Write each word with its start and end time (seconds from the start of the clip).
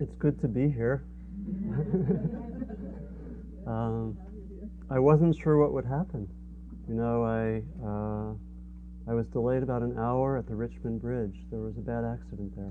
It's 0.00 0.14
good 0.14 0.40
to 0.42 0.48
be 0.48 0.70
here. 0.70 1.02
um, 3.66 4.16
I 4.88 5.00
wasn't 5.00 5.34
sure 5.34 5.58
what 5.58 5.72
would 5.72 5.84
happen. 5.84 6.28
You 6.88 6.94
know, 6.94 7.24
I 7.24 7.62
uh, 7.84 8.32
I 9.10 9.14
was 9.14 9.26
delayed 9.26 9.64
about 9.64 9.82
an 9.82 9.98
hour 9.98 10.38
at 10.38 10.46
the 10.46 10.54
Richmond 10.54 11.02
Bridge. 11.02 11.34
There 11.50 11.58
was 11.58 11.76
a 11.78 11.80
bad 11.80 12.04
accident 12.04 12.54
there, 12.54 12.70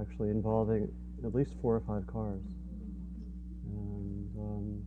actually 0.00 0.30
involving 0.30 0.88
at 1.24 1.32
least 1.32 1.54
four 1.62 1.76
or 1.76 1.82
five 1.86 2.04
cars. 2.08 2.42
And 3.66 4.28
um, 4.36 4.82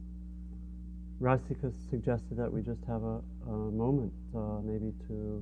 Rasika 1.22 1.72
suggested 1.90 2.36
that 2.38 2.52
we 2.52 2.62
just 2.62 2.84
have 2.84 3.04
a, 3.04 3.22
a 3.48 3.72
moment, 3.72 4.12
uh, 4.36 4.60
maybe 4.62 4.92
to 5.08 5.42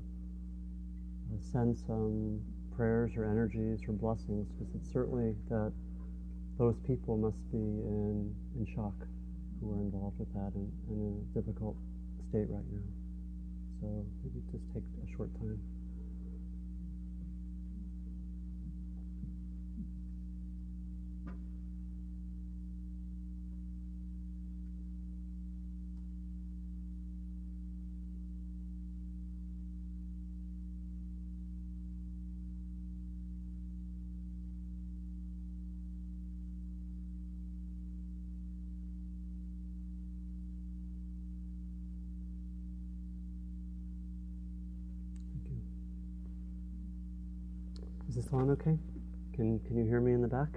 uh, 1.33 1.37
send 1.51 1.75
some 1.75 2.39
prayers 2.75 3.17
or 3.17 3.25
energies 3.25 3.79
or 3.87 3.93
blessings, 3.93 4.47
because 4.51 4.75
it's 4.75 4.93
certainly 4.93 5.33
that 5.49 5.73
those 6.57 6.75
people 6.87 7.17
must 7.17 7.37
be 7.51 7.57
in, 7.57 8.33
in 8.57 8.67
shock 8.75 8.95
who 9.61 9.71
are 9.73 9.81
involved 9.81 10.17
with 10.19 10.31
that 10.33 10.51
and, 10.55 10.71
and 10.89 10.97
in 10.97 11.13
a 11.21 11.39
difficult 11.39 11.75
state 12.29 12.49
right 12.49 12.65
now. 12.71 12.87
So 13.81 14.05
maybe 14.23 14.41
just 14.51 14.63
take 14.73 14.83
a 14.83 15.17
short 15.17 15.29
time. 15.39 15.59
This 48.37 48.49
okay? 48.49 48.77
Can, 49.33 49.59
can 49.61 49.77
you 49.77 49.83
hear 49.83 49.99
me 49.99 50.13
in 50.13 50.21
the 50.21 50.27
back? 50.27 50.49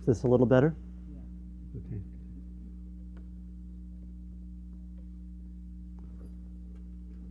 Is 0.00 0.06
this 0.06 0.22
a 0.22 0.26
little 0.26 0.46
better? 0.46 0.74
Okay. 1.76 2.00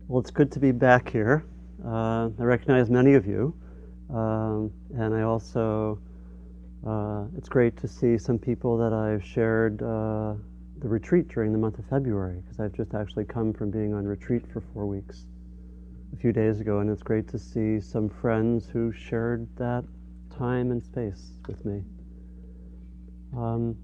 Well, 0.06 0.20
it's 0.20 0.30
good 0.30 0.52
to 0.52 0.60
be 0.60 0.70
back 0.70 1.10
here. 1.10 1.44
Uh, 2.18 2.30
I 2.40 2.42
recognize 2.42 2.90
many 2.90 3.14
of 3.14 3.26
you, 3.26 3.54
um, 4.12 4.72
and 4.96 5.14
I 5.14 5.22
also, 5.22 6.00
uh, 6.84 7.26
it's 7.36 7.48
great 7.48 7.76
to 7.76 7.86
see 7.86 8.18
some 8.18 8.40
people 8.40 8.76
that 8.78 8.92
I've 8.92 9.24
shared 9.24 9.80
uh, 9.80 10.34
the 10.80 10.88
retreat 10.88 11.28
during 11.28 11.52
the 11.52 11.58
month 11.58 11.78
of 11.78 11.84
February, 11.84 12.40
because 12.40 12.58
I've 12.58 12.72
just 12.72 12.92
actually 12.92 13.24
come 13.24 13.52
from 13.52 13.70
being 13.70 13.94
on 13.94 14.04
retreat 14.04 14.42
for 14.52 14.60
four 14.74 14.86
weeks 14.86 15.26
a 16.12 16.16
few 16.16 16.32
days 16.32 16.58
ago, 16.58 16.80
and 16.80 16.90
it's 16.90 17.04
great 17.04 17.28
to 17.28 17.38
see 17.38 17.78
some 17.78 18.08
friends 18.08 18.66
who 18.66 18.90
shared 18.90 19.46
that 19.56 19.84
time 20.36 20.72
and 20.72 20.82
space 20.82 21.34
with 21.46 21.64
me. 21.64 21.84
Um, 23.36 23.76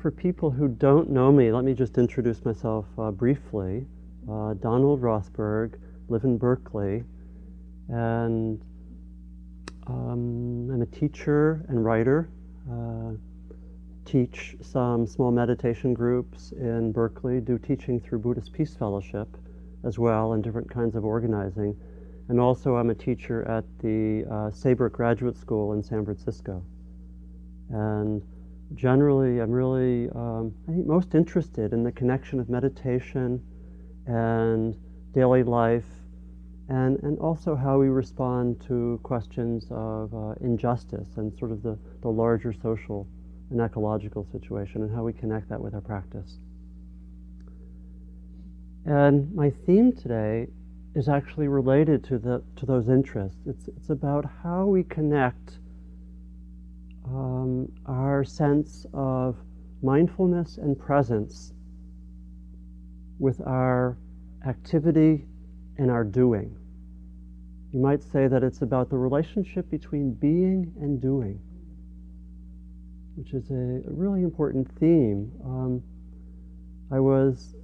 for 0.00 0.10
people 0.10 0.50
who 0.50 0.66
don't 0.66 1.08
know 1.08 1.30
me, 1.30 1.52
let 1.52 1.62
me 1.62 1.72
just 1.72 1.98
introduce 1.98 2.44
myself 2.44 2.86
uh, 2.98 3.12
briefly. 3.12 3.86
Uh, 4.28 4.54
Donald 4.54 5.02
Rothberg 5.02 5.78
live 6.08 6.24
in 6.24 6.36
Berkeley, 6.36 7.04
and 7.88 8.60
um, 9.86 10.70
I'm 10.72 10.82
a 10.82 10.86
teacher 10.86 11.64
and 11.68 11.84
writer. 11.84 12.30
Uh, 12.70 13.12
teach 14.04 14.56
some 14.60 15.06
small 15.06 15.30
meditation 15.30 15.94
groups 15.94 16.52
in 16.52 16.92
Berkeley, 16.92 17.40
do 17.40 17.58
teaching 17.58 18.00
through 18.00 18.18
Buddhist 18.18 18.52
Peace 18.52 18.74
Fellowship 18.74 19.28
as 19.84 19.98
well, 19.98 20.32
and 20.32 20.42
different 20.42 20.70
kinds 20.70 20.94
of 20.94 21.04
organizing. 21.04 21.76
And 22.28 22.40
also, 22.40 22.76
I'm 22.76 22.90
a 22.90 22.94
teacher 22.94 23.46
at 23.48 23.64
the 23.80 24.24
uh, 24.30 24.50
Saybrook 24.50 24.94
Graduate 24.94 25.36
School 25.36 25.72
in 25.74 25.82
San 25.82 26.04
Francisco. 26.04 26.62
And 27.70 28.22
generally, 28.74 29.40
I'm 29.40 29.50
really, 29.50 30.08
um, 30.10 30.54
I 30.68 30.72
think, 30.72 30.86
most 30.86 31.14
interested 31.14 31.72
in 31.72 31.82
the 31.82 31.92
connection 31.92 32.40
of 32.40 32.48
meditation 32.48 33.42
and 34.06 34.76
daily 35.12 35.42
life, 35.42 35.84
and, 36.68 36.98
and 37.02 37.18
also 37.18 37.54
how 37.54 37.78
we 37.78 37.88
respond 37.88 38.60
to 38.66 38.98
questions 39.02 39.66
of 39.70 40.14
uh, 40.14 40.34
injustice 40.40 41.08
and 41.16 41.36
sort 41.38 41.50
of 41.50 41.62
the, 41.62 41.78
the 42.00 42.08
larger 42.08 42.52
social 42.52 43.06
and 43.50 43.60
ecological 43.60 44.26
situation, 44.32 44.82
and 44.82 44.94
how 44.94 45.02
we 45.02 45.12
connect 45.12 45.48
that 45.48 45.60
with 45.60 45.74
our 45.74 45.80
practice. 45.80 46.38
And 48.86 49.34
my 49.34 49.50
theme 49.50 49.92
today 49.92 50.48
is 50.94 51.08
actually 51.08 51.48
related 51.48 52.04
to, 52.04 52.18
the, 52.18 52.42
to 52.56 52.66
those 52.66 52.88
interests. 52.88 53.38
It's, 53.46 53.68
it's 53.68 53.90
about 53.90 54.24
how 54.42 54.66
we 54.66 54.84
connect 54.84 55.58
um, 57.06 57.70
our 57.86 58.24
sense 58.24 58.86
of 58.94 59.36
mindfulness 59.82 60.56
and 60.56 60.78
presence 60.78 61.52
with 63.18 63.40
our 63.46 63.98
activity 64.46 65.26
and 65.78 65.90
our 65.90 66.04
doing. 66.04 66.56
You 67.72 67.80
might 67.80 68.02
say 68.02 68.28
that 68.28 68.44
it's 68.44 68.62
about 68.62 68.88
the 68.88 68.96
relationship 68.96 69.68
between 69.70 70.14
being 70.14 70.72
and 70.80 71.00
doing, 71.00 71.40
which 73.16 73.32
is 73.32 73.50
a, 73.50 73.82
really 73.86 74.22
important 74.22 74.70
theme. 74.78 75.32
Um, 75.44 75.82
I 76.92 77.00
was 77.00 77.56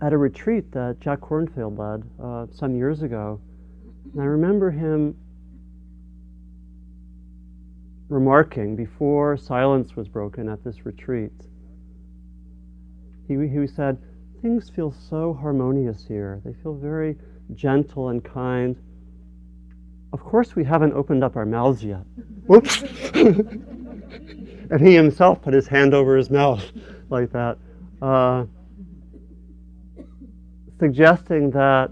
at 0.00 0.12
a 0.12 0.16
retreat 0.16 0.70
that 0.72 1.00
Jack 1.00 1.20
Kornfield 1.20 1.76
led 1.76 2.24
uh, 2.24 2.46
some 2.52 2.76
years 2.76 3.02
ago, 3.02 3.40
and 4.12 4.22
I 4.22 4.26
remember 4.26 4.70
him 4.70 5.16
remarking 8.08 8.76
before 8.76 9.36
silence 9.36 9.96
was 9.96 10.08
broken 10.08 10.48
at 10.48 10.62
this 10.64 10.84
retreat. 10.84 11.32
He, 13.26 13.34
he 13.48 13.66
said, 13.66 13.98
Things 14.42 14.70
feel 14.70 14.90
so 14.90 15.34
harmonious 15.34 16.06
here. 16.06 16.40
They 16.44 16.54
feel 16.54 16.74
very 16.74 17.16
gentle 17.54 18.08
and 18.08 18.24
kind. 18.24 18.76
Of 20.14 20.20
course, 20.20 20.56
we 20.56 20.64
haven't 20.64 20.94
opened 20.94 21.22
up 21.22 21.36
our 21.36 21.44
mouths 21.44 21.84
yet. 21.84 22.04
Whoops! 22.46 22.82
and 23.14 24.80
he 24.80 24.94
himself 24.94 25.42
put 25.42 25.52
his 25.52 25.66
hand 25.66 25.92
over 25.92 26.16
his 26.16 26.30
mouth 26.30 26.64
like 27.10 27.30
that, 27.32 27.58
uh, 28.00 28.44
suggesting 30.78 31.50
that 31.50 31.90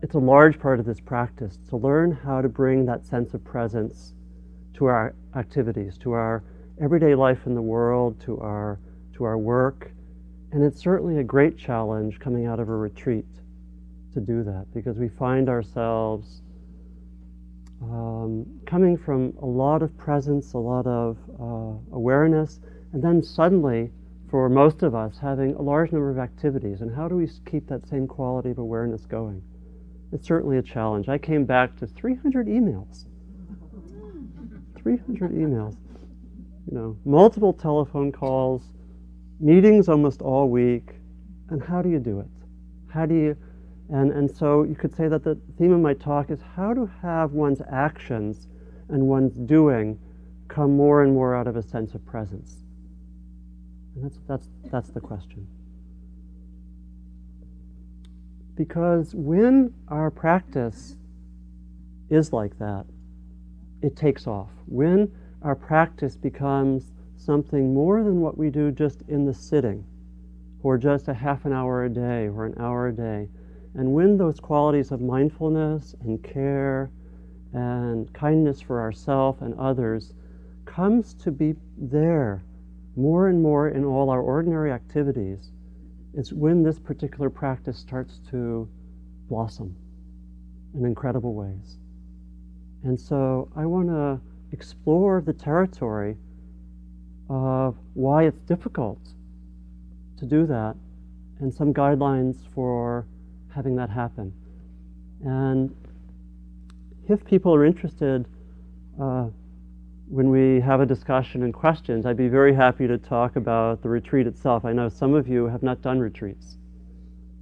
it's 0.00 0.14
a 0.14 0.18
large 0.18 0.60
part 0.60 0.78
of 0.78 0.86
this 0.86 1.00
practice 1.00 1.58
to 1.70 1.76
learn 1.76 2.12
how 2.12 2.40
to 2.40 2.48
bring 2.48 2.86
that 2.86 3.04
sense 3.04 3.34
of 3.34 3.44
presence 3.44 4.14
to 4.74 4.84
our 4.84 5.16
activities, 5.34 5.98
to 5.98 6.12
our 6.12 6.44
everyday 6.80 7.16
life 7.16 7.46
in 7.46 7.56
the 7.56 7.62
world, 7.62 8.20
to 8.20 8.38
our 8.38 8.78
to 9.18 9.24
our 9.24 9.36
work. 9.36 9.90
And 10.52 10.64
it's 10.64 10.80
certainly 10.80 11.18
a 11.18 11.24
great 11.24 11.58
challenge 11.58 12.18
coming 12.18 12.46
out 12.46 12.58
of 12.58 12.70
a 12.70 12.76
retreat 12.76 13.26
to 14.14 14.20
do 14.20 14.42
that 14.44 14.66
because 14.72 14.96
we 14.96 15.08
find 15.08 15.48
ourselves 15.50 16.40
um, 17.82 18.46
coming 18.66 18.96
from 18.96 19.34
a 19.42 19.46
lot 19.46 19.82
of 19.82 19.96
presence, 19.98 20.54
a 20.54 20.58
lot 20.58 20.86
of 20.86 21.18
uh, 21.38 21.94
awareness, 21.94 22.60
and 22.92 23.02
then 23.02 23.22
suddenly, 23.22 23.90
for 24.30 24.48
most 24.48 24.82
of 24.82 24.94
us, 24.94 25.18
having 25.20 25.54
a 25.54 25.62
large 25.62 25.92
number 25.92 26.10
of 26.10 26.18
activities. 26.18 26.80
And 26.80 26.94
how 26.94 27.08
do 27.08 27.16
we 27.16 27.28
keep 27.50 27.68
that 27.68 27.86
same 27.86 28.06
quality 28.06 28.50
of 28.50 28.58
awareness 28.58 29.04
going? 29.04 29.42
It's 30.12 30.26
certainly 30.26 30.56
a 30.56 30.62
challenge. 30.62 31.08
I 31.08 31.18
came 31.18 31.44
back 31.44 31.76
to 31.76 31.86
300 31.86 32.46
emails. 32.46 33.04
300 34.76 35.32
emails. 35.32 35.76
You 36.70 36.78
know, 36.78 36.96
multiple 37.04 37.52
telephone 37.52 38.10
calls, 38.10 38.62
meetings 39.40 39.88
almost 39.88 40.22
all 40.22 40.48
week. 40.48 40.90
And 41.50 41.62
how 41.62 41.82
do 41.82 41.88
you 41.88 41.98
do 41.98 42.20
it? 42.20 42.26
How 42.92 43.06
do 43.06 43.14
you, 43.14 43.36
and, 43.90 44.12
and 44.12 44.30
so 44.30 44.64
you 44.64 44.74
could 44.74 44.94
say 44.94 45.08
that 45.08 45.24
the 45.24 45.38
theme 45.58 45.72
of 45.72 45.80
my 45.80 45.94
talk 45.94 46.30
is 46.30 46.40
how 46.56 46.74
to 46.74 46.90
have 47.02 47.32
one's 47.32 47.62
actions 47.70 48.48
and 48.88 49.02
one's 49.02 49.34
doing 49.34 49.98
come 50.48 50.76
more 50.76 51.02
and 51.02 51.12
more 51.12 51.36
out 51.36 51.46
of 51.46 51.56
a 51.56 51.62
sense 51.62 51.94
of 51.94 52.04
presence. 52.06 52.56
And 53.94 54.04
that's, 54.04 54.18
that's, 54.26 54.48
that's 54.70 54.88
the 54.90 55.00
question. 55.00 55.46
Because 58.56 59.14
when 59.14 59.72
our 59.88 60.10
practice 60.10 60.96
is 62.10 62.32
like 62.32 62.58
that, 62.58 62.86
it 63.82 63.94
takes 63.94 64.26
off. 64.26 64.50
When 64.66 65.12
our 65.42 65.54
practice 65.54 66.16
becomes 66.16 66.92
something 67.18 67.74
more 67.74 68.02
than 68.02 68.20
what 68.20 68.38
we 68.38 68.50
do 68.50 68.70
just 68.70 69.02
in 69.08 69.24
the 69.24 69.34
sitting, 69.34 69.84
or 70.62 70.78
just 70.78 71.08
a 71.08 71.14
half 71.14 71.44
an 71.44 71.52
hour 71.52 71.84
a 71.84 71.88
day, 71.88 72.28
or 72.28 72.46
an 72.46 72.54
hour 72.58 72.88
a 72.88 72.92
day, 72.92 73.28
and 73.74 73.92
when 73.92 74.16
those 74.16 74.40
qualities 74.40 74.90
of 74.90 75.00
mindfulness 75.00 75.94
and 76.00 76.22
care 76.22 76.90
and 77.52 78.12
kindness 78.12 78.60
for 78.60 78.80
ourselves 78.80 79.42
and 79.42 79.54
others 79.58 80.14
comes 80.64 81.14
to 81.14 81.30
be 81.30 81.54
there 81.76 82.42
more 82.96 83.28
and 83.28 83.40
more 83.40 83.68
in 83.68 83.84
all 83.84 84.10
our 84.10 84.20
ordinary 84.20 84.72
activities, 84.72 85.52
it's 86.14 86.32
when 86.32 86.62
this 86.62 86.78
particular 86.78 87.30
practice 87.30 87.78
starts 87.78 88.20
to 88.30 88.68
blossom 89.28 89.76
in 90.74 90.84
incredible 90.84 91.34
ways. 91.34 91.78
And 92.84 92.98
so 92.98 93.50
I 93.54 93.66
want 93.66 93.88
to 93.88 94.20
explore 94.52 95.20
the 95.20 95.32
territory 95.32 96.16
of 97.28 97.76
why 97.94 98.24
it's 98.24 98.40
difficult 98.40 99.00
to 100.18 100.26
do 100.26 100.46
that 100.46 100.76
and 101.40 101.52
some 101.52 101.72
guidelines 101.72 102.36
for 102.54 103.06
having 103.54 103.76
that 103.76 103.90
happen. 103.90 104.32
And 105.24 105.74
if 107.08 107.24
people 107.24 107.54
are 107.54 107.64
interested, 107.64 108.26
uh, 109.00 109.28
when 110.08 110.30
we 110.30 110.60
have 110.60 110.80
a 110.80 110.86
discussion 110.86 111.42
and 111.42 111.52
questions, 111.52 112.06
I'd 112.06 112.16
be 112.16 112.28
very 112.28 112.54
happy 112.54 112.86
to 112.86 112.98
talk 112.98 113.36
about 113.36 113.82
the 113.82 113.88
retreat 113.88 114.26
itself. 114.26 114.64
I 114.64 114.72
know 114.72 114.88
some 114.88 115.14
of 115.14 115.28
you 115.28 115.46
have 115.46 115.62
not 115.62 115.82
done 115.82 115.98
retreats, 115.98 116.56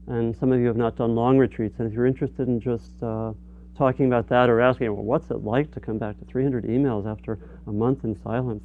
and 0.09 0.37
some 0.37 0.53
of 0.53 0.61
you 0.61 0.67
have 0.67 0.77
not 0.77 0.97
done 0.97 1.15
long 1.15 1.38
retreats. 1.38 1.77
And 1.79 1.88
if 1.88 1.94
you're 1.94 2.06
interested 2.06 2.49
in 2.49 2.61
just 2.61 3.03
uh, 3.03 3.33
talking 3.77 4.06
about 4.06 4.29
that 4.29 4.49
or 4.49 4.61
asking, 4.61 4.93
well, 4.93 5.05
what's 5.05 5.31
it 5.31 5.44
like 5.44 5.71
to 5.73 5.81
come 5.81 5.99
back 5.99 6.19
to 6.19 6.25
300 6.25 6.65
emails 6.65 7.06
after 7.06 7.38
a 7.67 7.73
month 7.73 8.05
in 8.05 8.17
silence? 8.17 8.65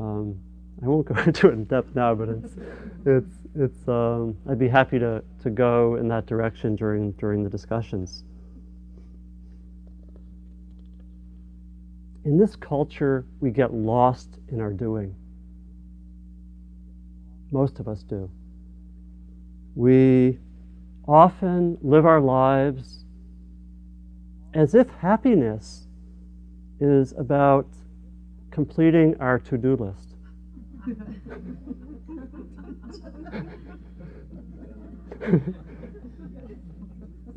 Um, 0.00 0.38
I 0.82 0.86
won't 0.86 1.06
go 1.06 1.14
into 1.26 1.48
it 1.48 1.52
in 1.52 1.64
depth 1.64 1.94
now, 1.94 2.14
but 2.14 2.28
it's, 2.28 2.56
it's, 3.04 3.32
it's, 3.54 3.88
um, 3.88 4.36
I'd 4.48 4.58
be 4.58 4.68
happy 4.68 4.98
to, 4.98 5.22
to 5.42 5.50
go 5.50 5.96
in 5.96 6.08
that 6.08 6.26
direction 6.26 6.76
during, 6.76 7.12
during 7.12 7.42
the 7.42 7.50
discussions. 7.50 8.24
In 12.24 12.38
this 12.38 12.56
culture, 12.56 13.24
we 13.40 13.50
get 13.50 13.72
lost 13.72 14.38
in 14.48 14.60
our 14.60 14.72
doing. 14.72 15.14
Most 17.50 17.80
of 17.80 17.88
us 17.88 18.02
do. 18.02 18.30
We 19.74 20.38
often 21.06 21.78
live 21.80 22.04
our 22.04 22.20
lives 22.20 23.04
as 24.52 24.74
if 24.74 24.88
happiness 25.00 25.86
is 26.80 27.12
about 27.12 27.66
completing 28.58 29.14
our 29.20 29.38
to 29.38 29.56
do 29.56 29.76
list. 29.76 30.16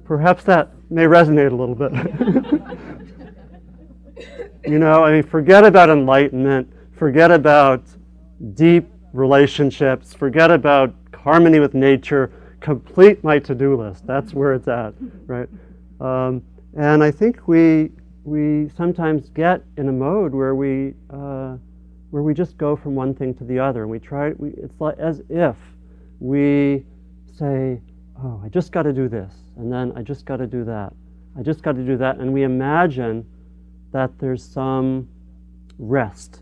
Perhaps 0.03 0.43
that 0.45 0.71
may 0.89 1.03
resonate 1.03 1.51
a 1.51 1.55
little 1.55 1.75
bit. 1.75 1.91
you 4.65 4.79
know, 4.79 5.03
I 5.03 5.11
mean, 5.11 5.21
forget 5.21 5.63
about 5.63 5.91
enlightenment, 5.91 6.73
forget 6.97 7.29
about 7.29 7.83
deep 8.55 8.89
relationships, 9.13 10.15
forget 10.15 10.49
about 10.49 10.95
harmony 11.13 11.59
with 11.59 11.75
nature, 11.75 12.31
complete 12.61 13.23
my 13.23 13.37
to 13.37 13.53
do 13.53 13.79
list. 13.79 14.07
That's 14.07 14.33
where 14.33 14.53
it's 14.53 14.67
at, 14.67 14.95
right? 15.27 15.47
Um, 15.99 16.41
and 16.75 17.03
I 17.03 17.11
think 17.11 17.47
we, 17.47 17.91
we 18.23 18.69
sometimes 18.75 19.29
get 19.29 19.63
in 19.77 19.89
a 19.89 19.91
mode 19.91 20.33
where 20.33 20.55
we, 20.55 20.93
uh, 21.09 21.57
where 22.11 22.23
we 22.23 22.33
just 22.33 22.57
go 22.57 22.75
from 22.75 22.95
one 22.95 23.13
thing 23.13 23.33
to 23.35 23.43
the 23.43 23.59
other. 23.59 23.83
And 23.83 23.91
we 23.91 23.99
try, 23.99 24.31
we, 24.37 24.49
it's 24.51 24.79
like 24.79 24.97
as 24.99 25.21
if 25.29 25.55
we 26.19 26.85
say, 27.37 27.81
oh, 28.23 28.41
I 28.43 28.49
just 28.49 28.71
got 28.71 28.83
to 28.83 28.93
do 28.93 29.07
this, 29.07 29.33
and 29.57 29.71
then 29.71 29.91
I 29.95 30.03
just 30.03 30.25
got 30.25 30.37
to 30.37 30.47
do 30.47 30.63
that. 30.65 30.93
I 31.37 31.41
just 31.41 31.63
got 31.63 31.75
to 31.75 31.83
do 31.83 31.97
that. 31.97 32.17
And 32.17 32.31
we 32.33 32.43
imagine 32.43 33.25
that 33.91 34.19
there's 34.19 34.43
some 34.43 35.07
rest 35.79 36.41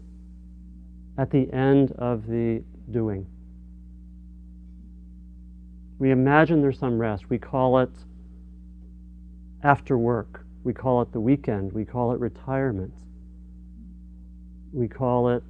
at 1.18 1.32
the 1.32 1.52
end 1.54 1.92
of 1.94 2.28
the 2.28 2.64
doing. 2.92 3.26
We 6.00 6.12
imagine 6.12 6.62
there's 6.62 6.80
some 6.80 6.98
rest. 6.98 7.30
We 7.30 7.38
call 7.38 7.80
it 7.80 7.92
after 9.64 9.98
work. 9.98 10.46
We 10.70 10.76
call 10.76 11.02
it 11.02 11.12
the 11.12 11.20
weekend. 11.20 11.74
We 11.74 11.84
call 11.84 12.12
it 12.12 12.20
retirement. 12.20 12.94
We 14.72 14.88
call 14.88 15.30
it 15.30 15.42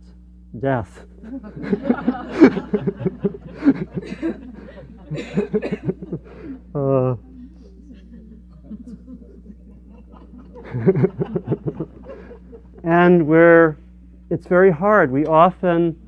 death. 0.62 1.04
uh, 6.74 7.16
and 12.86 13.28
we're, 13.28 13.76
it's 14.30 14.48
very 14.48 14.72
hard. 14.72 15.12
We 15.12 15.26
often, 15.26 16.00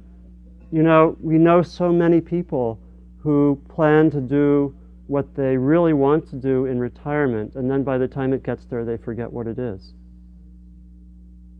you 0.71 0.83
know, 0.83 1.17
we 1.19 1.37
know 1.37 1.61
so 1.61 1.91
many 1.91 2.21
people 2.21 2.79
who 3.19 3.61
plan 3.67 4.09
to 4.11 4.21
do 4.21 4.73
what 5.11 5.35
they 5.35 5.57
really 5.57 5.91
want 5.91 6.25
to 6.29 6.37
do 6.37 6.67
in 6.67 6.79
retirement, 6.79 7.55
and 7.55 7.69
then 7.69 7.83
by 7.83 7.97
the 7.97 8.07
time 8.07 8.31
it 8.31 8.43
gets 8.43 8.63
there, 8.67 8.85
they 8.85 8.95
forget 8.95 9.29
what 9.29 9.45
it 9.45 9.59
is. 9.59 9.91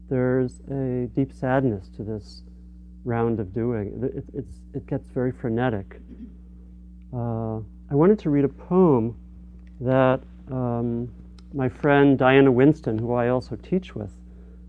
There's 0.10 0.62
a 0.72 1.10
deep 1.14 1.34
sadness 1.34 1.90
to 1.98 2.04
this 2.04 2.44
round 3.04 3.42
of 3.42 3.54
doing. 3.54 4.10
It, 4.16 4.24
it, 4.34 4.46
it 4.74 4.88
gets 4.88 5.10
very 5.10 5.34
frenetic. 5.34 6.00
Uh, 7.14 7.58
I 7.90 7.96
wanted 7.96 8.20
to 8.20 8.30
read 8.30 8.46
a 8.46 8.50
poem 8.50 9.18
that 9.82 10.22
um, 10.50 11.12
my 11.54 11.68
friend 11.68 12.18
Diana 12.18 12.54
Winston, 12.54 12.98
who 12.98 13.14
I 13.16 13.28
also 13.28 13.58
teach 13.58 13.94
with, 13.94 14.14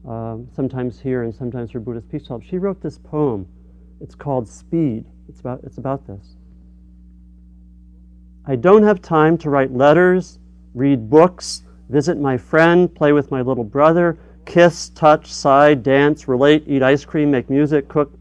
uh, 0.09 0.39
sometimes 0.57 0.99
here 0.99 1.23
and 1.23 1.33
sometimes 1.33 1.71
for 1.71 1.79
Buddhist 1.79 2.11
Peace 2.11 2.27
Fellowship, 2.27 2.51
she 2.51 2.59
wrote 2.59 2.83
this 2.83 2.99
poem. 2.99 3.47
It's 4.01 4.17
called 4.17 4.49
Speed. 4.49 5.05
It's 5.29 5.39
about, 5.39 5.61
it's 5.63 5.79
about 5.79 6.05
this. 6.09 6.35
I 8.45 8.57
don't 8.57 8.83
have 8.83 9.01
time 9.01 9.39
to 9.39 9.51
write 9.51 9.73
letters, 9.73 10.41
read 10.75 11.09
books, 11.09 11.63
visit 11.89 12.19
my 12.19 12.37
friend, 12.37 12.93
play 12.93 13.13
with 13.13 13.31
my 13.31 13.41
little 13.41 13.63
brother, 13.63 14.19
kiss, 14.47 14.89
touch, 14.89 15.33
sigh, 15.33 15.75
dance, 15.75 16.27
relate, 16.27 16.65
eat 16.67 16.83
ice 16.83 17.05
cream, 17.05 17.31
make 17.31 17.49
music, 17.49 17.87
cook, 17.87 18.13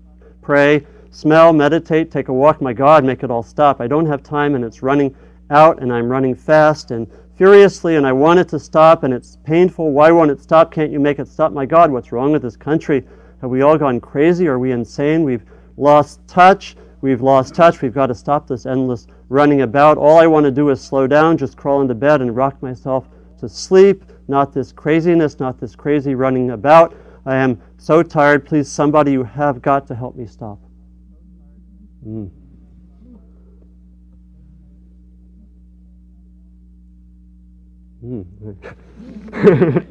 pray, 0.43 0.85
smell, 1.09 1.53
meditate, 1.53 2.11
take 2.11 2.27
a 2.27 2.33
walk. 2.33 2.61
My 2.61 2.71
God, 2.71 3.03
make 3.03 3.23
it 3.23 3.31
all 3.31 3.41
stop. 3.41 3.81
I 3.81 3.87
don't 3.87 4.05
have 4.05 4.21
time 4.21 4.53
and 4.53 4.63
it's 4.63 4.83
running 4.83 5.15
out 5.49 5.81
and 5.81 5.91
I'm 5.91 6.07
running 6.07 6.35
fast 6.35 6.91
and 6.91 7.07
furiously 7.35 7.95
and 7.95 8.05
I 8.05 8.11
want 8.11 8.39
it 8.39 8.47
to 8.49 8.59
stop 8.59 9.03
and 9.03 9.15
it's 9.15 9.39
painful. 9.43 9.91
Why 9.91 10.11
won't 10.11 10.29
it 10.29 10.39
stop? 10.39 10.71
Can't 10.71 10.91
you 10.91 10.99
make 10.99 11.17
it 11.17 11.29
stop? 11.29 11.51
My 11.51 11.65
God, 11.65 11.89
what's 11.89 12.11
wrong 12.11 12.31
with 12.31 12.43
this 12.43 12.55
country? 12.55 13.07
Have 13.41 13.49
we 13.49 13.63
all 13.63 13.75
gone 13.75 13.99
crazy? 13.99 14.47
Are 14.47 14.59
we 14.59 14.71
insane? 14.71 15.23
We've 15.23 15.45
lost 15.77 16.19
touch. 16.27 16.75
We've 17.01 17.21
lost 17.21 17.55
touch. 17.55 17.81
We've 17.81 17.93
got 17.93 18.07
to 18.07 18.15
stop 18.15 18.47
this 18.47 18.65
endless 18.65 19.07
running 19.29 19.63
about. 19.63 19.97
All 19.97 20.19
I 20.19 20.27
want 20.27 20.45
to 20.45 20.51
do 20.51 20.69
is 20.69 20.79
slow 20.79 21.07
down, 21.07 21.37
just 21.37 21.57
crawl 21.57 21.81
into 21.81 21.95
bed 21.95 22.21
and 22.21 22.33
rock 22.35 22.61
myself 22.61 23.09
to 23.39 23.49
sleep. 23.49 24.05
Not 24.27 24.53
this 24.53 24.71
craziness, 24.71 25.39
not 25.39 25.59
this 25.59 25.75
crazy 25.75 26.13
running 26.15 26.51
about. 26.51 26.95
I 27.25 27.37
am 27.37 27.59
so 27.77 28.03
tired. 28.03 28.45
Please, 28.45 28.71
somebody, 28.71 29.11
you 29.11 29.23
have 29.23 29.61
got 29.61 29.87
to 29.87 29.95
help 29.95 30.15
me 30.15 30.27
stop. 30.27 30.59
Mm. 32.07 32.29
Mm. 38.03 38.25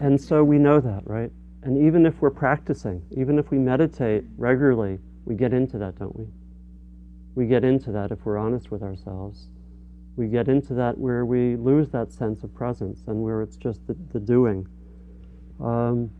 and 0.00 0.20
so 0.20 0.44
we 0.44 0.58
know 0.58 0.80
that, 0.80 1.02
right? 1.06 1.32
And 1.62 1.76
even 1.86 2.06
if 2.06 2.20
we're 2.20 2.30
practicing, 2.30 3.02
even 3.16 3.38
if 3.38 3.50
we 3.50 3.58
meditate 3.58 4.24
regularly, 4.38 4.98
we 5.24 5.34
get 5.34 5.52
into 5.52 5.78
that, 5.78 5.98
don't 5.98 6.16
we? 6.16 6.26
We 7.34 7.46
get 7.46 7.64
into 7.64 7.92
that 7.92 8.10
if 8.10 8.24
we're 8.24 8.38
honest 8.38 8.70
with 8.70 8.82
ourselves. 8.82 9.46
We 10.16 10.26
get 10.26 10.48
into 10.48 10.74
that 10.74 10.98
where 10.98 11.24
we 11.24 11.56
lose 11.56 11.90
that 11.90 12.12
sense 12.12 12.42
of 12.42 12.54
presence 12.54 13.04
and 13.06 13.22
where 13.22 13.42
it's 13.42 13.56
just 13.56 13.86
the, 13.86 13.96
the 14.12 14.20
doing. 14.20 14.66
Um, 15.60 16.10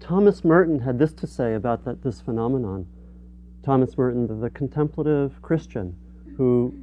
Thomas 0.00 0.44
Merton 0.44 0.80
had 0.80 0.98
this 0.98 1.12
to 1.14 1.26
say 1.26 1.54
about 1.54 1.84
that, 1.84 2.02
this 2.02 2.20
phenomenon. 2.20 2.86
Thomas 3.62 3.96
Merton, 3.96 4.26
the, 4.26 4.34
the 4.34 4.50
contemplative 4.50 5.40
Christian 5.42 5.94
who 6.36 6.74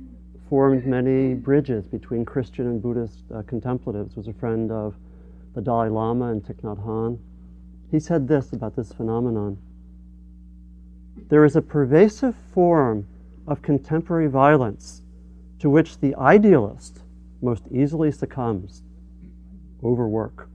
formed 0.50 0.86
many 0.86 1.34
bridges 1.34 1.88
between 1.88 2.24
Christian 2.24 2.68
and 2.68 2.82
Buddhist 2.82 3.24
uh, 3.36 3.42
contemplatives, 3.42 4.16
was 4.16 4.28
a 4.28 4.34
friend 4.34 4.72
of 4.72 4.96
the 5.58 5.64
Dalai 5.64 5.90
Lama 5.90 6.26
and 6.26 6.44
Thich 6.44 6.62
Nhat 6.62 6.86
Hanh. 6.86 7.18
He 7.90 8.00
said 8.00 8.28
this 8.28 8.54
about 8.54 8.76
this 8.76 8.94
phenomenon. 8.94 9.58
There 11.30 11.44
is 11.46 11.56
a 11.56 11.64
pervasive 11.64 12.36
form 12.54 13.08
of 13.48 13.64
contemporary 13.64 14.28
violence 14.28 15.02
to 15.58 15.68
which 15.68 15.98
the 15.98 16.14
idealist 16.14 17.00
most 17.42 17.64
easily 17.72 18.12
succumbs 18.12 18.84
overwork. 19.84 20.48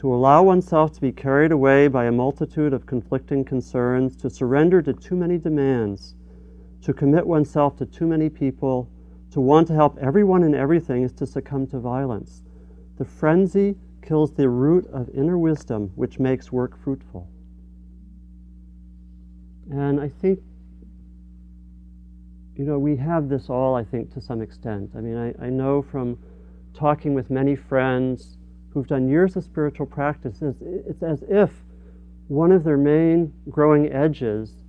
To 0.00 0.12
allow 0.14 0.42
oneself 0.42 0.92
to 0.96 1.00
be 1.00 1.10
carried 1.10 1.50
away 1.50 1.88
by 1.88 2.04
a 2.04 2.12
multitude 2.12 2.74
of 2.74 2.84
conflicting 2.84 3.46
concerns, 3.46 4.14
to 4.16 4.28
surrender 4.28 4.82
to 4.82 4.92
too 4.92 5.16
many 5.16 5.38
demands, 5.38 6.16
to 6.82 6.92
commit 6.92 7.26
oneself 7.26 7.78
to 7.78 7.86
too 7.86 8.06
many 8.06 8.28
people, 8.28 8.90
to 9.30 9.40
want 9.40 9.66
to 9.68 9.74
help 9.74 9.96
everyone 10.02 10.42
and 10.42 10.54
everything 10.54 11.02
is 11.02 11.14
to 11.14 11.26
succumb 11.26 11.66
to 11.68 11.78
violence. 11.78 12.42
The 12.98 13.04
frenzy 13.04 13.76
kills 14.02 14.32
the 14.32 14.48
root 14.48 14.86
of 14.92 15.08
inner 15.14 15.38
wisdom, 15.38 15.90
which 15.94 16.18
makes 16.18 16.52
work 16.52 16.78
fruitful. 16.82 17.28
And 19.70 20.00
I 20.00 20.08
think, 20.08 20.40
you 22.56 22.64
know, 22.64 22.78
we 22.78 22.96
have 22.96 23.28
this 23.28 23.48
all, 23.48 23.74
I 23.74 23.82
think, 23.82 24.12
to 24.14 24.20
some 24.20 24.42
extent. 24.42 24.90
I 24.96 25.00
mean, 25.00 25.16
I, 25.16 25.46
I 25.46 25.50
know 25.50 25.82
from 25.82 26.18
talking 26.74 27.14
with 27.14 27.30
many 27.30 27.56
friends 27.56 28.36
who've 28.72 28.86
done 28.86 29.08
years 29.08 29.36
of 29.36 29.44
spiritual 29.44 29.86
practices, 29.86 30.56
it's 30.60 31.02
as 31.02 31.24
if 31.28 31.50
one 32.28 32.52
of 32.52 32.64
their 32.64 32.76
main 32.76 33.32
growing 33.48 33.92
edges 33.92 34.64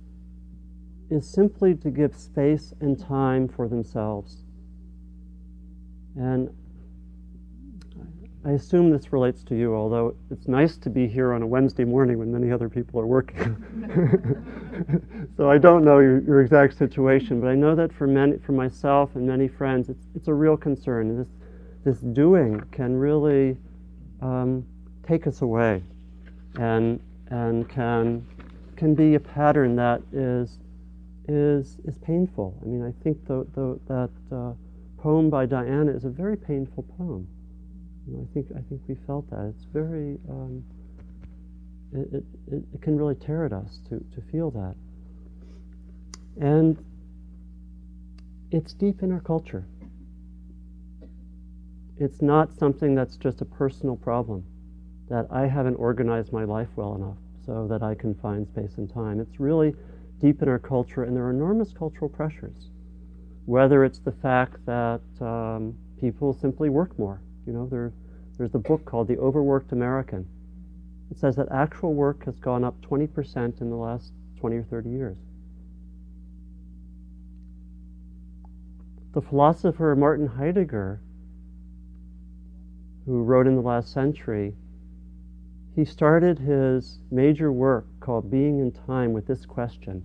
is 1.10 1.28
simply 1.28 1.74
to 1.74 1.90
give 1.90 2.16
space 2.16 2.72
and 2.80 2.98
time 2.98 3.48
for 3.48 3.68
themselves. 3.68 4.42
And 6.16 6.50
I 8.46 8.50
assume 8.50 8.90
this 8.90 9.12
relates 9.12 9.42
to 9.44 9.56
you, 9.56 9.74
although 9.74 10.14
it's 10.30 10.46
nice 10.46 10.76
to 10.78 10.88
be 10.88 11.08
here 11.08 11.32
on 11.32 11.42
a 11.42 11.46
Wednesday 11.46 11.82
morning 11.84 12.16
when 12.16 12.30
many 12.30 12.52
other 12.52 12.68
people 12.68 13.00
are 13.00 13.06
working. 13.06 13.56
so 15.36 15.50
I 15.50 15.58
don't 15.58 15.84
know 15.84 15.98
your, 15.98 16.20
your, 16.20 16.40
exact 16.42 16.78
situation, 16.78 17.40
but 17.40 17.48
I 17.48 17.56
know 17.56 17.74
that 17.74 17.92
for 17.92 18.06
many, 18.06 18.38
for 18.38 18.52
myself 18.52 19.16
and 19.16 19.26
many 19.26 19.48
friends, 19.48 19.88
it's, 19.88 20.06
it's 20.14 20.28
a 20.28 20.32
real 20.32 20.56
concern. 20.56 21.18
This, 21.18 21.26
this 21.82 21.98
doing 22.12 22.62
can 22.70 22.94
really 22.94 23.56
um, 24.22 24.64
take 25.04 25.26
us 25.26 25.42
away, 25.42 25.82
and 26.60 27.00
and 27.30 27.68
can 27.68 28.24
can 28.76 28.94
be 28.94 29.16
a 29.16 29.20
pattern 29.20 29.74
that 29.74 30.02
is 30.12 30.58
is 31.26 31.78
is 31.84 31.98
painful. 31.98 32.56
I 32.62 32.66
mean, 32.66 32.84
I 32.84 32.92
think 33.02 33.26
the, 33.26 33.44
the, 33.54 33.80
that 33.88 34.10
uh, 34.36 34.52
poem 35.02 35.30
by 35.30 35.46
Diana 35.46 35.90
is 35.90 36.04
a 36.04 36.10
very 36.10 36.36
painful 36.36 36.84
poem. 36.96 37.26
I 38.08 38.34
think 38.34 38.46
I 38.56 38.60
think 38.68 38.82
we 38.86 38.94
felt 39.06 39.28
that. 39.30 39.52
It's 39.54 39.64
very 39.64 40.18
um, 40.28 40.64
it, 41.92 42.24
it, 42.52 42.62
it 42.74 42.82
can 42.82 42.96
really 42.96 43.14
tear 43.14 43.44
at 43.44 43.52
us 43.52 43.80
to, 43.88 43.98
to 44.14 44.20
feel 44.30 44.50
that. 44.52 44.74
And 46.40 46.76
it's 48.50 48.72
deep 48.72 49.02
in 49.02 49.12
our 49.12 49.20
culture. 49.20 49.64
It's 51.98 52.20
not 52.20 52.52
something 52.52 52.94
that's 52.94 53.16
just 53.16 53.40
a 53.40 53.44
personal 53.44 53.96
problem, 53.96 54.44
that 55.08 55.26
I 55.30 55.46
haven't 55.46 55.76
organized 55.76 56.32
my 56.32 56.44
life 56.44 56.68
well 56.76 56.94
enough 56.94 57.16
so 57.44 57.66
that 57.68 57.82
I 57.82 57.94
can 57.94 58.14
find 58.14 58.46
space 58.46 58.76
and 58.76 58.92
time. 58.92 59.18
It's 59.20 59.40
really 59.40 59.74
deep 60.20 60.42
in 60.42 60.48
our 60.48 60.58
culture, 60.58 61.04
and 61.04 61.16
there 61.16 61.24
are 61.24 61.30
enormous 61.30 61.72
cultural 61.72 62.10
pressures. 62.10 62.70
Whether 63.46 63.84
it's 63.84 64.00
the 64.00 64.12
fact 64.12 64.64
that 64.66 65.00
um, 65.20 65.74
people 66.00 66.34
simply 66.34 66.68
work 66.68 66.98
more, 66.98 67.22
you 67.46 67.52
know, 67.52 67.66
there, 67.66 67.92
there's 68.36 68.54
a 68.54 68.58
book 68.58 68.84
called 68.84 69.08
The 69.08 69.18
Overworked 69.18 69.72
American. 69.72 70.26
It 71.10 71.18
says 71.18 71.36
that 71.36 71.48
actual 71.52 71.94
work 71.94 72.24
has 72.24 72.38
gone 72.40 72.64
up 72.64 72.80
20% 72.80 73.60
in 73.60 73.70
the 73.70 73.76
last 73.76 74.12
20 74.40 74.56
or 74.56 74.64
30 74.64 74.90
years. 74.90 75.16
The 79.14 79.22
philosopher 79.22 79.94
Martin 79.96 80.26
Heidegger, 80.26 81.00
who 83.06 83.22
wrote 83.22 83.46
in 83.46 83.54
the 83.54 83.62
last 83.62 83.92
century, 83.92 84.54
he 85.74 85.84
started 85.84 86.38
his 86.38 86.98
major 87.10 87.52
work 87.52 87.86
called 88.00 88.30
Being 88.30 88.60
and 88.60 88.74
Time 88.86 89.12
with 89.12 89.26
this 89.26 89.46
question 89.46 90.04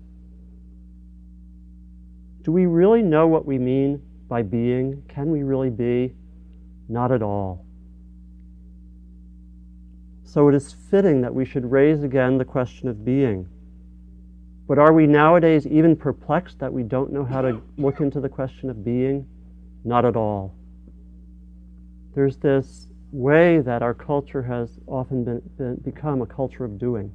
Do 2.44 2.52
we 2.52 2.68
really 2.68 3.02
know 3.02 3.28
what 3.28 3.46
we 3.46 3.58
mean 3.58 4.02
by 4.28 4.44
being? 4.44 5.04
Can 5.10 5.32
we 5.32 5.44
really 5.44 5.70
be? 5.70 6.14
Not 6.92 7.14
at 7.14 7.22
all. 7.22 7.66
So 10.26 10.50
it 10.50 10.56
is 10.56 10.74
fitting 10.74 11.22
that 11.22 11.34
we 11.34 11.46
should 11.46 11.72
raise 11.72 12.04
again 12.04 12.38
the 12.38 12.44
question 12.44 12.90
of 12.90 13.06
being. 13.06 13.48
But 14.68 14.78
are 14.78 14.92
we 14.92 15.08
nowadays 15.08 15.66
even 15.66 15.96
perplexed 15.96 16.60
that 16.60 16.74
we 16.74 16.84
don't 16.84 17.14
know 17.14 17.24
how 17.24 17.42
to 17.44 17.62
look 17.78 18.02
into 18.02 18.20
the 18.20 18.28
question 18.28 18.70
of 18.70 18.84
being? 18.84 19.26
Not 19.86 20.04
at 20.04 20.18
all. 20.18 20.54
There's 22.14 22.36
this 22.36 22.88
way 23.14 23.60
that 23.60 23.82
our 23.82 23.94
culture 23.94 24.42
has 24.42 24.78
often 24.86 25.24
been, 25.24 25.42
been, 25.58 25.76
become 25.78 26.22
a 26.22 26.26
culture 26.26 26.66
of 26.66 26.78
doing, 26.78 27.14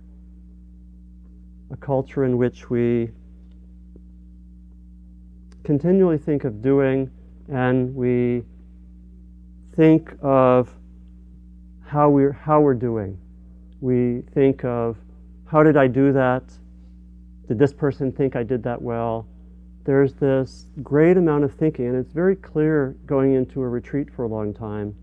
a 1.71 1.77
culture 1.77 2.25
in 2.25 2.39
which 2.39 2.71
we 2.71 3.11
continually 5.65 6.17
think 6.17 6.45
of 6.45 6.63
doing 6.63 7.11
and 7.49 7.95
we 7.95 8.43
think 9.77 10.13
of 10.23 10.75
how 11.85 12.09
we're, 12.09 12.33
how 12.33 12.61
we're 12.61 12.75
doing. 12.75 13.19
We 13.81 14.23
think 14.33 14.65
of 14.65 14.97
how 15.45 15.63
did 15.63 15.77
I 15.77 15.87
do 15.87 16.13
that? 16.15 16.43
Did 17.47 17.59
this 17.59 17.73
person 17.73 18.11
think 18.11 18.35
I 18.35 18.43
did 18.43 18.63
that 18.65 18.81
well? 18.81 19.29
There's 19.85 20.15
this 20.15 20.67
great 20.83 21.17
amount 21.17 21.45
of 21.45 21.55
thinking, 21.55 21.87
and 21.87 21.97
it's 21.97 22.13
very 22.13 22.35
clear 22.35 22.97
going 23.07 23.35
into 23.35 23.63
a 23.63 23.69
retreat 23.69 24.09
for 24.11 24.25
a 24.25 24.29
long 24.29 24.53
time, 24.53 24.97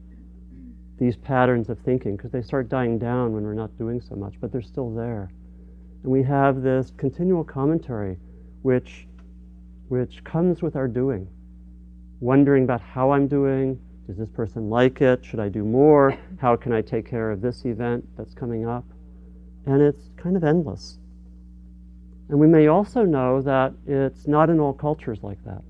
these 1.00 1.16
patterns 1.16 1.70
of 1.70 1.80
thinking, 1.80 2.18
because 2.18 2.32
they 2.32 2.42
start 2.42 2.68
dying 2.68 3.00
down 3.00 3.32
when 3.32 3.44
we're 3.44 3.54
not 3.54 3.78
doing 3.78 4.02
so 4.02 4.16
much, 4.16 4.34
but 4.42 4.52
they're 4.52 4.62
still 4.62 4.94
there. 4.94 5.32
And 6.04 6.12
we 6.12 6.22
have 6.24 6.62
this 6.62 6.92
continual 6.98 7.46
commentary, 7.46 8.18
which, 8.64 9.08
which 9.88 10.22
comes 10.26 10.62
with 10.62 10.76
our 10.76 10.90
doing, 10.90 11.30
wondering 12.20 12.66
about 12.66 12.82
how 12.82 13.12
I'm 13.12 13.28
doing, 13.28 13.80
does 14.14 14.28
this 14.28 14.36
person 14.36 14.70
like 14.70 15.02
it? 15.02 15.26
Should 15.26 15.40
I 15.40 15.50
do 15.50 15.64
more? 15.64 16.16
How 16.40 16.56
can 16.56 16.72
I 16.72 16.82
take 16.82 17.10
care 17.10 17.32
of 17.32 17.42
this 17.42 17.66
event 17.66 18.08
that's 18.16 18.36
coming 18.36 18.68
up? 18.68 18.86
And 19.66 19.82
it's 19.82 20.12
kind 20.18 20.38
of 20.38 20.44
endless. 20.44 21.00
And 22.30 22.40
we 22.40 22.46
may 22.46 22.68
also 22.68 23.04
know 23.04 23.42
that 23.42 23.74
it's 23.88 24.28
not 24.28 24.52
in 24.52 24.60
all 24.60 24.74
cultures 24.74 25.20
like 25.24 25.44
that. 25.46 25.64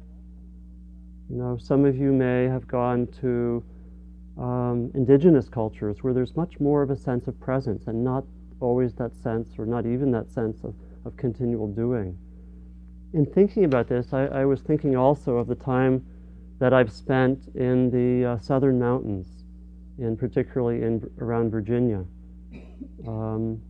You 1.29 1.37
know, 1.37 1.57
some 1.57 1.85
of 1.85 1.95
you 1.95 2.11
may 2.11 2.43
have 2.43 2.67
gone 2.67 3.07
to 3.21 3.63
um, 4.37 4.91
indigenous 4.93 5.47
cultures 5.47 6.03
where 6.03 6.13
there's 6.13 6.35
much 6.35 6.59
more 6.59 6.81
of 6.81 6.89
a 6.89 6.97
sense 6.97 7.27
of 7.27 7.39
presence 7.39 7.87
and 7.87 8.03
not 8.03 8.25
always 8.59 8.93
that 8.95 9.15
sense, 9.15 9.57
or 9.57 9.65
not 9.65 9.85
even 9.85 10.11
that 10.11 10.29
sense 10.29 10.63
of, 10.65 10.75
of 11.05 11.15
continual 11.15 11.67
doing. 11.67 12.17
In 13.13 13.25
thinking 13.25 13.63
about 13.63 13.87
this, 13.87 14.11
I, 14.11 14.25
I 14.25 14.45
was 14.45 14.59
thinking 14.59 14.97
also 14.97 15.37
of 15.37 15.47
the 15.47 15.55
time 15.55 16.05
that 16.59 16.73
I've 16.73 16.91
spent 16.91 17.47
in 17.55 17.89
the 17.89 18.31
uh, 18.31 18.37
southern 18.39 18.79
mountains, 18.79 19.43
and 19.97 20.17
particularly 20.17 20.83
in 20.83 21.09
around 21.19 21.51
Virginia. 21.51 22.05
Um, 23.07 23.61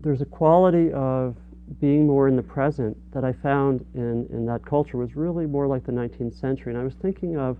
there's 0.00 0.20
a 0.20 0.26
quality 0.26 0.92
of 0.92 1.36
being 1.80 2.06
more 2.06 2.28
in 2.28 2.36
the 2.36 2.42
present 2.42 2.96
that 3.12 3.24
I 3.24 3.32
found 3.32 3.84
in, 3.94 4.26
in 4.30 4.46
that 4.46 4.64
culture 4.64 4.96
was 4.96 5.16
really 5.16 5.46
more 5.46 5.66
like 5.66 5.84
the 5.84 5.92
19th 5.92 6.34
century. 6.38 6.72
And 6.72 6.80
I 6.80 6.84
was 6.84 6.94
thinking 6.94 7.36
of, 7.36 7.58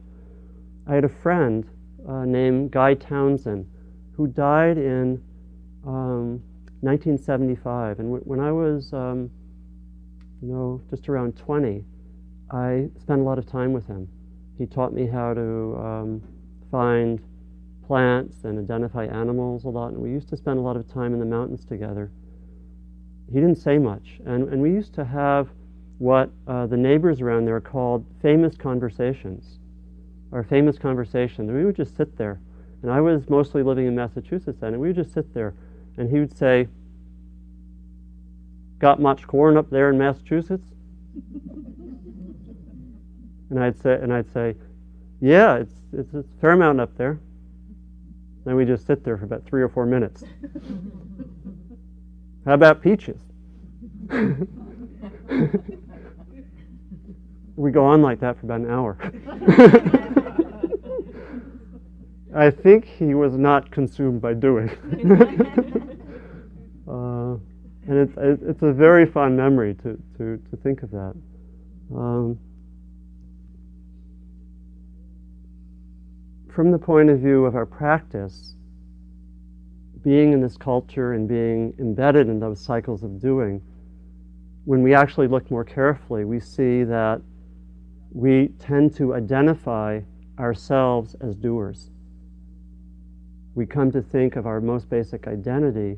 I 0.86 0.94
had 0.94 1.04
a 1.04 1.08
friend 1.08 1.68
uh, 2.08 2.24
named 2.24 2.70
Guy 2.70 2.94
Townsend 2.94 3.66
who 4.12 4.26
died 4.26 4.78
in 4.78 5.22
um, 5.86 6.42
1975. 6.80 7.98
And 7.98 8.08
w- 8.08 8.24
when 8.24 8.40
I 8.40 8.50
was 8.50 8.92
um, 8.92 9.30
you 10.42 10.48
know, 10.48 10.80
just 10.90 11.08
around 11.08 11.36
20, 11.36 11.84
I 12.50 12.88
spent 13.00 13.20
a 13.20 13.24
lot 13.24 13.38
of 13.38 13.46
time 13.46 13.72
with 13.72 13.86
him. 13.86 14.08
He 14.56 14.66
taught 14.66 14.92
me 14.92 15.06
how 15.06 15.34
to 15.34 15.76
um, 15.78 16.22
find 16.70 17.20
plants 17.86 18.44
and 18.44 18.58
identify 18.58 19.06
animals 19.06 19.64
a 19.64 19.68
lot, 19.68 19.92
and 19.92 19.98
we 19.98 20.10
used 20.10 20.28
to 20.28 20.36
spend 20.36 20.58
a 20.58 20.62
lot 20.62 20.76
of 20.76 20.86
time 20.92 21.12
in 21.12 21.18
the 21.18 21.26
mountains 21.26 21.64
together. 21.64 22.10
He 23.32 23.34
didn't 23.34 23.56
say 23.56 23.78
much, 23.78 24.20
and, 24.26 24.48
and 24.48 24.62
we 24.62 24.70
used 24.70 24.94
to 24.94 25.04
have 25.04 25.48
what 25.98 26.30
uh, 26.46 26.66
the 26.66 26.76
neighbors 26.76 27.20
around 27.20 27.44
there 27.44 27.60
called 27.60 28.04
famous 28.22 28.56
conversations, 28.56 29.58
or 30.32 30.44
famous 30.44 30.78
conversations. 30.78 31.50
We 31.50 31.64
would 31.64 31.76
just 31.76 31.96
sit 31.96 32.16
there, 32.16 32.40
and 32.82 32.90
I 32.90 33.00
was 33.00 33.28
mostly 33.28 33.62
living 33.62 33.86
in 33.86 33.94
Massachusetts 33.94 34.58
then, 34.60 34.74
and 34.74 34.80
we 34.80 34.88
would 34.88 34.96
just 34.96 35.12
sit 35.12 35.34
there, 35.34 35.54
and 35.96 36.08
he 36.10 36.20
would 36.20 36.36
say, 36.36 36.68
got 38.78 39.00
much 39.00 39.26
corn 39.26 39.56
up 39.56 39.70
there 39.70 39.90
in 39.90 39.98
Massachusetts? 39.98 40.68
and 43.50 43.58
I'd 43.58 43.80
say, 43.80 43.94
and 43.94 44.12
I'd 44.12 44.32
say, 44.32 44.54
yeah, 45.20 45.56
it's, 45.56 45.72
it's, 45.92 46.14
it's 46.14 46.28
a 46.28 46.40
fair 46.40 46.52
amount 46.52 46.80
up 46.80 46.96
there. 46.96 47.18
Then 48.44 48.56
we 48.56 48.64
just 48.64 48.86
sit 48.86 49.04
there 49.04 49.18
for 49.18 49.24
about 49.24 49.44
three 49.44 49.62
or 49.62 49.68
four 49.68 49.84
minutes. 49.86 50.24
How 52.46 52.54
about 52.54 52.80
peaches? 52.82 53.20
we 57.56 57.70
go 57.70 57.84
on 57.84 58.00
like 58.00 58.20
that 58.20 58.38
for 58.38 58.46
about 58.46 58.60
an 58.60 58.70
hour. 58.70 58.96
I 62.34 62.50
think 62.50 62.84
he 62.84 63.14
was 63.14 63.36
not 63.36 63.70
consumed 63.70 64.20
by 64.20 64.34
doing. 64.34 64.70
uh, 66.88 67.17
and 67.88 67.98
it's, 67.98 68.42
it's 68.42 68.62
a 68.62 68.70
very 68.70 69.06
fond 69.06 69.34
memory 69.34 69.74
to, 69.76 69.98
to, 70.18 70.36
to 70.50 70.56
think 70.62 70.82
of 70.82 70.90
that. 70.90 71.14
Um, 71.96 72.38
from 76.54 76.70
the 76.70 76.78
point 76.78 77.08
of 77.08 77.20
view 77.20 77.46
of 77.46 77.56
our 77.56 77.64
practice, 77.64 78.54
being 80.04 80.34
in 80.34 80.42
this 80.42 80.58
culture 80.58 81.14
and 81.14 81.26
being 81.26 81.72
embedded 81.78 82.28
in 82.28 82.38
those 82.38 82.60
cycles 82.60 83.02
of 83.02 83.18
doing, 83.18 83.62
when 84.66 84.82
we 84.82 84.94
actually 84.94 85.26
look 85.26 85.50
more 85.50 85.64
carefully, 85.64 86.26
we 86.26 86.40
see 86.40 86.84
that 86.84 87.22
we 88.12 88.48
tend 88.58 88.94
to 88.96 89.14
identify 89.14 89.98
ourselves 90.38 91.16
as 91.22 91.34
doers. 91.34 91.90
We 93.54 93.64
come 93.64 93.90
to 93.92 94.02
think 94.02 94.36
of 94.36 94.46
our 94.46 94.60
most 94.60 94.90
basic 94.90 95.26
identity 95.26 95.96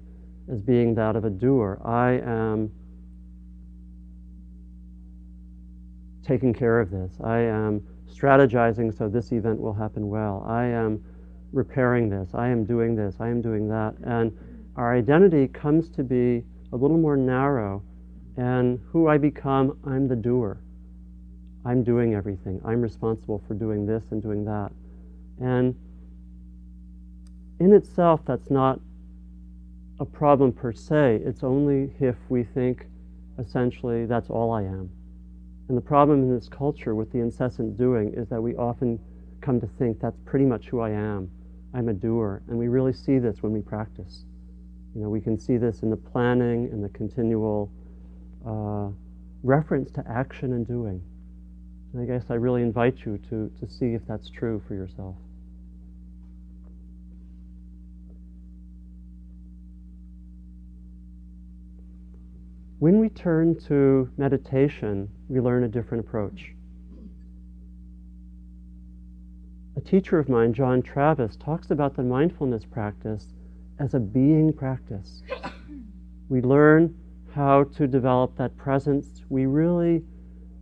as 0.50 0.61
being 0.61 0.95
that 0.95 1.16
of 1.16 1.25
a 1.25 1.30
doer. 1.30 1.80
I 1.85 2.12
am 2.12 2.73
taking 6.25 6.52
care 6.52 6.80
of 6.80 6.90
this. 6.90 7.12
I 7.23 7.38
am 7.38 7.83
strategizing 8.09 8.97
so 8.97 9.09
this 9.09 9.33
event 9.33 9.61
will 9.61 9.73
happen 9.73 10.09
well. 10.09 10.45
I 10.47 10.64
am 10.66 11.02
repairing 11.52 12.09
this. 12.09 12.30
I 12.35 12.49
am 12.49 12.64
doing 12.64 12.95
this. 12.95 13.16
I 13.21 13.28
am 13.28 13.40
doing 13.40 13.69
that. 13.69 13.95
And 14.04 14.37
our 14.76 14.95
identity 14.95 15.49
comes 15.49 15.88
to 15.90 16.04
be 16.04 16.45
a 16.73 16.76
little 16.76 16.99
more 16.99 17.16
narrow. 17.16 17.83
And 18.37 18.80
who 18.90 19.09
I 19.09 19.19
become, 19.19 19.78
I'm 19.87 20.09
the 20.09 20.16
doer. 20.16 20.61
I'm 21.64 21.83
doing 21.83 22.14
everything. 22.14 22.61
I'm 22.64 22.80
responsible 22.80 23.42
for 23.47 23.54
doing 23.54 23.87
this 23.87 24.04
and 24.11 24.23
doing 24.23 24.45
that. 24.45 24.73
And 25.40 25.75
in 27.59 27.73
itself, 27.73 28.25
that's 28.25 28.50
not 28.50 28.80
a 30.00 30.04
problem 30.04 30.50
per 30.50 30.73
se. 30.73 31.21
It's 31.25 31.45
only 31.45 31.95
if 32.00 32.16
we 32.30 32.42
think 32.42 32.87
essentially 33.38 34.07
that's 34.07 34.30
all 34.30 34.50
I 34.50 34.62
am. 34.62 34.90
And 35.69 35.76
the 35.76 35.83
problem 35.83 36.23
in 36.23 36.35
this 36.35 36.49
culture 36.49 36.95
with 36.95 37.12
the 37.12 37.21
incessant 37.21 37.76
doing 37.76 38.12
is 38.14 38.28
that 38.30 38.42
we 38.42 38.57
often 38.57 38.99
come 39.40 39.61
to 39.61 39.69
think 39.78 40.00
that's 40.00 40.19
pretty 40.25 40.47
much 40.47 40.66
who 40.66 40.80
I 40.80 40.90
am. 40.90 41.30
I'm 41.75 41.88
a 41.88 41.92
doer. 41.92 42.42
And 42.49 42.59
we 42.59 42.69
really 42.69 42.95
see 42.95 43.19
this 43.19 43.42
when 43.42 43.52
we 43.52 43.61
practice. 43.61 44.25
You 44.95 45.02
know, 45.02 45.09
we 45.09 45.21
can 45.21 45.38
see 45.38 45.59
this 45.59 45.83
in 45.83 45.90
the 45.90 45.97
planning 45.97 46.69
and 46.73 46.83
the 46.83 46.88
continual 46.88 47.71
uh, 48.45 48.88
reference 49.42 49.92
to 49.92 50.04
action 50.09 50.54
and 50.54 50.66
doing. 50.66 51.00
And 51.92 52.02
I 52.02 52.07
guess 52.07 52.30
I 52.30 52.35
really 52.35 52.62
invite 52.62 53.04
you 53.04 53.19
to, 53.28 53.50
to 53.61 53.71
see 53.71 53.95
if 53.95 54.02
that's 54.07 54.30
true 54.30 54.62
for 54.66 54.75
yourself. 54.75 55.16
When 62.80 62.99
we 62.99 63.10
turn 63.10 63.60
to 63.66 64.08
meditation, 64.16 65.10
we 65.28 65.38
learn 65.38 65.64
a 65.64 65.68
different 65.68 66.06
approach. 66.06 66.54
A 69.76 69.82
teacher 69.82 70.18
of 70.18 70.30
mine, 70.30 70.54
John 70.54 70.80
Travis, 70.80 71.37
talks 71.37 71.70
about 71.70 71.94
the 71.94 72.02
mindfulness 72.02 72.64
practice 72.64 73.34
as 73.78 73.92
a 73.92 74.00
being 74.00 74.50
practice. 74.54 75.22
We 76.30 76.40
learn 76.40 76.96
how 77.34 77.64
to 77.64 77.87
develop 77.87 78.34
that 78.38 78.56
presence. 78.56 79.25
We 79.28 79.44
really 79.44 80.02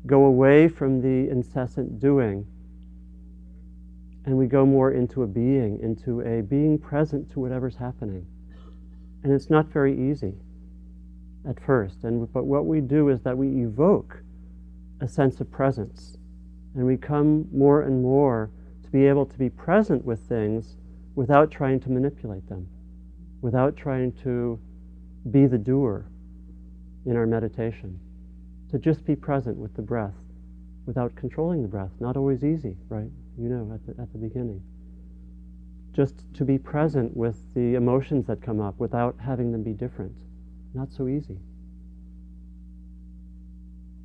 go 0.05 0.25
away 0.25 0.67
from 0.67 1.01
the 1.01 1.31
incessant 1.31 2.01
doing 2.01 2.45
and 4.25 4.37
we 4.37 4.49
go 4.49 4.67
more 4.67 4.91
into 4.91 5.23
a 5.23 5.27
being, 5.29 5.79
into 5.79 6.23
a 6.23 6.43
being 6.43 6.79
present 6.79 7.31
to 7.31 7.39
whatever's 7.39 7.77
happening. 7.77 8.27
And 9.23 9.33
it's 9.33 9.51
not 9.51 9.67
very 9.67 10.11
easy 10.11 10.35
at 11.49 11.59
first. 11.61 12.05
And, 12.05 12.31
but 12.33 12.45
what 12.45 12.67
we 12.67 12.81
do 12.81 13.09
is 13.09 13.23
that 13.23 13.37
we 13.37 13.65
evoke 13.65 14.23
a 15.01 15.09
sense 15.09 15.41
of 15.41 15.51
presence. 15.51 16.17
And 16.75 16.87
we 16.87 16.97
come 16.97 17.49
more 17.53 17.83
and 17.83 18.03
more 18.03 18.51
to 18.85 18.91
be 18.91 19.07
able 19.07 19.27
to 19.27 19.39
be 19.39 19.49
present 19.49 20.05
with 20.05 20.21
things 20.29 20.77
without 21.15 21.51
trying 21.51 21.81
to 21.81 21.91
manipulate 21.91 22.49
them, 22.49 22.69
without 23.41 23.77
trying 23.77 24.13
to 24.23 24.61
be 25.31 25.47
the 25.47 25.59
doer 25.59 26.07
in 27.07 27.17
our 27.17 27.27
meditation. 27.27 27.99
To 28.71 28.79
just 28.79 29.05
be 29.05 29.17
present 29.17 29.57
with 29.57 29.75
the 29.75 29.83
breath 29.83 30.15
without 30.85 31.15
controlling 31.17 31.63
the 31.63 31.69
breath. 31.69 31.91
Not 32.01 32.17
always 32.17 32.45
easy, 32.45 32.77
right? 32.89 33.11
You 33.39 33.49
know, 33.49 33.71
at 33.75 33.87
the, 33.87 34.03
at 34.03 34.11
the 34.13 34.19
beginning. 34.19 34.63
Just 35.93 36.15
to 36.35 36.45
be 36.45 36.59
present 36.59 37.17
with 37.17 37.37
the 37.55 37.75
emotions 37.75 38.27
that 38.27 38.41
come 38.41 38.61
up 38.61 38.79
without 38.79 39.17
having 39.21 39.53
them 39.53 39.63
be 39.63 39.73
different 39.73 40.15
not 40.75 40.93
so 40.93 41.09
easy. 41.09 41.39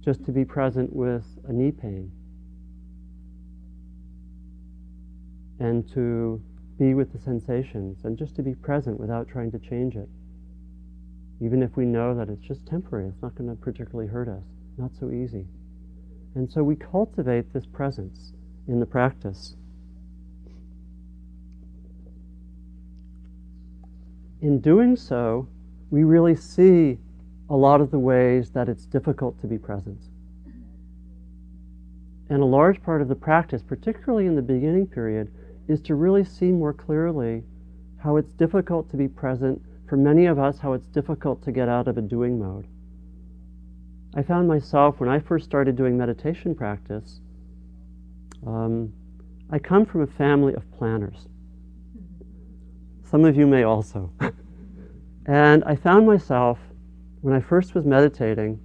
Just 0.03 0.25
to 0.25 0.31
be 0.31 0.45
present 0.45 0.93
with 0.93 1.25
a 1.47 1.53
knee 1.53 1.71
pain 1.71 2.11
and 5.59 5.89
to 5.93 6.41
be 6.77 6.93
with 6.93 7.13
the 7.13 7.19
sensations 7.19 8.03
and 8.03 8.17
just 8.17 8.35
to 8.35 8.41
be 8.41 8.53
present 8.55 8.99
without 8.99 9.27
trying 9.27 9.51
to 9.51 9.59
change 9.59 9.95
it. 9.95 10.09
Even 11.41 11.61
if 11.61 11.75
we 11.75 11.85
know 11.85 12.15
that 12.15 12.29
it's 12.29 12.41
just 12.41 12.65
temporary, 12.65 13.07
it's 13.07 13.21
not 13.21 13.35
going 13.35 13.49
to 13.49 13.55
particularly 13.55 14.09
hurt 14.09 14.27
us. 14.27 14.43
Not 14.77 14.91
so 14.99 15.11
easy. 15.11 15.45
And 16.35 16.51
so 16.51 16.63
we 16.63 16.75
cultivate 16.75 17.53
this 17.53 17.65
presence 17.65 18.33
in 18.67 18.79
the 18.79 18.85
practice. 18.85 19.55
In 24.41 24.59
doing 24.59 24.95
so, 24.95 25.47
we 25.93 26.03
really 26.03 26.35
see 26.35 26.97
a 27.51 27.55
lot 27.55 27.79
of 27.79 27.91
the 27.91 27.99
ways 27.99 28.49
that 28.49 28.67
it's 28.67 28.87
difficult 28.87 29.39
to 29.39 29.45
be 29.45 29.59
present. 29.59 30.01
And 32.31 32.41
a 32.41 32.45
large 32.45 32.81
part 32.81 33.03
of 33.03 33.09
the 33.09 33.15
practice, 33.15 33.61
particularly 33.61 34.25
in 34.25 34.35
the 34.35 34.41
beginning 34.41 34.87
period, 34.87 35.31
is 35.67 35.79
to 35.81 35.93
really 35.93 36.23
see 36.23 36.47
more 36.47 36.73
clearly 36.73 37.43
how 38.01 38.17
it's 38.17 38.33
difficult 38.33 38.89
to 38.89 38.97
be 38.97 39.07
present. 39.07 39.61
For 39.87 39.95
many 39.95 40.25
of 40.25 40.39
us, 40.39 40.57
how 40.57 40.73
it's 40.73 40.87
difficult 40.87 41.43
to 41.43 41.51
get 41.51 41.69
out 41.69 41.87
of 41.87 41.99
a 41.99 42.01
doing 42.01 42.39
mode. 42.39 42.65
I 44.15 44.23
found 44.23 44.47
myself, 44.47 44.99
when 44.99 45.09
I 45.09 45.19
first 45.19 45.45
started 45.45 45.75
doing 45.75 45.95
meditation 45.95 46.55
practice, 46.55 47.19
um, 48.47 48.91
I 49.51 49.59
come 49.59 49.85
from 49.85 50.01
a 50.01 50.07
family 50.07 50.55
of 50.55 50.63
planners. 50.71 51.27
Some 53.03 53.25
of 53.25 53.35
you 53.35 53.45
may 53.45 53.61
also. 53.61 54.11
And 55.25 55.63
I 55.63 55.75
found 55.75 56.05
myself, 56.05 56.59
when 57.21 57.33
I 57.33 57.39
first 57.39 57.75
was 57.75 57.85
meditating, 57.85 58.59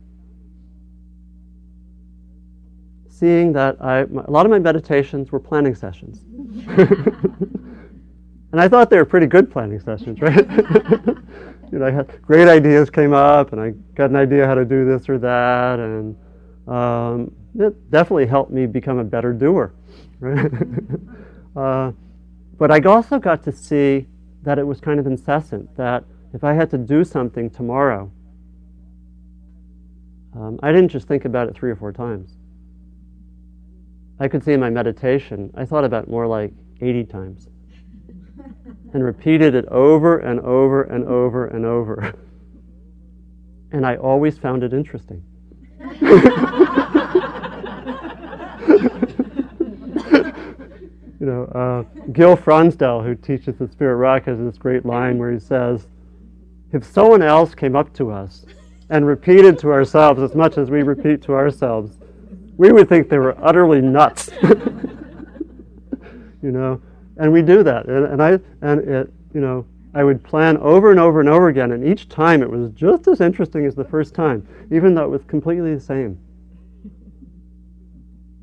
seeing 3.08 3.52
that 3.52 3.76
I, 3.80 4.00
a 4.00 4.30
lot 4.30 4.46
of 4.46 4.50
my 4.50 4.58
meditations 4.58 5.32
were 5.32 5.40
planning 5.40 5.74
sessions. 5.74 6.24
and 8.52 8.60
I 8.60 8.68
thought 8.68 8.90
they 8.90 8.96
were 8.96 9.04
pretty 9.04 9.26
good 9.26 9.50
planning 9.50 9.80
sessions, 9.80 10.20
right? 10.20 10.48
you 11.72 11.78
know, 11.78 11.86
I 11.86 11.90
had 11.90 12.22
great 12.22 12.48
ideas 12.48 12.90
came 12.90 13.12
up, 13.12 13.52
and 13.52 13.60
I 13.60 13.70
got 13.94 14.10
an 14.10 14.16
idea 14.16 14.46
how 14.46 14.54
to 14.54 14.64
do 14.64 14.84
this 14.84 15.08
or 15.08 15.18
that, 15.18 15.78
and 15.80 16.16
um, 16.68 17.32
it 17.58 17.90
definitely 17.90 18.26
helped 18.26 18.50
me 18.50 18.66
become 18.66 18.98
a 18.98 19.04
better 19.04 19.32
doer. 19.32 19.74
Right? 20.20 20.50
uh, 21.56 21.92
but 22.56 22.70
I 22.70 22.80
also 22.80 23.18
got 23.18 23.42
to 23.44 23.52
see 23.52 24.06
that 24.42 24.58
it 24.58 24.66
was 24.66 24.80
kind 24.80 24.98
of 25.00 25.06
incessant, 25.06 25.74
that 25.76 26.04
if 26.34 26.44
I 26.44 26.52
had 26.54 26.70
to 26.70 26.78
do 26.78 27.04
something 27.04 27.50
tomorrow, 27.50 28.10
um, 30.34 30.58
I 30.62 30.72
didn't 30.72 30.90
just 30.90 31.08
think 31.08 31.24
about 31.24 31.48
it 31.48 31.54
three 31.54 31.70
or 31.70 31.76
four 31.76 31.92
times. 31.92 32.36
I 34.20 34.28
could 34.28 34.44
see 34.44 34.52
in 34.52 34.60
my 34.60 34.70
meditation, 34.70 35.50
I 35.56 35.64
thought 35.64 35.84
about 35.84 36.04
it 36.04 36.10
more 36.10 36.26
like 36.26 36.52
80 36.80 37.04
times 37.04 37.48
and 38.92 39.04
repeated 39.04 39.54
it 39.54 39.66
over 39.66 40.18
and 40.18 40.40
over 40.40 40.82
and 40.84 41.04
over 41.06 41.46
and 41.46 41.64
over. 41.64 42.14
And 43.70 43.84
I 43.84 43.96
always 43.96 44.38
found 44.38 44.62
it 44.62 44.72
interesting. 44.72 45.22
you 51.20 51.26
know, 51.26 51.44
uh, 51.54 51.82
Gil 52.12 52.34
Fronsdal, 52.34 53.04
who 53.04 53.14
teaches 53.14 53.58
the 53.58 53.68
Spirit 53.68 53.96
Rock, 53.96 54.24
has 54.24 54.38
this 54.38 54.56
great 54.56 54.86
line 54.86 55.18
where 55.18 55.30
he 55.30 55.38
says, 55.38 55.86
if 56.72 56.84
someone 56.84 57.22
else 57.22 57.54
came 57.54 57.74
up 57.76 57.92
to 57.94 58.10
us 58.10 58.44
and 58.90 59.06
repeated 59.06 59.58
to 59.60 59.72
ourselves 59.72 60.20
as 60.22 60.34
much 60.34 60.58
as 60.58 60.70
we 60.70 60.82
repeat 60.82 61.22
to 61.22 61.32
ourselves, 61.34 61.96
we 62.56 62.72
would 62.72 62.88
think 62.88 63.08
they 63.08 63.18
were 63.18 63.36
utterly 63.44 63.80
nuts. 63.80 64.30
you 66.42 66.50
know, 66.50 66.80
and 67.16 67.32
we 67.32 67.42
do 67.42 67.62
that, 67.62 67.86
and, 67.86 68.06
and 68.06 68.22
I 68.22 68.38
and 68.62 68.80
it, 68.88 69.12
you 69.34 69.40
know, 69.40 69.66
I 69.94 70.04
would 70.04 70.22
plan 70.22 70.56
over 70.58 70.90
and 70.90 71.00
over 71.00 71.20
and 71.20 71.28
over 71.28 71.48
again, 71.48 71.72
and 71.72 71.86
each 71.86 72.08
time 72.08 72.42
it 72.42 72.50
was 72.50 72.70
just 72.72 73.08
as 73.08 73.20
interesting 73.20 73.66
as 73.66 73.74
the 73.74 73.84
first 73.84 74.14
time, 74.14 74.46
even 74.70 74.94
though 74.94 75.04
it 75.04 75.10
was 75.10 75.24
completely 75.24 75.74
the 75.74 75.80
same. 75.80 76.18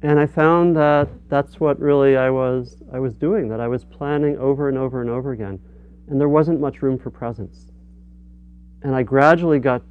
And 0.02 0.20
I 0.20 0.26
found 0.26 0.76
that 0.76 1.08
that's 1.30 1.60
what 1.60 1.80
really 1.80 2.18
I 2.18 2.30
was 2.30 2.78
I 2.94 3.00
was 3.00 3.16
doing, 3.16 3.50
that 3.50 3.60
I 3.60 3.68
was 3.68 3.86
planning 3.86 4.38
over 4.38 4.70
and 4.70 4.78
over 4.78 5.02
and 5.02 5.10
over 5.10 5.32
again. 5.32 5.60
And 6.08 6.20
there 6.20 6.30
wasn't 6.30 6.60
much 6.60 6.82
room 6.82 7.00
for 7.00 7.10
presence. 7.10 7.72
And 8.82 8.96
I 8.96 9.04
gradually 9.04 9.60
got 9.60 9.82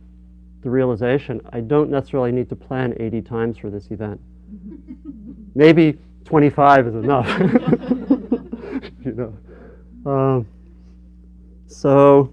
the 0.62 0.70
realization 0.70 1.40
I 1.52 1.60
don't 1.60 1.90
necessarily 1.90 2.32
need 2.32 2.48
to 2.48 2.56
plan 2.56 2.94
80 2.98 3.22
times 3.22 3.58
for 3.58 3.70
this 3.70 3.90
event. 3.90 4.20
Maybe 5.54 5.98
25 6.24 6.86
is 6.86 6.94
enough. 6.94 7.28
you 9.04 9.12
know. 9.12 10.10
Um, 10.10 10.46
so 11.66 12.32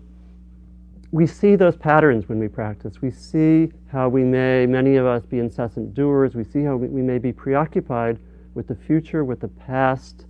we 1.12 1.28
see 1.28 1.56
those 1.56 1.76
patterns 1.76 2.30
when 2.30 2.40
we 2.40 2.48
practice. 2.48 3.02
We 3.02 3.12
see 3.12 3.72
how 3.92 4.08
we 4.08 4.24
may, 4.24 4.66
many 4.66 4.96
of 4.96 5.06
us, 5.06 5.26
be 5.26 5.40
incessant 5.40 5.94
doers. 5.94 6.36
We 6.36 6.46
see 6.46 6.64
how 6.64 6.78
we, 6.78 6.88
we 6.88 7.02
may 7.02 7.18
be 7.18 7.34
preoccupied 7.34 8.20
with 8.54 8.68
the 8.68 8.76
future, 8.76 9.24
with 9.24 9.42
the 9.42 9.50
past. 9.50 10.26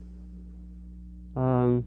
Um, 1.36 1.86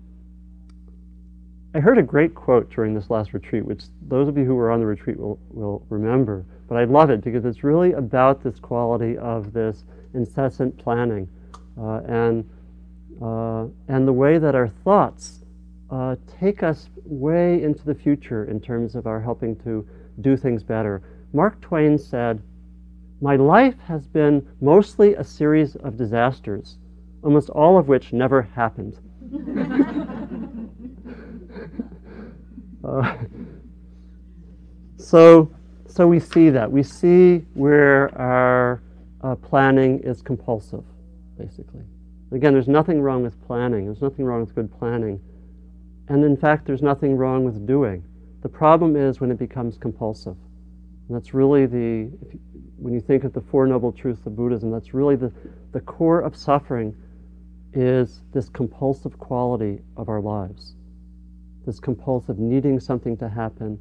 I 1.77 1.81
heard 1.81 1.99
a 1.99 2.03
great 2.03 2.37
quote 2.37 2.71
during 2.71 2.95
this 2.95 3.11
last 3.11 3.35
retreat, 3.35 3.65
which 3.65 3.83
those 4.07 4.29
of 4.29 4.39
you 4.39 4.45
who 4.45 4.55
were 4.55 4.71
on 4.71 4.79
the 4.79 4.87
retreat 4.87 5.19
will, 5.19 5.41
will 5.51 5.85
remember. 5.89 6.45
But 6.69 6.77
I 6.77 6.85
love 6.85 7.11
it 7.11 7.21
because 7.21 7.45
it's 7.45 7.65
really 7.65 7.95
about 7.95 8.45
this 8.45 8.61
quality 8.61 9.19
of 9.19 9.53
this 9.53 9.83
incessant 10.15 10.79
planning 10.79 11.29
uh, 11.77 12.03
and, 12.07 12.49
uh, 13.21 13.67
and 13.89 14.07
the 14.07 14.13
way 14.13 14.39
that 14.39 14.55
our 14.55 14.69
thoughts 14.69 15.41
uh, 15.91 16.15
take 16.39 16.63
us 16.63 16.89
way 17.05 17.61
into 17.61 17.85
the 17.85 17.95
future 17.95 18.45
in 18.45 18.61
terms 18.61 18.95
of 18.95 19.09
our 19.09 19.21
helping 19.21 19.57
to 19.65 19.85
do 20.21 20.37
things 20.37 20.63
better. 20.63 21.03
Mark 21.33 21.61
Twain 21.61 21.99
said, 21.99 22.41
My 23.21 23.35
life 23.35 23.79
has 23.89 24.07
been 24.07 24.47
mostly 24.61 25.15
a 25.15 25.25
series 25.25 25.75
of 25.75 25.97
disasters, 25.97 26.79
almost 27.25 27.51
all 27.51 27.77
of 27.77 27.89
which 27.89 28.13
never 28.13 28.43
happened. 28.43 28.97
uh, 32.85 33.17
so, 34.97 35.51
so 35.87 36.07
we 36.07 36.21
see 36.21 36.51
that. 36.51 36.71
We 36.71 36.83
see 36.83 37.39
where 37.55 38.17
our 38.19 38.83
uh, 39.23 39.35
planning 39.37 40.01
is 40.01 40.23
compulsive, 40.23 40.85
basically. 41.39 41.83
Again, 42.33 42.53
there's 42.53 42.69
nothing 42.69 43.01
wrong 43.01 43.23
with 43.23 43.41
planning. 43.47 43.87
There's 43.87 44.03
nothing 44.03 44.25
wrong 44.25 44.41
with 44.41 44.55
good 44.55 44.73
planning. 44.79 45.21
And 46.09 46.25
in 46.25 46.37
fact, 46.37 46.67
there's 46.67 46.83
nothing 46.83 47.17
wrong 47.17 47.45
with 47.45 47.67
doing. 47.67 48.05
The 48.43 48.49
problem 48.49 48.97
is 48.97 49.21
when 49.21 49.31
it 49.31 49.39
becomes 49.39 49.79
compulsive. 49.79 50.37
And 51.09 51.17
that's 51.17 51.33
really 51.33 51.67
the, 51.67 51.79
you, 51.79 52.41
when 52.77 52.93
you 52.93 53.01
think 53.01 53.25
of 53.25 53.33
the 53.33 53.41
Four 53.41 53.67
Noble 53.67 53.93
Truths 53.93 54.27
of 54.27 54.37
Buddhism, 54.37 54.71
that's 54.71 54.93
really 54.93 55.17
the, 55.17 55.33
the 55.73 55.81
core 55.81 56.21
of 56.21 56.37
suffering 56.37 56.95
is 57.73 58.21
this 58.33 58.49
compulsive 58.49 59.19
quality 59.19 59.81
of 59.97 60.09
our 60.09 60.21
lives. 60.21 60.75
This 61.67 61.81
compulsive 61.81 62.39
needing 62.39 62.79
something 62.79 63.17
to 63.19 63.29
happen 63.29 63.79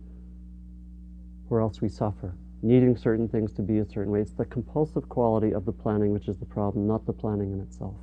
or 1.50 1.62
else 1.62 1.82
we 1.82 1.89
suffer. 1.89 2.36
Needing 2.62 2.96
certain 2.96 3.28
things 3.28 3.52
to 3.54 3.62
be 3.62 3.80
a 3.80 3.86
certain 3.86 4.12
way. 4.12 4.22
It's 4.22 4.32
the 4.32 4.46
compulsive 4.46 5.10
quality 5.10 5.54
of 5.54 5.65
the 5.65 5.72
planning 5.72 6.13
which 6.13 6.28
is 6.28 6.38
the 6.38 6.46
problem, 6.46 6.88
not 6.88 7.06
the 7.06 7.13
planning 7.13 7.52
in 7.52 7.60
itself. 7.60 7.96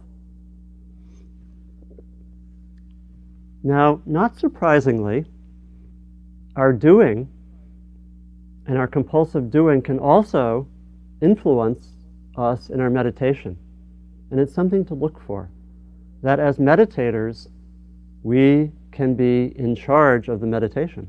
Now, 3.63 4.01
not 4.07 4.39
surprisingly, 4.39 5.25
our 6.57 6.73
doing 6.73 7.29
and 8.67 8.79
our 8.79 8.87
compulsive 8.87 9.51
doing 9.51 9.83
can 9.83 9.99
also 9.99 10.69
influence 11.21 11.89
us 12.37 12.71
in 12.71 12.81
our 12.81 12.91
meditation. 12.91 13.59
And 14.31 14.39
it's 14.39 14.55
something 14.55 14.85
to 14.87 14.95
look 14.95 15.21
for. 15.27 15.51
That 16.23 16.39
as 16.39 16.59
meditators, 16.59 17.49
we 18.23 18.71
can 19.01 19.15
be 19.15 19.59
in 19.59 19.75
charge 19.75 20.29
of 20.29 20.41
the 20.41 20.47
meditation 20.47 21.09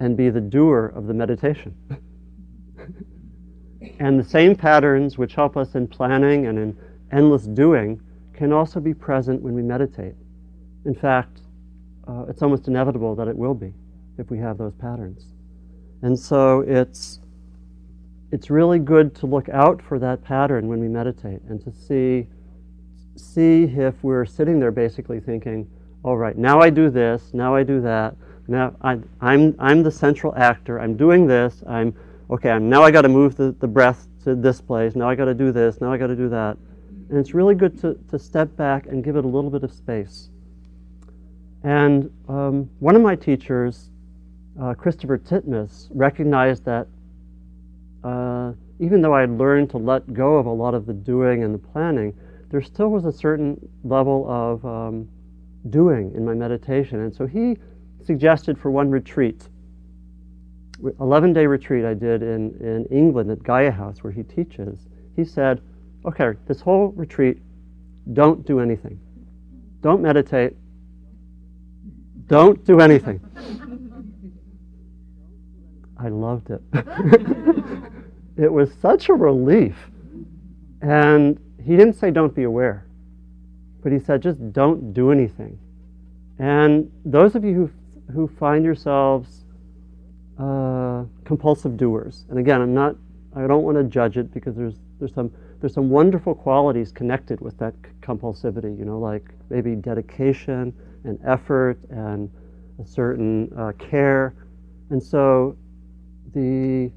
and 0.00 0.16
be 0.16 0.28
the 0.28 0.40
doer 0.40 0.92
of 0.96 1.06
the 1.06 1.14
meditation. 1.14 1.72
and 4.00 4.18
the 4.18 4.24
same 4.24 4.56
patterns 4.56 5.16
which 5.16 5.36
help 5.36 5.56
us 5.56 5.76
in 5.76 5.86
planning 5.86 6.48
and 6.48 6.58
in 6.58 6.76
endless 7.12 7.44
doing 7.44 8.00
can 8.34 8.52
also 8.52 8.80
be 8.80 8.92
present 8.92 9.40
when 9.40 9.54
we 9.54 9.62
meditate. 9.62 10.16
In 10.84 10.96
fact, 10.96 11.42
uh, 12.08 12.24
it's 12.28 12.42
almost 12.42 12.66
inevitable 12.66 13.14
that 13.14 13.28
it 13.28 13.36
will 13.36 13.54
be 13.54 13.72
if 14.18 14.28
we 14.28 14.38
have 14.38 14.58
those 14.58 14.74
patterns. 14.74 15.26
And 16.02 16.18
so 16.18 16.62
it's, 16.62 17.20
it's 18.32 18.50
really 18.50 18.80
good 18.80 19.14
to 19.14 19.26
look 19.26 19.48
out 19.50 19.80
for 19.80 20.00
that 20.00 20.24
pattern 20.24 20.66
when 20.66 20.80
we 20.80 20.88
meditate 20.88 21.40
and 21.42 21.62
to 21.62 21.70
see, 21.70 22.26
see 23.14 23.62
if 23.62 23.94
we're 24.02 24.26
sitting 24.26 24.58
there 24.58 24.72
basically 24.72 25.20
thinking, 25.20 25.70
all 26.06 26.16
right, 26.16 26.38
now 26.38 26.60
I 26.60 26.70
do 26.70 26.88
this, 26.88 27.34
now 27.34 27.56
I 27.56 27.64
do 27.64 27.80
that, 27.80 28.14
now 28.46 28.76
I, 28.80 28.92
am 28.92 29.08
I'm, 29.20 29.56
I'm 29.58 29.82
the 29.82 29.90
central 29.90 30.32
actor, 30.36 30.78
I'm 30.78 30.96
doing 30.96 31.26
this, 31.26 31.64
I'm, 31.66 31.92
okay, 32.30 32.50
I'm, 32.50 32.68
now 32.68 32.84
I 32.84 32.92
got 32.92 33.02
to 33.02 33.08
move 33.08 33.34
the, 33.34 33.56
the 33.58 33.66
breath 33.66 34.06
to 34.22 34.36
this 34.36 34.60
place, 34.60 34.94
now 34.94 35.08
I 35.08 35.16
got 35.16 35.24
to 35.24 35.34
do 35.34 35.50
this, 35.50 35.80
now 35.80 35.92
I 35.92 35.98
got 35.98 36.06
to 36.06 36.14
do 36.14 36.28
that. 36.28 36.56
And 37.08 37.18
it's 37.18 37.34
really 37.34 37.56
good 37.56 37.80
to, 37.80 37.98
to 38.08 38.20
step 38.20 38.54
back 38.56 38.86
and 38.86 39.02
give 39.02 39.16
it 39.16 39.24
a 39.24 39.28
little 39.28 39.50
bit 39.50 39.64
of 39.64 39.72
space. 39.72 40.28
And 41.64 42.08
um, 42.28 42.70
one 42.78 42.94
of 42.94 43.02
my 43.02 43.16
teachers, 43.16 43.90
uh, 44.62 44.74
Christopher 44.74 45.18
Titmuss, 45.18 45.88
recognized 45.90 46.64
that 46.66 46.86
uh, 48.04 48.52
even 48.78 49.02
though 49.02 49.12
I 49.12 49.22
had 49.22 49.36
learned 49.36 49.70
to 49.70 49.78
let 49.78 50.14
go 50.14 50.36
of 50.36 50.46
a 50.46 50.52
lot 50.52 50.72
of 50.72 50.86
the 50.86 50.92
doing 50.92 51.42
and 51.42 51.52
the 51.52 51.58
planning, 51.58 52.16
there 52.50 52.62
still 52.62 52.90
was 52.90 53.06
a 53.06 53.12
certain 53.12 53.58
level 53.82 54.24
of 54.30 54.64
um, 54.64 55.08
doing 55.70 56.12
in 56.14 56.24
my 56.24 56.34
meditation. 56.34 57.00
And 57.00 57.14
so 57.14 57.26
he 57.26 57.56
suggested 58.04 58.58
for 58.58 58.70
one 58.70 58.90
retreat, 58.90 59.48
11 61.00 61.32
day 61.32 61.46
retreat 61.46 61.84
I 61.84 61.94
did 61.94 62.22
in, 62.22 62.56
in 62.60 62.86
England 62.90 63.30
at 63.30 63.42
Gaia 63.42 63.70
House 63.70 64.02
where 64.04 64.12
he 64.12 64.22
teaches. 64.22 64.86
He 65.14 65.24
said, 65.24 65.60
okay, 66.04 66.32
this 66.46 66.60
whole 66.60 66.88
retreat, 66.88 67.38
don't 68.12 68.46
do 68.46 68.60
anything. 68.60 69.00
Don't 69.80 70.00
meditate, 70.02 70.56
don't 72.26 72.64
do 72.64 72.80
anything. 72.80 73.20
I 75.98 76.08
loved 76.08 76.50
it. 76.50 76.60
it 78.36 78.52
was 78.52 78.70
such 78.80 79.08
a 79.08 79.14
relief. 79.14 79.76
And 80.82 81.40
he 81.64 81.76
didn't 81.76 81.94
say 81.94 82.10
don't 82.10 82.34
be 82.34 82.42
aware, 82.42 82.85
but 83.86 83.92
he 83.92 84.00
said 84.00 84.20
just 84.20 84.52
don't 84.52 84.92
do 84.92 85.12
anything. 85.12 85.56
And 86.40 86.90
those 87.04 87.36
of 87.36 87.44
you 87.44 87.54
who, 87.54 88.12
who 88.12 88.26
find 88.26 88.64
yourselves 88.64 89.44
uh, 90.40 91.04
compulsive 91.24 91.76
doers, 91.76 92.24
and 92.28 92.36
again, 92.36 92.60
I'm 92.60 92.74
not, 92.74 92.96
I 93.36 93.46
don't 93.46 93.62
want 93.62 93.76
to 93.76 93.84
judge 93.84 94.16
it 94.16 94.34
because 94.34 94.56
there's, 94.56 94.74
there's, 94.98 95.14
some, 95.14 95.30
there's 95.60 95.72
some 95.72 95.88
wonderful 95.88 96.34
qualities 96.34 96.90
connected 96.90 97.40
with 97.40 97.56
that 97.58 97.74
compulsivity, 98.00 98.76
you 98.76 98.84
know, 98.84 98.98
like 98.98 99.22
maybe 99.50 99.76
dedication, 99.76 100.74
and 101.04 101.20
effort 101.24 101.78
and 101.88 102.28
a 102.82 102.84
certain 102.84 103.52
uh, 103.56 103.70
care. 103.78 104.34
And 104.90 105.00
so 105.00 105.56
the 106.34 106.90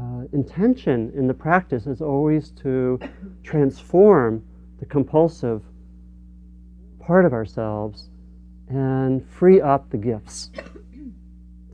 uh, 0.00 0.22
intention 0.32 1.12
in 1.16 1.26
the 1.26 1.34
practice 1.34 1.88
is 1.88 2.00
always 2.00 2.52
to 2.62 3.00
transform 3.42 4.44
the 4.78 4.86
compulsive 4.86 5.64
part 7.02 7.24
of 7.24 7.32
ourselves 7.32 8.08
and 8.68 9.28
free 9.28 9.60
up 9.60 9.90
the 9.90 9.96
gifts. 9.98 10.50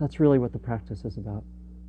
That's 0.01 0.19
really 0.19 0.39
what 0.39 0.53
the 0.53 0.59
practice 0.59 1.05
is 1.05 1.17
about. 1.19 1.45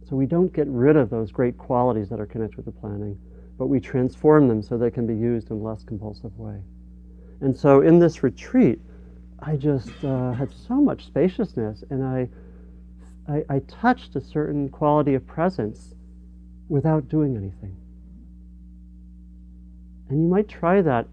So 0.07 0.15
we 0.15 0.25
don't 0.25 0.51
get 0.51 0.67
rid 0.67 0.97
of 0.97 1.09
those 1.09 1.31
great 1.31 1.57
qualities 1.57 2.09
that 2.09 2.19
are 2.19 2.25
connected 2.25 2.57
with 2.57 2.65
the 2.65 2.71
planning, 2.71 3.17
but 3.57 3.67
we 3.67 3.79
transform 3.79 4.47
them 4.47 4.61
so 4.61 4.77
they 4.77 4.91
can 4.91 5.07
be 5.07 5.15
used 5.15 5.51
in 5.51 5.57
a 5.57 5.59
less 5.59 5.83
compulsive 5.83 6.37
way. 6.37 6.61
And 7.41 7.55
so 7.55 7.81
in 7.81 7.99
this 7.99 8.23
retreat, 8.23 8.79
I 9.41 9.55
just 9.55 10.03
uh, 10.03 10.33
had 10.33 10.51
so 10.51 10.75
much 10.75 11.05
spaciousness, 11.05 11.83
and 11.89 12.03
I, 12.03 12.27
I, 13.31 13.43
I 13.49 13.59
touched 13.67 14.15
a 14.15 14.21
certain 14.21 14.67
quality 14.67 15.13
of 15.13 15.25
presence 15.25 15.95
without 16.67 17.07
doing 17.07 17.37
anything. 17.37 17.77
And 20.09 20.21
you 20.21 20.27
might 20.27 20.49
try 20.49 20.81
that 20.81 21.07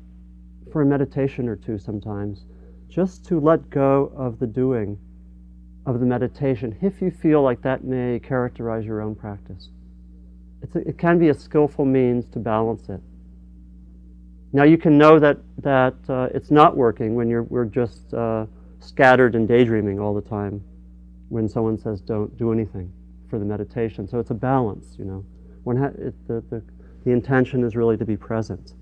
for 0.72 0.82
a 0.82 0.86
meditation 0.86 1.48
or 1.48 1.56
two 1.56 1.78
sometimes, 1.78 2.44
just 2.88 3.24
to 3.26 3.40
let 3.40 3.70
go 3.70 4.12
of 4.16 4.38
the 4.38 4.46
doing 4.46 4.98
of 5.86 6.00
the 6.00 6.06
meditation, 6.06 6.76
if 6.82 7.00
you 7.00 7.10
feel 7.10 7.42
like 7.42 7.62
that 7.62 7.84
may 7.84 8.18
characterize 8.18 8.84
your 8.84 9.00
own 9.00 9.14
practice. 9.14 9.70
A, 10.74 10.78
it 10.88 10.98
can 10.98 11.18
be 11.18 11.28
a 11.28 11.34
skillful 11.34 11.84
means 11.84 12.26
to 12.30 12.38
balance 12.38 12.88
it. 12.88 13.00
Now 14.52 14.64
you 14.64 14.78
can 14.78 14.98
know 14.98 15.18
that, 15.18 15.38
that 15.62 15.94
uh, 16.08 16.28
it's 16.34 16.50
not 16.50 16.76
working 16.76 17.14
when 17.14 17.28
you're, 17.28 17.44
we're 17.44 17.66
just 17.66 18.12
uh, 18.14 18.46
scattered 18.80 19.34
and 19.34 19.46
daydreaming 19.46 20.00
all 20.00 20.14
the 20.14 20.22
time. 20.28 20.62
when 21.28 21.48
someone 21.48 21.78
says 21.78 22.00
don't 22.00 22.36
do 22.38 22.52
anything 22.52 22.92
for 23.28 23.38
the 23.38 23.44
meditation. 23.44 24.06
So 24.08 24.18
it's 24.18 24.30
a 24.30 24.34
balance, 24.34 24.96
you 24.98 25.04
know. 25.04 25.24
One 25.64 25.76
ha- 25.76 25.92
it, 25.98 26.14
the, 26.28 26.42
the, 26.50 26.62
the 27.04 27.10
intention 27.10 27.64
is 27.64 27.74
really 27.76 27.96
to 27.96 28.04
be 28.04 28.16
present. 28.16 28.74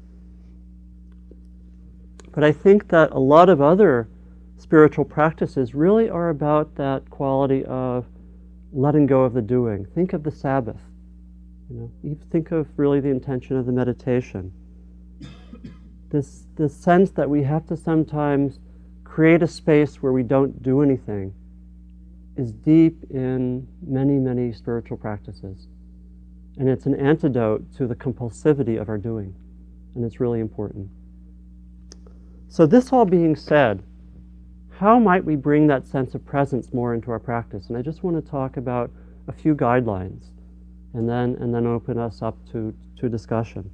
But 2.35 2.43
I 2.43 2.51
think 2.51 2.89
that 2.89 3.13
a 3.13 3.19
lot 3.19 3.49
of 3.49 3.63
other 3.63 4.09
spiritual 4.57 5.05
practices 5.05 5.75
really 5.75 6.11
are 6.11 6.31
about 6.31 6.75
that 6.75 7.09
quality 7.09 7.65
of 7.65 8.07
letting 8.73 9.07
go 9.07 9.23
of 9.23 9.35
the 9.35 9.43
doing. 9.43 9.87
Think 9.95 10.13
of 10.13 10.25
the 10.25 10.33
Sabbath. 10.33 10.81
You 11.71 11.77
know, 11.77 11.91
you 12.03 12.19
think 12.31 12.51
of 12.51 12.67
really 12.77 12.99
the 12.99 13.09
intention 13.09 13.57
of 13.57 13.67
the 13.67 13.73
meditation. 13.73 14.53
This, 16.11 16.47
this 16.57 16.77
sense 16.77 17.11
that 17.13 17.31
we 17.31 17.45
have 17.45 17.67
to 17.69 17.77
sometimes 17.77 18.59
create 19.05 19.43
a 19.43 19.49
space 19.49 20.03
where 20.03 20.13
we 20.13 20.25
don't 20.25 20.61
do 20.63 20.83
anything 20.83 21.33
is 22.37 22.53
deep 22.53 23.05
in 23.11 23.67
many, 23.87 24.15
many 24.15 24.53
spiritual 24.53 24.97
practices. 24.97 25.69
And 26.59 26.69
it's 26.69 26.87
an 26.87 26.95
antidote 26.95 27.73
to 27.77 27.87
the 27.87 27.95
compulsivity 27.95 28.81
of 28.81 28.89
our 28.89 28.99
doing. 28.99 29.35
And 29.95 30.05
it's 30.05 30.19
really 30.19 30.41
important. 30.41 30.91
So, 32.55 32.67
this 32.67 32.93
all 32.93 33.05
being 33.05 33.35
said, 33.35 33.83
how 34.79 35.01
might 35.01 35.25
we 35.25 35.35
bring 35.35 35.67
that 35.67 35.85
sense 35.85 36.15
of 36.15 36.25
presence 36.25 36.73
more 36.73 36.95
into 36.95 37.11
our 37.11 37.19
practice? 37.19 37.67
And 37.67 37.77
I 37.77 37.83
just 37.83 38.05
want 38.05 38.15
to 38.15 38.31
talk 38.31 38.57
about 38.59 38.93
a 39.27 39.33
few 39.33 39.57
guidelines 39.57 40.27
and 40.93 41.09
then, 41.09 41.37
and 41.41 41.53
then 41.53 41.67
open 41.67 41.99
us 41.99 42.23
up 42.23 42.39
to, 42.53 42.73
to 43.01 43.09
discussion. 43.09 43.69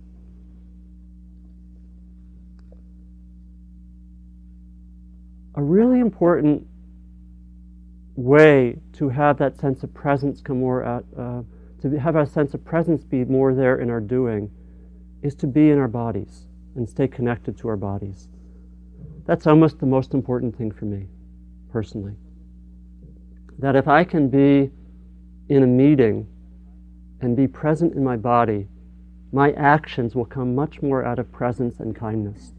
A 5.56 5.62
really 5.62 6.00
important 6.00 6.66
way 8.16 8.78
to 8.94 9.10
have 9.10 9.36
that 9.36 9.58
sense 9.58 9.82
of 9.82 9.92
presence 9.92 10.40
come 10.40 10.60
more 10.60 10.84
out, 10.84 11.04
uh, 11.18 11.42
to 11.82 11.98
have 11.98 12.16
our 12.16 12.24
sense 12.24 12.54
of 12.54 12.64
presence 12.64 13.04
be 13.04 13.26
more 13.26 13.52
there 13.52 13.76
in 13.76 13.90
our 13.90 14.00
doing, 14.00 14.50
is 15.20 15.34
to 15.34 15.46
be 15.46 15.68
in 15.68 15.78
our 15.78 15.86
bodies 15.86 16.46
and 16.76 16.88
stay 16.88 17.06
connected 17.06 17.58
to 17.58 17.68
our 17.68 17.76
bodies. 17.76 18.30
That's 19.30 19.46
almost 19.46 19.78
the 19.78 19.86
most 19.86 20.12
important 20.12 20.58
thing 20.58 20.72
for 20.72 20.86
me, 20.86 21.06
personally. 21.70 22.16
That 23.60 23.76
if 23.76 23.86
I 23.86 24.02
can 24.02 24.28
be 24.28 24.72
in 25.48 25.62
a 25.62 25.68
meeting 25.68 26.26
and 27.20 27.36
be 27.36 27.46
present 27.46 27.94
in 27.94 28.02
my 28.02 28.16
body, 28.16 28.66
my 29.32 29.52
actions 29.52 30.16
will 30.16 30.24
come 30.24 30.56
much 30.56 30.82
more 30.82 31.04
out 31.04 31.20
of 31.20 31.30
presence 31.30 31.78
and 31.78 31.94
kindness. 31.94 32.54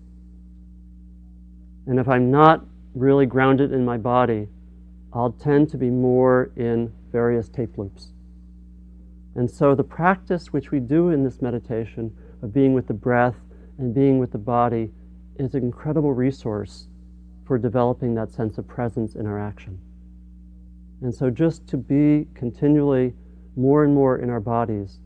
And 1.88 2.00
if 2.00 2.08
I'm 2.08 2.32
not 2.32 2.66
really 2.96 3.26
grounded 3.26 3.74
in 3.74 3.84
my 3.84 3.98
body, 3.98 4.48
I'll 5.12 5.34
tend 5.34 5.68
to 5.72 5.78
be 5.78 5.90
more 5.90 6.52
in 6.56 6.94
various 7.12 7.50
tape 7.50 7.78
loops. 7.78 8.14
And 9.36 9.52
so 9.52 9.76
the 9.76 9.84
practice 9.84 10.54
which 10.54 10.72
we 10.72 10.80
do 10.80 11.10
in 11.10 11.26
this 11.26 11.42
meditation 11.42 12.16
of 12.42 12.54
being 12.54 12.74
with 12.74 12.88
the 12.88 12.94
breath 12.94 13.36
and 13.78 13.94
being 13.94 14.20
with 14.20 14.32
the 14.32 14.38
body 14.38 14.92
is 15.42 15.56
an 15.56 15.64
incredible 15.64 16.14
resource 16.14 16.88
for 17.46 17.58
developing 17.58 18.14
that 18.16 18.32
sense 18.32 18.58
of 18.58 18.68
presence 18.68 19.16
in 19.16 19.26
our 19.26 19.40
action. 19.40 19.80
And 21.02 21.14
so 21.14 21.30
just 21.30 21.68
to 21.68 21.78
be 21.78 22.28
continually 22.36 23.14
more 23.56 23.84
and 23.84 23.94
more 23.94 24.20
in 24.20 24.30
our 24.30 24.40
bodies 24.40 25.00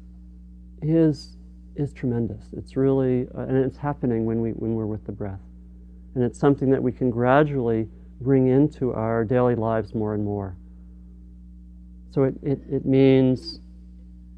is, 0.81 1.37
is 1.75 1.93
tremendous. 1.93 2.43
It's 2.55 2.75
really, 2.75 3.27
uh, 3.35 3.41
and 3.41 3.57
it's 3.57 3.77
happening 3.77 4.25
when, 4.25 4.41
we, 4.41 4.51
when 4.51 4.75
we're 4.75 4.85
with 4.85 5.05
the 5.05 5.11
breath. 5.11 5.39
And 6.13 6.23
it's 6.23 6.37
something 6.37 6.69
that 6.71 6.83
we 6.83 6.91
can 6.91 7.09
gradually 7.09 7.87
bring 8.21 8.47
into 8.47 8.93
our 8.93 9.23
daily 9.23 9.55
lives 9.55 9.95
more 9.95 10.13
and 10.13 10.23
more. 10.23 10.55
So 12.11 12.23
it, 12.23 12.35
it, 12.43 12.59
it 12.69 12.85
means, 12.85 13.59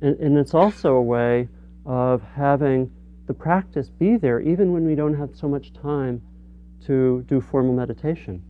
and, 0.02 0.20
and 0.20 0.38
it's 0.38 0.54
also 0.54 0.94
a 0.94 1.02
way 1.02 1.48
of 1.86 2.22
having 2.36 2.92
the 3.28 3.34
practice 3.34 3.90
be 3.90 4.18
there 4.18 4.40
even 4.40 4.72
when 4.72 4.86
we 4.86 4.96
don't 4.96 5.13
have 5.13 5.36
so 5.36 5.48
much 5.48 5.74
time 5.74 6.22
to 6.86 7.24
do 7.28 7.42
formal 7.42 7.74
meditation. 7.74 8.42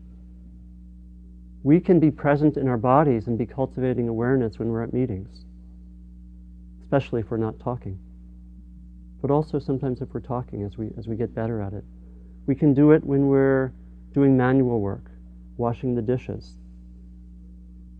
We 1.63 1.79
can 1.79 1.99
be 1.99 2.11
present 2.11 2.55
in 2.55 2.67
our 2.67 2.77
bodies 2.77 3.27
and 3.27 3.37
be 3.37 3.45
cultivating 3.45 4.07
awareness 4.07 4.59
when 4.59 4.69
we're 4.69 4.83
at 4.83 4.93
meetings, 4.93 5.45
especially 6.81 7.21
if 7.21 7.31
we're 7.31 7.37
not 7.37 7.59
talking. 7.59 7.99
But 9.21 9.31
also 9.31 9.59
sometimes 9.59 10.01
if 10.01 10.13
we're 10.13 10.21
talking 10.21 10.63
as 10.63 10.77
we, 10.77 10.91
as 10.97 11.07
we 11.07 11.15
get 11.15 11.33
better 11.33 11.59
at 11.61 11.73
it. 11.73 11.83
We 12.45 12.55
can 12.55 12.73
do 12.73 12.91
it 12.91 13.03
when 13.03 13.27
we're 13.27 13.73
doing 14.13 14.37
manual 14.37 14.79
work 14.79 15.11
washing 15.57 15.95
the 15.95 16.01
dishes, 16.01 16.53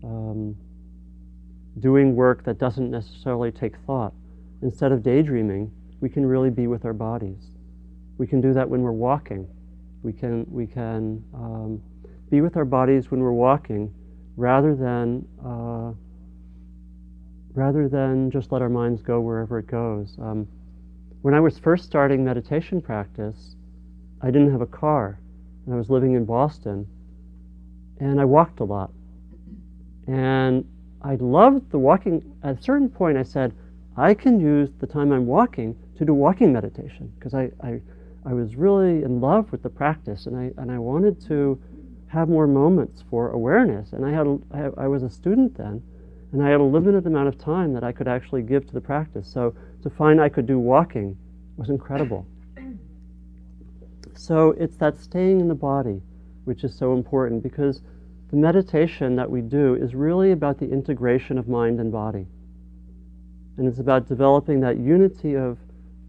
um, 0.04 0.56
doing 1.80 2.14
work 2.14 2.44
that 2.44 2.58
doesn't 2.58 2.90
necessarily 2.90 3.50
take 3.50 3.76
thought. 3.86 4.14
Instead 4.62 4.92
of 4.92 5.02
daydreaming, 5.02 5.70
we 6.00 6.08
can 6.08 6.24
really 6.24 6.50
be 6.50 6.66
with 6.66 6.84
our 6.84 6.92
bodies. 6.92 7.50
We 8.18 8.26
can 8.26 8.40
do 8.40 8.52
that 8.54 8.68
when 8.68 8.82
we're 8.82 8.92
walking. 8.92 9.48
We 10.02 10.12
can, 10.12 10.46
we 10.48 10.66
can 10.66 11.22
um, 11.34 11.82
be 12.30 12.40
with 12.40 12.56
our 12.56 12.64
bodies 12.64 13.10
when 13.10 13.20
we're 13.20 13.32
walking 13.32 13.92
rather 14.36 14.74
than, 14.74 15.26
uh, 15.44 15.92
rather 17.54 17.88
than 17.88 18.30
just 18.30 18.52
let 18.52 18.62
our 18.62 18.68
minds 18.68 19.02
go 19.02 19.20
wherever 19.20 19.58
it 19.58 19.66
goes. 19.66 20.16
Um, 20.20 20.46
when 21.22 21.34
I 21.34 21.40
was 21.40 21.58
first 21.58 21.84
starting 21.84 22.24
meditation 22.24 22.80
practice, 22.80 23.56
I 24.22 24.26
didn't 24.26 24.52
have 24.52 24.60
a 24.60 24.66
car, 24.66 25.18
and 25.64 25.74
I 25.74 25.78
was 25.78 25.90
living 25.90 26.14
in 26.14 26.24
Boston 26.24 26.86
and 28.00 28.20
I 28.20 28.24
walked 28.24 28.60
a 28.60 28.64
lot. 28.64 28.90
And 30.06 30.64
I 31.02 31.16
loved 31.16 31.70
the 31.70 31.78
walking. 31.78 32.34
At 32.42 32.58
a 32.58 32.62
certain 32.62 32.88
point, 32.88 33.18
I 33.18 33.22
said, 33.22 33.52
I 33.96 34.14
can 34.14 34.40
use 34.40 34.70
the 34.78 34.86
time 34.86 35.12
I'm 35.12 35.26
walking 35.26 35.76
to 35.98 36.04
do 36.04 36.14
walking 36.14 36.52
meditation 36.52 37.12
because 37.18 37.34
I, 37.34 37.50
I, 37.62 37.80
I 38.24 38.32
was 38.32 38.56
really 38.56 39.02
in 39.02 39.20
love 39.20 39.50
with 39.52 39.62
the 39.62 39.68
practice 39.68 40.26
and 40.26 40.36
I, 40.36 40.50
and 40.60 40.70
I 40.70 40.78
wanted 40.78 41.20
to 41.26 41.60
have 42.08 42.28
more 42.28 42.46
moments 42.46 43.04
for 43.10 43.30
awareness. 43.30 43.92
And 43.92 44.04
I, 44.04 44.10
had, 44.10 44.26
I, 44.52 44.84
I 44.84 44.88
was 44.88 45.02
a 45.02 45.10
student 45.10 45.56
then, 45.56 45.82
and 46.32 46.42
I 46.42 46.50
had 46.50 46.60
a 46.60 46.64
limited 46.64 47.06
amount 47.06 47.28
of 47.28 47.38
time 47.38 47.72
that 47.74 47.84
I 47.84 47.92
could 47.92 48.08
actually 48.08 48.42
give 48.42 48.66
to 48.66 48.72
the 48.72 48.80
practice. 48.80 49.30
So 49.30 49.54
to 49.82 49.90
find 49.90 50.20
I 50.20 50.28
could 50.28 50.46
do 50.46 50.58
walking 50.58 51.16
was 51.56 51.68
incredible. 51.68 52.26
So 54.14 54.50
it's 54.58 54.76
that 54.76 54.98
staying 54.98 55.40
in 55.40 55.48
the 55.48 55.54
body 55.54 56.02
which 56.48 56.64
is 56.64 56.74
so 56.74 56.94
important 56.94 57.42
because 57.42 57.82
the 58.30 58.36
meditation 58.36 59.14
that 59.16 59.30
we 59.30 59.42
do 59.42 59.74
is 59.74 59.94
really 59.94 60.32
about 60.32 60.58
the 60.58 60.68
integration 60.70 61.36
of 61.36 61.46
mind 61.46 61.78
and 61.78 61.92
body. 61.92 62.26
And 63.58 63.68
it's 63.68 63.80
about 63.80 64.08
developing 64.08 64.60
that 64.60 64.78
unity 64.78 65.34
of 65.36 65.58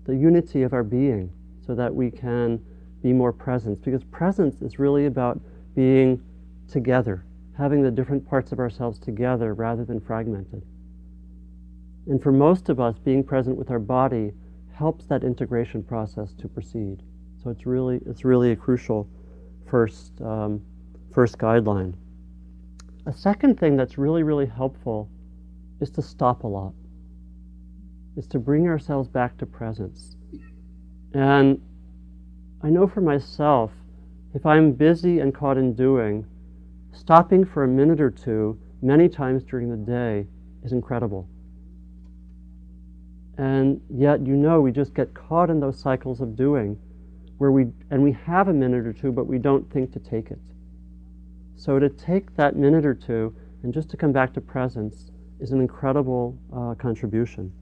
the 0.09 0.17
unity 0.17 0.63
of 0.63 0.73
our 0.73 0.83
being 0.83 1.31
so 1.65 1.75
that 1.75 1.93
we 1.93 2.09
can 2.09 2.59
be 3.03 3.13
more 3.13 3.31
present. 3.31 3.81
Because 3.83 4.03
presence 4.05 4.61
is 4.61 4.79
really 4.79 5.05
about 5.05 5.39
being 5.75 6.21
together, 6.67 7.23
having 7.55 7.83
the 7.83 7.91
different 7.91 8.27
parts 8.27 8.51
of 8.51 8.59
ourselves 8.59 8.97
together 8.97 9.53
rather 9.53 9.85
than 9.85 9.99
fragmented. 9.99 10.63
And 12.07 12.21
for 12.21 12.31
most 12.31 12.69
of 12.69 12.79
us, 12.79 12.97
being 12.97 13.23
present 13.23 13.55
with 13.55 13.69
our 13.69 13.79
body 13.79 14.31
helps 14.73 15.05
that 15.05 15.23
integration 15.23 15.83
process 15.83 16.33
to 16.33 16.47
proceed. 16.47 17.03
So 17.43 17.51
it's 17.51 17.67
really, 17.67 18.01
it's 18.07 18.25
really 18.25 18.51
a 18.51 18.55
crucial 18.55 19.07
first, 19.67 20.19
um, 20.21 20.61
first 21.13 21.37
guideline. 21.37 21.93
A 23.05 23.13
second 23.13 23.59
thing 23.59 23.77
that's 23.77 23.99
really, 23.99 24.23
really 24.23 24.47
helpful 24.47 25.07
is 25.81 25.91
to 25.91 26.01
stop 26.01 26.43
a 26.43 26.47
lot, 26.47 26.73
is 28.19 28.27
to 28.27 28.37
bring 28.37 28.67
ourselves 28.67 29.07
back 29.07 29.37
to 29.37 29.45
presence. 29.45 30.17
And 31.13 31.61
I 32.61 32.69
know 32.69 32.85
for 32.85 32.99
myself, 32.99 33.71
if 34.35 34.45
I'm 34.45 34.73
busy 34.73 35.19
and 35.19 35.33
caught 35.33 35.57
in 35.57 35.73
doing, 35.73 36.25
stopping 36.91 37.45
for 37.45 37.63
a 37.63 37.67
minute 37.67 38.01
or 38.01 38.11
two 38.11 38.59
many 38.81 39.07
times 39.07 39.45
during 39.45 39.69
the 39.69 39.77
day 39.77 40.27
is 40.63 40.73
incredible. 40.73 41.29
And 43.37 43.79
yet, 43.89 44.27
you 44.27 44.35
know, 44.35 44.59
we 44.59 44.73
just 44.73 44.93
get 44.93 45.13
caught 45.13 45.49
in 45.49 45.61
those 45.61 45.79
cycles 45.79 46.19
of 46.19 46.35
doing 46.35 46.77
where 47.37 47.53
we, 47.53 47.67
and 47.89 48.03
we 48.03 48.11
have 48.25 48.49
a 48.49 48.53
minute 48.53 48.85
or 48.85 48.91
two, 48.91 49.13
but 49.13 49.27
we 49.27 49.37
don't 49.37 49.71
think 49.71 49.93
to 49.93 49.99
take 49.99 50.29
it. 50.29 50.39
So 51.55 51.79
to 51.79 51.87
take 51.87 52.35
that 52.35 52.57
minute 52.57 52.85
or 52.85 52.93
two 52.93 53.33
and 53.63 53.73
just 53.73 53.89
to 53.91 53.97
come 53.97 54.11
back 54.11 54.33
to 54.33 54.41
presence 54.41 55.09
is 55.39 55.51
an 55.53 55.61
incredible 55.61 56.37
uh, 56.53 56.75
contribution. 56.75 57.53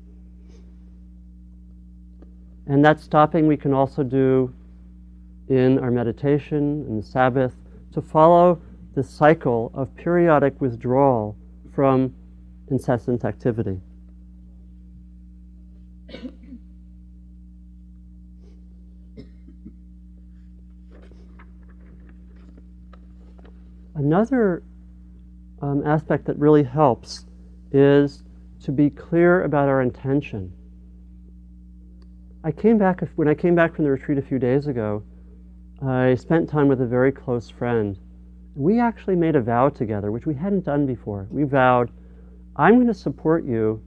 And 2.68 2.84
that 2.84 3.00
stopping 3.00 3.48
we 3.48 3.56
can 3.58 3.74
also 3.74 4.04
do 4.04 4.54
in 5.48 5.80
our 5.80 5.90
meditation, 5.90 6.86
and 6.88 7.02
the 7.02 7.06
Sabbath, 7.06 7.56
to 7.94 8.02
follow 8.02 8.62
the 8.94 9.04
cycle 9.04 9.72
of 9.74 9.96
periodic 9.96 10.60
withdrawal 10.60 11.38
from 11.74 12.14
incessant 12.70 13.24
activity. 13.24 13.80
Another 23.96 24.64
um, 25.62 25.86
aspect 25.86 26.26
that 26.26 26.38
really 26.38 26.64
helps 26.64 27.26
is 27.72 28.24
to 28.62 28.72
be 28.72 28.90
clear 28.90 29.44
about 29.44 29.70
our 29.70 29.82
intention. 29.82 30.54
I 32.44 32.52
came 32.52 32.78
back, 32.78 33.02
when 33.16 33.28
I 33.28 33.34
came 33.34 33.56
back 33.56 33.76
from 33.76 33.86
the 33.86 33.92
retreat 33.92 34.18
a 34.18 34.22
few 34.22 34.40
days 34.40 34.68
ago, 34.68 35.04
I 35.82 36.16
spent 36.16 36.50
time 36.50 36.68
with 36.68 36.82
a 36.82 36.86
very 36.86 37.12
close 37.12 37.50
friend. 37.50 37.98
We 38.56 38.80
actually 38.80 39.16
made 39.16 39.36
a 39.36 39.42
vow 39.42 39.70
together, 39.70 40.12
which 40.12 40.26
we 40.26 40.36
hadn't 40.36 40.66
done 40.66 40.86
before. 40.86 41.28
We 41.30 41.44
vowed, 41.44 41.92
I'm 42.56 42.76
going 42.76 42.88
to 42.88 42.94
support 42.94 43.44
you 43.44 43.82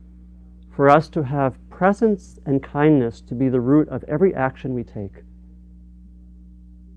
for 0.75 0.89
us 0.89 1.09
to 1.11 1.23
have 1.23 1.59
presence 1.71 2.39
and 2.47 2.63
kindness 2.63 3.21
to 3.23 3.35
be 3.35 3.49
the 3.49 3.61
root 3.61 3.89
of 3.89 4.05
every 4.05 4.35
action 4.35 4.75
we 4.75 4.85
take. 4.85 5.23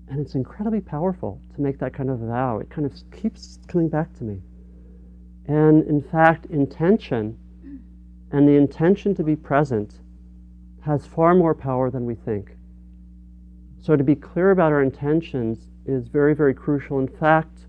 And 0.08 0.20
it's 0.20 0.34
incredibly 0.34 0.80
powerful 0.80 1.40
to 1.54 1.60
make 1.60 1.78
that 1.78 1.94
kind 1.94 2.10
of 2.10 2.18
vow. 2.18 2.58
It 2.58 2.70
kind 2.70 2.86
of 2.86 2.92
keeps 3.10 3.58
coming 3.66 3.88
back 3.88 4.12
to 4.18 4.24
me. 4.24 4.42
And 5.46 5.84
in 5.88 6.02
fact, 6.02 6.46
intention 6.46 7.38
and 8.30 8.46
the 8.46 8.56
intention 8.56 9.14
to 9.14 9.24
be 9.24 9.36
present 9.36 10.00
has 10.84 11.06
far 11.06 11.34
more 11.34 11.54
power 11.54 11.90
than 11.90 12.04
we 12.04 12.14
think. 12.14 12.56
So, 13.80 13.96
to 13.96 14.04
be 14.04 14.14
clear 14.14 14.50
about 14.50 14.72
our 14.72 14.82
intentions 14.82 15.70
is 15.86 16.08
very, 16.08 16.34
very 16.34 16.54
crucial. 16.54 16.98
In 16.98 17.08
fact, 17.08 17.66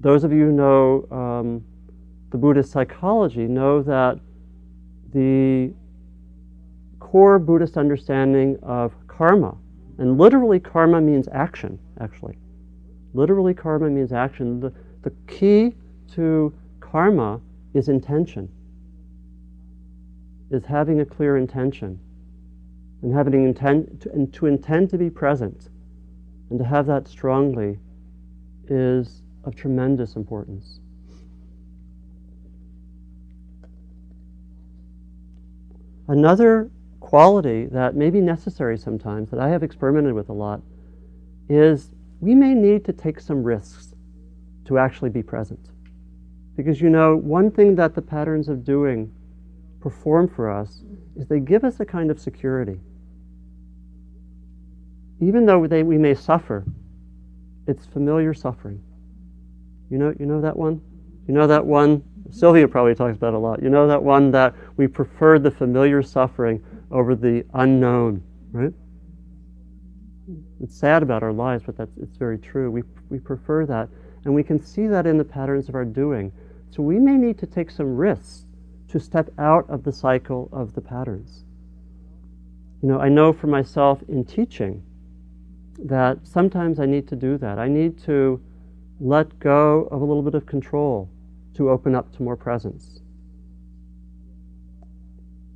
those 0.00 0.24
of 0.24 0.32
you 0.32 0.46
who 0.46 0.52
know 0.52 1.06
um, 1.10 1.64
the 2.30 2.38
Buddhist 2.38 2.72
psychology 2.72 3.46
know 3.46 3.82
that 3.82 4.18
the 5.12 5.72
core 6.98 7.38
Buddhist 7.38 7.76
understanding 7.76 8.58
of 8.62 8.92
karma, 9.08 9.56
and 9.98 10.16
literally 10.16 10.60
karma 10.60 11.00
means 11.00 11.28
action, 11.32 11.78
actually. 12.00 12.38
Literally, 13.12 13.52
karma 13.52 13.90
means 13.90 14.12
action. 14.12 14.60
The, 14.60 14.72
the 15.02 15.10
key 15.26 15.74
to 16.14 16.54
karma 16.80 17.40
is 17.74 17.88
intention, 17.88 18.48
is 20.50 20.64
having 20.64 21.00
a 21.00 21.04
clear 21.04 21.36
intention, 21.36 21.98
and 23.02 23.14
having 23.14 23.44
intent 23.44 24.02
to, 24.02 24.10
and 24.12 24.32
to 24.34 24.46
intend 24.46 24.90
to 24.90 24.98
be 24.98 25.10
present, 25.10 25.68
and 26.50 26.58
to 26.58 26.64
have 26.64 26.86
that 26.86 27.08
strongly 27.08 27.78
is 28.68 29.22
of 29.44 29.54
tremendous 29.56 30.16
importance. 30.16 30.80
Another 36.08 36.70
quality 36.98 37.66
that 37.66 37.94
may 37.94 38.10
be 38.10 38.20
necessary 38.20 38.76
sometimes, 38.76 39.30
that 39.30 39.40
I 39.40 39.48
have 39.48 39.62
experimented 39.62 40.12
with 40.12 40.28
a 40.28 40.32
lot, 40.32 40.60
is 41.48 41.90
we 42.20 42.34
may 42.34 42.54
need 42.54 42.84
to 42.84 42.92
take 42.92 43.20
some 43.20 43.42
risks 43.42 43.94
to 44.66 44.78
actually 44.78 45.10
be 45.10 45.22
present. 45.22 45.70
Because 46.56 46.80
you 46.80 46.90
know, 46.90 47.16
one 47.16 47.50
thing 47.50 47.76
that 47.76 47.94
the 47.94 48.02
patterns 48.02 48.48
of 48.48 48.64
doing 48.64 49.12
perform 49.80 50.28
for 50.28 50.50
us 50.50 50.82
is 51.16 51.26
they 51.26 51.40
give 51.40 51.64
us 51.64 51.80
a 51.80 51.84
kind 51.84 52.10
of 52.10 52.20
security. 52.20 52.80
Even 55.20 55.46
though 55.46 55.66
they, 55.66 55.82
we 55.82 55.98
may 55.98 56.14
suffer, 56.14 56.64
it's 57.66 57.86
familiar 57.86 58.32
suffering. 58.34 58.82
You 59.90 59.98
know, 59.98 60.14
you 60.18 60.26
know 60.26 60.40
that 60.40 60.56
one? 60.56 60.80
You 61.26 61.34
know 61.34 61.46
that 61.46 61.64
one 61.64 62.02
Sylvia 62.30 62.68
probably 62.68 62.94
talks 62.94 63.16
about 63.16 63.34
a 63.34 63.38
lot. 63.38 63.62
You 63.62 63.70
know 63.70 63.86
that 63.86 64.02
one 64.02 64.30
that 64.32 64.54
we 64.76 64.86
prefer 64.86 65.38
the 65.38 65.50
familiar 65.50 66.02
suffering 66.02 66.62
over 66.90 67.14
the 67.14 67.44
unknown, 67.54 68.22
right? 68.52 68.72
It's 70.60 70.76
sad 70.76 71.02
about 71.02 71.22
our 71.22 71.32
lives, 71.32 71.64
but 71.66 71.76
that's 71.76 71.96
it's 71.96 72.16
very 72.16 72.38
true. 72.38 72.70
We 72.70 72.82
we 73.08 73.18
prefer 73.18 73.66
that, 73.66 73.88
and 74.24 74.34
we 74.34 74.42
can 74.42 74.62
see 74.62 74.86
that 74.86 75.06
in 75.06 75.18
the 75.18 75.24
patterns 75.24 75.68
of 75.68 75.74
our 75.74 75.84
doing. 75.84 76.32
So 76.70 76.82
we 76.82 76.98
may 76.98 77.16
need 77.16 77.38
to 77.38 77.46
take 77.46 77.70
some 77.70 77.96
risks 77.96 78.46
to 78.88 79.00
step 79.00 79.30
out 79.38 79.68
of 79.68 79.82
the 79.82 79.92
cycle 79.92 80.48
of 80.52 80.74
the 80.74 80.80
patterns. 80.80 81.44
You 82.82 82.88
know, 82.88 83.00
I 83.00 83.08
know 83.08 83.32
for 83.32 83.48
myself 83.48 84.02
in 84.08 84.24
teaching 84.24 84.84
that 85.84 86.26
sometimes 86.26 86.78
I 86.78 86.86
need 86.86 87.08
to 87.08 87.16
do 87.16 87.38
that. 87.38 87.58
I 87.58 87.68
need 87.68 87.98
to 88.04 88.40
let 89.00 89.38
go 89.38 89.88
of 89.90 90.02
a 90.02 90.04
little 90.04 90.22
bit 90.22 90.34
of 90.34 90.46
control 90.46 91.08
to 91.54 91.70
open 91.70 91.94
up 91.94 92.14
to 92.16 92.22
more 92.22 92.36
presence. 92.36 93.00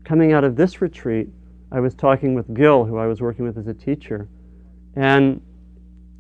Coming 0.05 0.33
out 0.33 0.45
of 0.45 0.57
this 0.57 0.81
retreat, 0.81 1.29
I 1.71 1.81
was 1.81 1.95
talking 1.95 2.35
with 2.35 2.53
Gil, 2.55 2.85
who 2.85 2.99
I 2.99 3.07
was 3.07 3.21
working 3.21 3.45
with 3.45 3.59
as 3.59 3.67
a 3.67 3.75
teacher, 3.75 4.29
and 4.97 5.41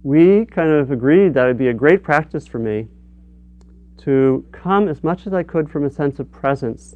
we 0.03 0.45
kind 0.47 0.71
of 0.71 0.91
agreed 0.91 1.35
that 1.35 1.45
it 1.45 1.49
would 1.49 1.59
be 1.59 1.69
a 1.69 1.75
great 1.75 2.03
practice 2.03 2.47
for 2.47 2.59
me 2.59 2.89
to 3.99 4.45
come 4.53 4.89
as 4.89 5.03
much 5.03 5.27
as 5.27 5.33
I 5.33 5.43
could 5.43 5.71
from 5.71 5.85
a 5.85 5.91
sense 5.91 6.19
of 6.19 6.31
presence 6.31 6.95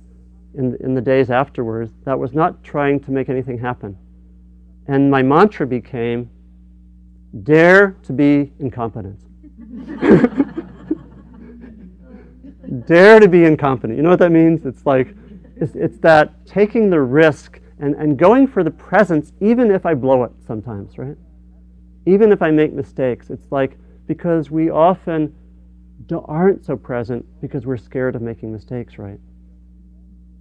in, 0.54 0.76
in 0.80 0.94
the 0.94 1.00
days 1.00 1.30
afterwards 1.30 1.90
that 2.04 2.18
was 2.18 2.34
not 2.34 2.62
trying 2.62 3.00
to 3.00 3.10
make 3.10 3.28
anything 3.28 3.58
happen. 3.58 3.96
And 4.86 5.10
my 5.10 5.22
mantra 5.22 5.66
became 5.66 6.28
dare 7.42 7.96
to 8.02 8.12
be 8.12 8.52
incompetent. 8.58 9.20
dare 12.86 13.20
to 13.20 13.28
be 13.28 13.44
incompetent. 13.44 13.96
You 13.96 14.02
know 14.02 14.10
what 14.10 14.18
that 14.18 14.32
means? 14.32 14.66
It's 14.66 14.84
like, 14.86 15.14
it's, 15.56 15.74
it's 15.74 15.98
that 15.98 16.46
taking 16.46 16.90
the 16.90 17.00
risk 17.00 17.60
and, 17.78 17.94
and 17.94 18.18
going 18.18 18.46
for 18.46 18.64
the 18.64 18.70
presence, 18.70 19.32
even 19.40 19.70
if 19.70 19.86
I 19.86 19.94
blow 19.94 20.24
it 20.24 20.32
sometimes, 20.46 20.98
right? 20.98 21.16
Even 22.06 22.32
if 22.32 22.42
I 22.42 22.50
make 22.50 22.72
mistakes. 22.72 23.30
It's 23.30 23.52
like, 23.52 23.76
because 24.06 24.50
we 24.50 24.70
often 24.70 25.34
aren't 26.26 26.64
so 26.64 26.76
present 26.76 27.24
because 27.40 27.66
we're 27.66 27.76
scared 27.76 28.16
of 28.16 28.22
making 28.22 28.52
mistakes, 28.52 28.98
right? 28.98 29.18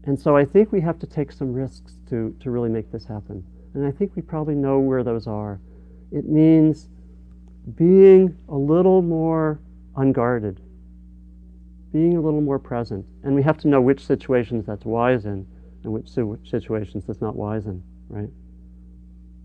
And 0.06 0.20
so 0.20 0.38
I 0.38 0.46
think 0.46 0.72
we 0.72 0.82
have 0.82 1.00
to 1.00 1.08
take 1.08 1.32
some 1.32 1.54
risks 1.54 1.98
to, 2.10 2.36
to 2.40 2.50
really 2.50 2.70
make 2.70 2.92
this 2.92 3.06
happen. 3.06 3.44
And 3.74 3.86
I 3.86 3.92
think 3.92 4.16
we 4.16 4.22
probably 4.22 4.56
know 4.56 4.80
where 4.80 5.04
those 5.04 5.28
are. 5.28 5.60
It 6.12 6.28
means 6.28 6.88
being 7.76 8.38
a 8.48 8.56
little 8.56 9.02
more 9.02 9.60
unguarded, 9.96 10.62
being 11.92 12.16
a 12.18 12.22
little 12.22 12.42
more 12.42 12.60
present. 12.60 13.06
And 13.24 13.36
we 13.36 13.44
have 13.44 13.58
to 13.60 13.68
know 13.68 13.82
which 13.82 14.06
situations 14.06 14.66
that's 14.66 14.86
wise 14.86 15.26
in 15.26 15.46
and 15.84 15.94
which 15.94 16.10
situations 16.10 17.06
that's 17.06 17.22
not 17.22 17.36
wise 17.36 17.66
in, 17.66 17.84
right? 18.10 18.30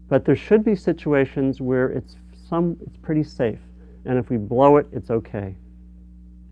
But 0.08 0.24
there 0.24 0.36
should 0.36 0.64
be 0.64 0.76
situations 0.76 1.60
where 1.60 1.88
it's 1.88 2.16
some 2.48 2.76
it's 2.86 2.96
pretty 2.96 3.24
safe. 3.24 3.60
And 4.04 4.18
if 4.18 4.28
we 4.30 4.36
blow 4.36 4.76
it, 4.76 4.86
it's 4.92 5.10
okay. 5.10 5.56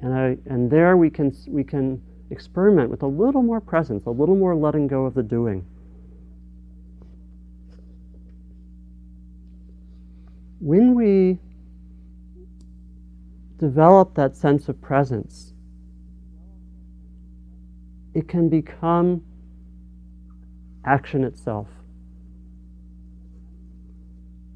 And 0.00 0.14
I 0.14 0.38
and 0.46 0.70
there 0.70 0.96
we 0.96 1.10
can 1.10 1.36
we 1.46 1.62
can 1.62 2.00
experiment 2.30 2.90
with 2.90 3.02
a 3.02 3.06
little 3.06 3.42
more 3.42 3.60
presence, 3.60 4.06
a 4.06 4.10
little 4.10 4.36
more 4.36 4.54
letting 4.54 4.86
go 4.86 5.04
of 5.04 5.14
the 5.14 5.22
doing. 5.22 5.66
When 10.60 10.94
we 10.94 11.38
develop 13.58 14.14
that 14.14 14.36
sense 14.36 14.68
of 14.68 14.80
presence, 14.80 15.54
it 18.12 18.28
can 18.28 18.50
become 18.50 19.22
action 20.84 21.24
itself. 21.24 21.66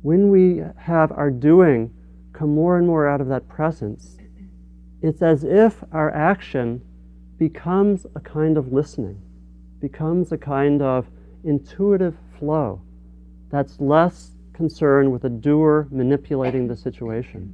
When 0.02 0.30
we 0.30 0.62
have 0.76 1.10
our 1.10 1.30
doing 1.30 1.90
come 2.34 2.54
more 2.54 2.76
and 2.76 2.86
more 2.86 3.08
out 3.08 3.22
of 3.22 3.28
that 3.28 3.48
presence, 3.48 4.18
it's 5.00 5.22
as 5.22 5.42
if 5.42 5.82
our 5.90 6.10
action 6.14 6.82
becomes 7.38 8.06
a 8.14 8.20
kind 8.20 8.58
of 8.58 8.74
listening, 8.74 9.22
becomes 9.80 10.32
a 10.32 10.38
kind 10.38 10.82
of 10.82 11.06
intuitive 11.44 12.16
flow 12.38 12.82
that's 13.50 13.80
less 13.80 14.33
concerned 14.54 15.12
with 15.12 15.24
a 15.24 15.28
doer 15.28 15.88
manipulating 15.90 16.68
the 16.68 16.76
situation. 16.76 17.52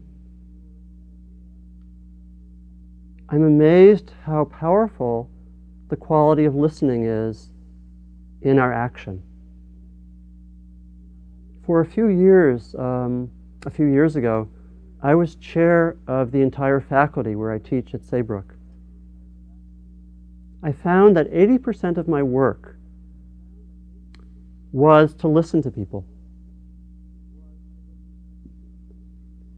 I'm 3.29 3.45
amazed 3.45 4.13
how 4.25 4.45
powerful 4.45 5.31
the 5.89 5.97
quality 5.97 6.45
of 6.45 6.55
listening 6.55 7.05
is 7.05 7.51
in 8.43 8.59
our 8.59 8.73
action. 8.73 9.23
For 11.65 11.81
a 11.81 11.87
few 11.87 12.09
years, 12.09 12.75
um, 12.77 13.31
a 13.67 13.71
few 13.71 13.87
years 13.87 14.17
ago, 14.17 14.49
I 15.03 15.15
was 15.15 15.37
chair 15.37 15.97
of 16.07 16.31
the 16.31 16.43
entire 16.43 16.81
faculty 16.81 17.35
where 17.35 17.53
I 17.53 17.59
teach 17.59 17.95
at 17.95 18.05
Saybrook. 18.05 18.55
I 20.63 20.73
found 20.73 21.17
that 21.17 21.31
80% 21.31 21.97
of 21.97 22.07
my 22.09 22.23
work 22.23 22.77
was 24.73 25.15
to 25.15 25.29
listen 25.29 25.63
to 25.63 25.71
people. 25.71 26.05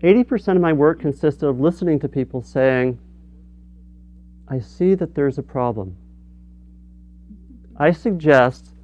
80% 0.03 0.57
of 0.57 0.61
my 0.61 0.73
work 0.73 1.01
consisted 1.01 1.47
of 1.47 1.61
listening 1.61 2.01
to 2.01 2.09
people 2.09 2.43
saying, 2.43 2.99
I 4.49 4.59
see 4.59 4.95
that 4.95 5.15
there's 5.15 5.39
a 5.39 5.43
problem. 5.43 5.97
I 7.77 7.93
suggest 7.93 8.75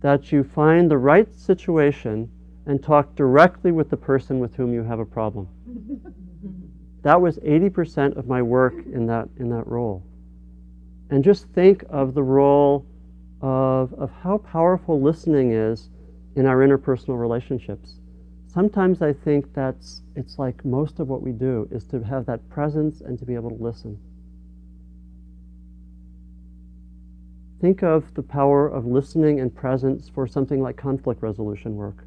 that 0.00 0.30
you 0.30 0.44
find 0.44 0.90
the 0.90 0.98
right 0.98 1.34
situation 1.34 2.30
and 2.66 2.82
talk 2.82 3.14
directly 3.14 3.72
with 3.72 3.90
the 3.90 3.96
person 3.96 4.38
with 4.38 4.54
whom 4.54 4.72
you 4.72 4.82
have 4.82 5.00
a 5.00 5.06
problem. 5.06 5.48
That 7.02 7.20
was 7.20 7.38
80% 7.38 8.16
of 8.16 8.26
my 8.26 8.42
work 8.42 8.74
in 8.92 9.06
that, 9.06 9.28
in 9.38 9.48
that 9.50 9.66
role. 9.66 10.02
And 11.10 11.22
just 11.22 11.46
think 11.50 11.84
of 11.88 12.12
the 12.12 12.22
role 12.22 12.84
of, 13.40 13.94
of 13.94 14.10
how 14.10 14.38
powerful 14.38 15.00
listening 15.00 15.52
is 15.52 15.90
in 16.34 16.44
our 16.44 16.58
interpersonal 16.58 17.18
relationships. 17.18 18.00
Sometimes 18.48 19.02
I 19.02 19.12
think 19.12 19.52
that's 19.52 20.00
it's 20.16 20.38
like 20.38 20.64
most 20.64 21.00
of 21.00 21.08
what 21.08 21.22
we 21.22 21.32
do 21.32 21.68
is 21.70 21.84
to 21.88 22.02
have 22.02 22.24
that 22.26 22.48
presence 22.48 23.02
and 23.02 23.18
to 23.18 23.26
be 23.26 23.34
able 23.34 23.50
to 23.50 23.62
listen. 23.62 23.98
Think 27.60 27.82
of 27.82 28.14
the 28.14 28.22
power 28.22 28.66
of 28.66 28.86
listening 28.86 29.40
and 29.40 29.54
presence 29.54 30.08
for 30.08 30.26
something 30.26 30.62
like 30.62 30.76
conflict 30.76 31.22
resolution 31.22 31.76
work. 31.76 32.06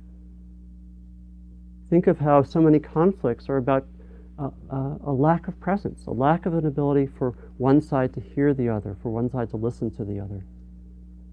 Think 1.89 2.07
of 2.07 2.19
how 2.19 2.41
so 2.41 2.61
many 2.61 2.79
conflicts 2.79 3.47
are 3.47 3.57
about 3.57 3.85
a, 4.39 4.45
a, 4.45 4.97
a, 5.07 5.11
lack 5.11 5.47
of 5.47 5.59
presence, 5.59 6.05
a 6.07 6.11
lack 6.11 6.45
of 6.45 6.53
an 6.53 6.65
ability 6.65 7.05
for 7.05 7.31
one 7.57 7.81
side 7.81 8.13
to 8.13 8.21
hear 8.21 8.53
the 8.53 8.69
other, 8.69 8.95
for 9.03 9.09
one 9.09 9.29
side 9.29 9.49
to 9.51 9.57
listen 9.57 9.91
to 9.91 10.05
the 10.05 10.19
other. 10.19 10.43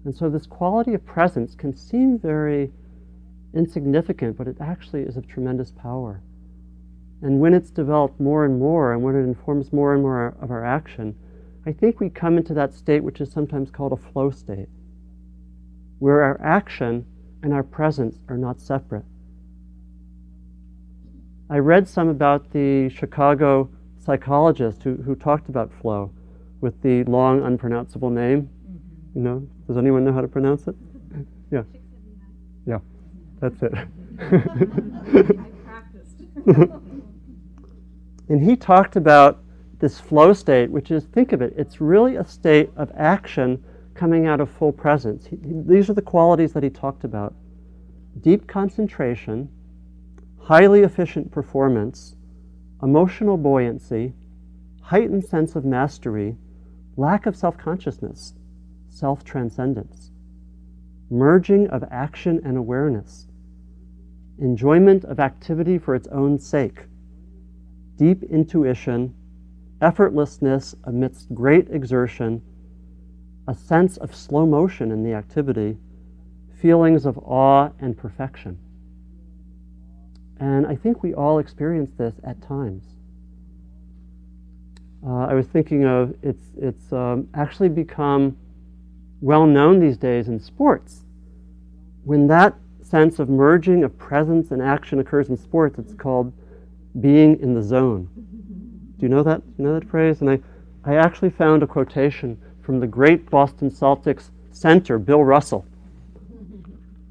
And 0.05 0.13
so, 0.13 0.29
this 0.29 0.45
quality 0.45 0.93
of 0.93 1.05
presence 1.05 1.55
can 1.55 1.75
seem 1.75 2.19
very 2.19 2.71
insignificant, 3.53 4.37
but 4.37 4.47
it 4.47 4.57
actually 4.59 5.01
is 5.01 5.17
of 5.17 5.27
tremendous 5.27 5.71
power. 5.71 6.21
And 7.21 7.39
when 7.39 7.53
it's 7.53 7.71
developed 7.71 8.19
more 8.19 8.45
and 8.45 8.59
more, 8.59 8.93
and 8.93 9.03
when 9.03 9.15
it 9.15 9.23
informs 9.23 9.73
more 9.73 9.93
and 9.93 10.01
more 10.01 10.35
of 10.41 10.51
our 10.51 10.63
action, 10.63 11.15
I 11.65 11.73
think 11.73 11.99
we 11.99 12.09
come 12.09 12.37
into 12.37 12.53
that 12.53 12.73
state 12.73 13.03
which 13.03 13.19
is 13.19 13.31
sometimes 13.31 13.69
called 13.69 13.91
a 13.91 13.97
flow 13.97 14.31
state, 14.31 14.69
where 15.99 16.21
our 16.21 16.39
action 16.41 17.05
and 17.43 17.53
our 17.53 17.63
presence 17.63 18.19
are 18.29 18.37
not 18.37 18.59
separate. 18.59 19.05
I 21.49 21.57
read 21.57 21.87
some 21.87 22.07
about 22.09 22.51
the 22.51 22.89
Chicago 22.89 23.69
psychologist 23.97 24.83
who, 24.83 24.95
who 24.97 25.15
talked 25.15 25.49
about 25.49 25.71
flow 25.81 26.11
with 26.61 26.81
the 26.81 27.03
long, 27.05 27.41
unpronounceable 27.41 28.09
name. 28.09 28.43
Mm-hmm. 28.43 29.17
You 29.17 29.23
know, 29.23 29.47
does 29.67 29.77
anyone 29.77 30.05
know 30.05 30.13
how 30.13 30.21
to 30.21 30.27
pronounce 30.27 30.67
it? 30.67 30.75
Yeah. 31.51 31.63
Yeah, 32.67 32.77
that's 33.39 33.61
it. 33.61 33.73
and 38.29 38.43
he 38.43 38.55
talked 38.55 38.95
about 38.95 39.43
this 39.79 39.99
flow 39.99 40.33
state, 40.33 40.69
which 40.69 40.91
is, 40.91 41.05
think 41.05 41.31
of 41.31 41.41
it, 41.41 41.53
it's 41.57 41.81
really 41.81 42.17
a 42.17 42.25
state 42.25 42.69
of 42.75 42.91
action 42.95 43.63
coming 43.93 44.27
out 44.27 44.39
of 44.39 44.49
full 44.49 44.71
presence. 44.71 45.25
He, 45.25 45.37
these 45.41 45.89
are 45.89 45.93
the 45.93 46.01
qualities 46.01 46.53
that 46.53 46.63
he 46.63 46.69
talked 46.69 47.03
about 47.03 47.33
deep 48.21 48.47
concentration, 48.47 49.49
highly 50.39 50.81
efficient 50.81 51.31
performance, 51.31 52.15
emotional 52.81 53.37
buoyancy, 53.37 54.13
heightened 54.81 55.23
sense 55.23 55.55
of 55.55 55.63
mastery, 55.63 56.35
lack 56.97 57.25
of 57.25 57.35
self 57.35 57.57
consciousness, 57.57 58.33
self 58.89 59.23
transcendence, 59.23 60.11
merging 61.09 61.67
of 61.67 61.83
action 61.91 62.41
and 62.43 62.57
awareness, 62.57 63.27
enjoyment 64.41 65.03
of 65.05 65.19
activity 65.19 65.77
for 65.77 65.95
its 65.95 66.07
own 66.07 66.39
sake, 66.39 66.83
deep 67.97 68.23
intuition 68.23 69.13
effortlessness 69.81 70.75
amidst 70.83 71.33
great 71.33 71.69
exertion, 71.69 72.41
a 73.47 73.55
sense 73.55 73.97
of 73.97 74.15
slow 74.15 74.45
motion 74.45 74.91
in 74.91 75.03
the 75.03 75.13
activity, 75.13 75.77
feelings 76.61 77.05
of 77.05 77.17
awe 77.19 77.69
and 77.79 77.97
perfection. 77.97 78.57
And 80.39 80.67
I 80.67 80.75
think 80.75 81.03
we 81.03 81.13
all 81.13 81.39
experience 81.39 81.91
this 81.97 82.15
at 82.23 82.41
times. 82.41 82.83
Uh, 85.05 85.27
I 85.27 85.33
was 85.33 85.47
thinking 85.47 85.85
of 85.85 86.13
it's, 86.21 86.43
it's 86.57 86.91
um, 86.91 87.29
actually 87.33 87.69
become 87.69 88.37
well 89.21 89.45
known 89.45 89.79
these 89.79 89.97
days 89.97 90.27
in 90.27 90.39
sports. 90.39 91.05
When 92.03 92.27
that 92.27 92.55
sense 92.89 93.19
of 93.19 93.29
merging 93.29 93.83
of 93.83 93.97
presence 93.97 94.51
and 94.51 94.61
action 94.61 94.99
occurs 94.99 95.29
in 95.29 95.37
sports, 95.37 95.77
it's 95.77 95.93
called 95.93 96.33
being 97.01 97.39
in 97.39 97.53
the 97.53 97.61
zone. 97.61 98.09
Do 98.97 99.05
you 99.05 99.09
know 99.09 99.23
that? 99.23 99.41
You 99.57 99.65
know 99.65 99.79
that 99.79 99.87
phrase? 99.87 100.21
And 100.21 100.29
I, 100.29 100.39
I 100.83 100.95
actually 100.95 101.29
found 101.29 101.61
a 101.61 101.67
quotation 101.67 102.39
from 102.61 102.79
the 102.79 102.87
great 102.87 103.29
Boston 103.29 103.69
Celtics 103.69 104.31
center, 104.51 104.97
Bill 104.97 105.23
Russell, 105.23 105.65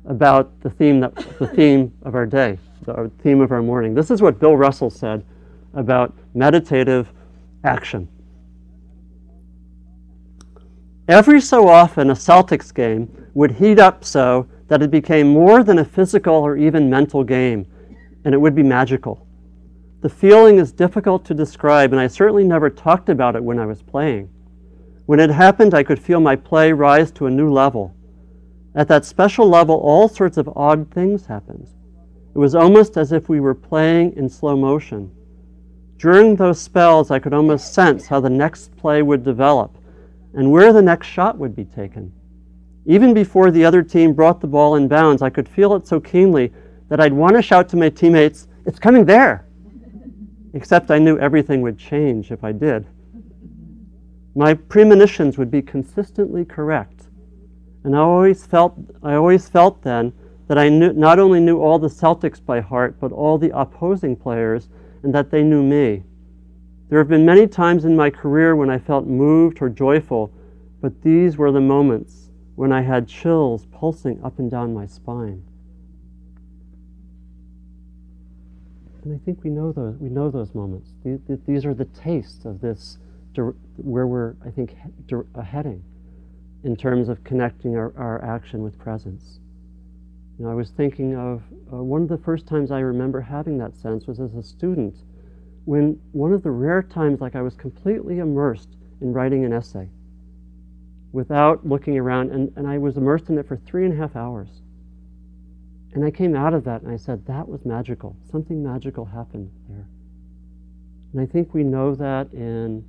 about 0.05 0.61
the 0.61 0.71
theme, 0.71 1.01
that, 1.01 1.15
the 1.39 1.47
theme 1.47 1.93
of 2.03 2.15
our 2.15 2.27
day, 2.27 2.59
the 2.85 3.11
theme 3.23 3.41
of 3.41 3.53
our 3.53 3.63
morning. 3.63 3.95
This 3.95 4.11
is 4.11 4.21
what 4.21 4.39
Bill 4.39 4.57
Russell 4.57 4.91
said 4.91 5.25
about 5.75 6.13
meditative 6.35 7.09
action. 7.65 8.09
Every 11.07 11.41
so 11.41 11.69
often, 11.69 12.11
a 12.11 12.15
Celtics 12.15 12.75
game 12.75 13.31
would 13.35 13.53
heat 13.53 13.79
up 13.79 14.05
so 14.05 14.47
that 14.69 14.83
it 14.83 14.91
became 14.91 15.29
more 15.29 15.65
than 15.65 15.79
a 15.79 15.85
physical 15.85 16.35
or 16.35 16.57
even 16.57 16.89
mental 16.89 17.25
game, 17.25 17.67
and 18.25 18.35
it 18.35 18.39
would 18.39 18.55
be 18.55 18.63
magical. 18.63 19.27
The 20.01 20.09
feeling 20.09 20.59
is 20.59 20.71
difficult 20.73 21.25
to 21.25 21.35
describe, 21.35 21.93
and 21.93 22.01
I 22.01 22.07
certainly 22.07 22.45
never 22.45 22.71
talked 22.71 23.09
about 23.09 23.35
it 23.35 23.43
when 23.43 23.59
I 23.59 23.67
was 23.67 23.83
playing. 23.83 24.31
When 25.07 25.19
it 25.19 25.31
happened, 25.31 25.75
I 25.75 25.83
could 25.83 25.99
feel 25.99 26.21
my 26.21 26.37
play 26.37 26.73
rise 26.73 27.11
to 27.13 27.27
a 27.27 27.31
new 27.31 27.51
level. 27.51 27.95
At 28.75 28.89
that 28.89 29.05
special 29.05 29.49
level, 29.49 29.77
all 29.77 30.09
sorts 30.09 30.37
of 30.37 30.51
odd 30.55 30.91
things 30.93 31.27
happened. 31.27 31.67
It 32.35 32.39
was 32.39 32.55
almost 32.55 32.97
as 32.97 33.11
if 33.11 33.29
we 33.29 33.41
were 33.41 33.55
playing 33.55 34.13
in 34.17 34.29
slow 34.29 34.55
motion. 34.55 35.11
During 35.97 36.37
those 36.37 36.61
spells, 36.61 37.11
I 37.11 37.19
could 37.19 37.35
almost 37.35 37.75
sense 37.75 38.07
how 38.07 38.21
the 38.21 38.31
next 38.31 38.77
play 38.77 39.03
would 39.03 39.25
develop 39.25 39.77
and 40.35 40.53
where 40.53 40.73
the 40.73 40.83
next 40.83 41.09
shot 41.09 41.39
would 41.39 41.57
be 41.57 41.65
taken. 41.65 42.13
Even 42.89 43.13
before 43.13 43.51
the 43.51 43.67
other 43.67 43.83
team 43.83 44.15
brought 44.15 44.41
the 44.41 44.47
ball 44.47 44.77
in 44.77 44.89
bounds, 44.89 45.21
I 45.21 45.29
could 45.29 45.47
feel 45.47 45.75
it 45.75 45.87
so 45.87 46.01
keenly 46.01 46.55
that 46.89 47.01
I'd 47.01 47.13
want 47.13 47.37
to 47.37 47.43
shout 47.43 47.69
to 47.69 47.77
my 47.77 47.91
teammates, 47.91 48.49
It's 48.65 48.79
coming 48.79 49.05
there! 49.05 49.45
except 50.55 50.91
I 50.91 50.99
knew 50.99 51.19
everything 51.19 51.61
would 51.61 51.77
change 51.77 52.33
if 52.33 52.43
I 52.43 52.53
did. 52.53 52.87
My 54.35 54.55
premonitions 54.55 55.37
would 55.37 55.51
be 55.51 55.61
consistently 55.61 56.47
correct. 56.47 57.09
And 57.85 57.95
I 57.95 57.99
always 57.99 58.47
felt, 58.47 58.79
I 59.03 59.17
always 59.17 59.51
felt 59.51 59.83
then 59.83 60.15
that 60.47 60.57
I 60.57 60.71
knew, 60.71 60.95
not 60.95 61.19
only 61.19 61.41
knew 61.41 61.61
all 61.61 61.79
the 61.79 61.89
Celtics 61.89 62.43
by 62.43 62.61
heart, 62.61 62.97
but 62.99 63.13
all 63.13 63.37
the 63.37 63.51
opposing 63.55 64.17
players, 64.17 64.71
and 65.03 65.15
that 65.15 65.31
they 65.31 65.43
knew 65.43 65.63
me. 65.63 66.05
There 66.89 66.99
have 66.99 67.09
been 67.09 67.27
many 67.27 67.47
times 67.47 67.85
in 67.85 67.95
my 67.95 68.09
career 68.09 68.57
when 68.57 68.71
I 68.71 68.79
felt 68.79 69.07
moved 69.07 69.61
or 69.61 69.69
joyful, 69.69 70.33
but 70.81 71.03
these 71.03 71.37
were 71.37 71.53
the 71.53 71.61
moments 71.61 72.28
when 72.59 72.73
I 72.73 72.83
had 72.83 73.07
chills 73.07 73.67
pulsing 73.67 74.21
up 74.25 74.41
and 74.41 74.51
down 74.51 74.75
my 74.75 74.85
spine. 74.85 75.45
And 79.05 79.15
I 79.15 79.25
think 79.25 79.45
we 79.45 79.51
know 79.51 79.71
those, 79.71 79.97
we 80.01 80.09
know 80.09 80.29
those 80.29 80.53
moments. 80.57 80.91
These, 81.47 81.65
are 81.65 81.73
the 81.73 81.85
tastes 81.85 82.45
of 82.45 82.61
this, 82.61 82.99
where 83.77 84.09
we're, 84.09 84.35
I 84.45 84.51
think, 84.51 84.75
heading 85.41 85.85
in 86.65 86.75
terms 86.75 87.09
of 87.09 87.23
connecting 87.23 87.77
our, 87.77 87.93
our 87.97 88.25
action 88.25 88.65
with 88.65 88.77
presence. 88.77 89.39
You 90.37 90.47
know, 90.47 90.51
I 90.51 90.55
was 90.55 90.71
thinking 90.71 91.15
of 91.15 91.45
uh, 91.73 91.77
one 91.77 92.03
of 92.03 92.09
the 92.09 92.19
first 92.19 92.49
times 92.49 92.73
I 92.73 92.81
remember 92.81 93.21
having 93.21 93.59
that 93.59 93.77
sense 93.77 94.09
was 94.09 94.19
as 94.19 94.35
a 94.35 94.43
student, 94.43 94.97
when 95.65 96.01
one 96.11 96.33
of 96.33 96.43
the 96.43 96.51
rare 96.51 96.83
times 96.83 97.21
like 97.21 97.37
I 97.37 97.43
was 97.43 97.55
completely 97.55 98.19
immersed 98.19 98.71
in 99.01 99.13
writing 99.13 99.45
an 99.45 99.53
essay 99.53 99.91
without 101.13 101.67
looking 101.67 101.99
around, 101.99 102.31
and, 102.31 102.53
and 102.57 102.67
I 102.67 102.79
was 102.79 102.97
immersed 102.97 103.29
in 103.31 103.39
it 103.39 103.47
for 103.49 103.57
three 103.57 103.85
and 103.85 103.95
a 103.95 103.97
half 103.97 104.15
hours. 104.17 104.49
And 105.95 106.05
I 106.05 106.11
came 106.11 106.37
out 106.37 106.53
of 106.53 106.65
that 106.65 106.83
and 106.83 106.91
I 106.91 106.97
said, 106.97 107.25
that 107.27 107.49
was 107.49 107.65
magical. 107.65 108.17
Something 108.31 108.63
magical 108.63 109.05
happened 109.05 109.51
there. 109.69 109.89
And 111.13 111.21
I 111.23 111.27
think 111.27 111.55
we 111.55 111.65
know 111.65 111.95
that 111.95 112.33
in 112.33 112.85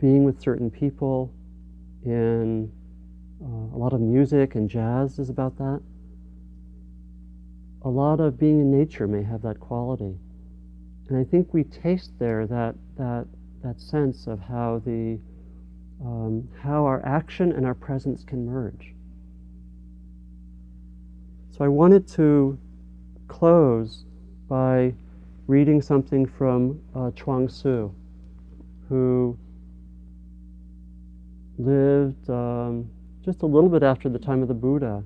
being 0.00 0.24
with 0.24 0.40
certain 0.40 0.70
people, 0.70 1.32
in 2.04 2.70
uh, 3.42 3.76
a 3.76 3.78
lot 3.78 3.92
of 3.92 4.00
music 4.00 4.54
and 4.54 4.70
jazz 4.70 5.18
is 5.18 5.30
about 5.30 5.56
that. 5.58 5.80
A 7.82 7.88
lot 7.88 8.20
of 8.20 8.38
being 8.38 8.60
in 8.60 8.70
nature 8.70 9.08
may 9.08 9.22
have 9.22 9.42
that 9.42 9.58
quality. 9.58 10.16
And 11.08 11.18
I 11.18 11.24
think 11.24 11.52
we 11.52 11.64
taste 11.64 12.12
there 12.18 12.46
that, 12.46 12.76
that, 12.96 13.26
that 13.62 13.80
sense 13.80 14.26
of 14.26 14.40
how, 14.40 14.80
the, 14.86 15.18
um, 16.02 16.48
how 16.62 16.84
our 16.84 17.04
action 17.04 17.52
and 17.52 17.66
our 17.66 17.74
presence 17.74 18.24
can 18.24 18.46
merge. 18.46 18.94
So 21.50 21.64
I 21.64 21.68
wanted 21.68 22.08
to 22.08 22.58
close 23.28 24.04
by 24.48 24.94
reading 25.46 25.80
something 25.82 26.26
from 26.26 26.80
uh, 26.94 27.10
Chuang 27.12 27.48
Tzu, 27.48 27.92
who 28.88 29.38
lived 31.58 32.28
um, 32.28 32.90
just 33.24 33.42
a 33.42 33.46
little 33.46 33.68
bit 33.68 33.82
after 33.82 34.08
the 34.08 34.18
time 34.18 34.42
of 34.42 34.48
the 34.48 34.54
Buddha. 34.54 35.02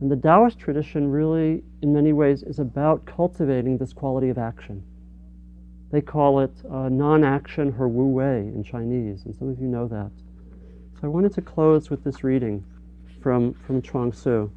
And 0.00 0.10
the 0.10 0.16
Taoist 0.16 0.58
tradition 0.58 1.10
really, 1.10 1.62
in 1.82 1.92
many 1.92 2.12
ways, 2.12 2.42
is 2.42 2.58
about 2.58 3.04
cultivating 3.04 3.76
this 3.76 3.92
quality 3.92 4.28
of 4.28 4.38
action. 4.38 4.82
They 5.90 6.00
call 6.00 6.40
it 6.40 6.52
uh, 6.70 6.88
non 6.88 7.24
action 7.24 7.72
her 7.72 7.88
wu 7.88 8.06
wei 8.06 8.38
in 8.54 8.62
Chinese, 8.62 9.24
and 9.24 9.34
some 9.34 9.48
of 9.48 9.58
you 9.58 9.66
know 9.66 9.88
that. 9.88 10.10
So 10.94 11.00
I 11.04 11.08
wanted 11.08 11.32
to 11.34 11.42
close 11.42 11.90
with 11.90 12.04
this 12.04 12.22
reading 12.22 12.64
from, 13.20 13.54
from 13.54 13.82
Chuang 13.82 14.12
Tzu. 14.12 14.50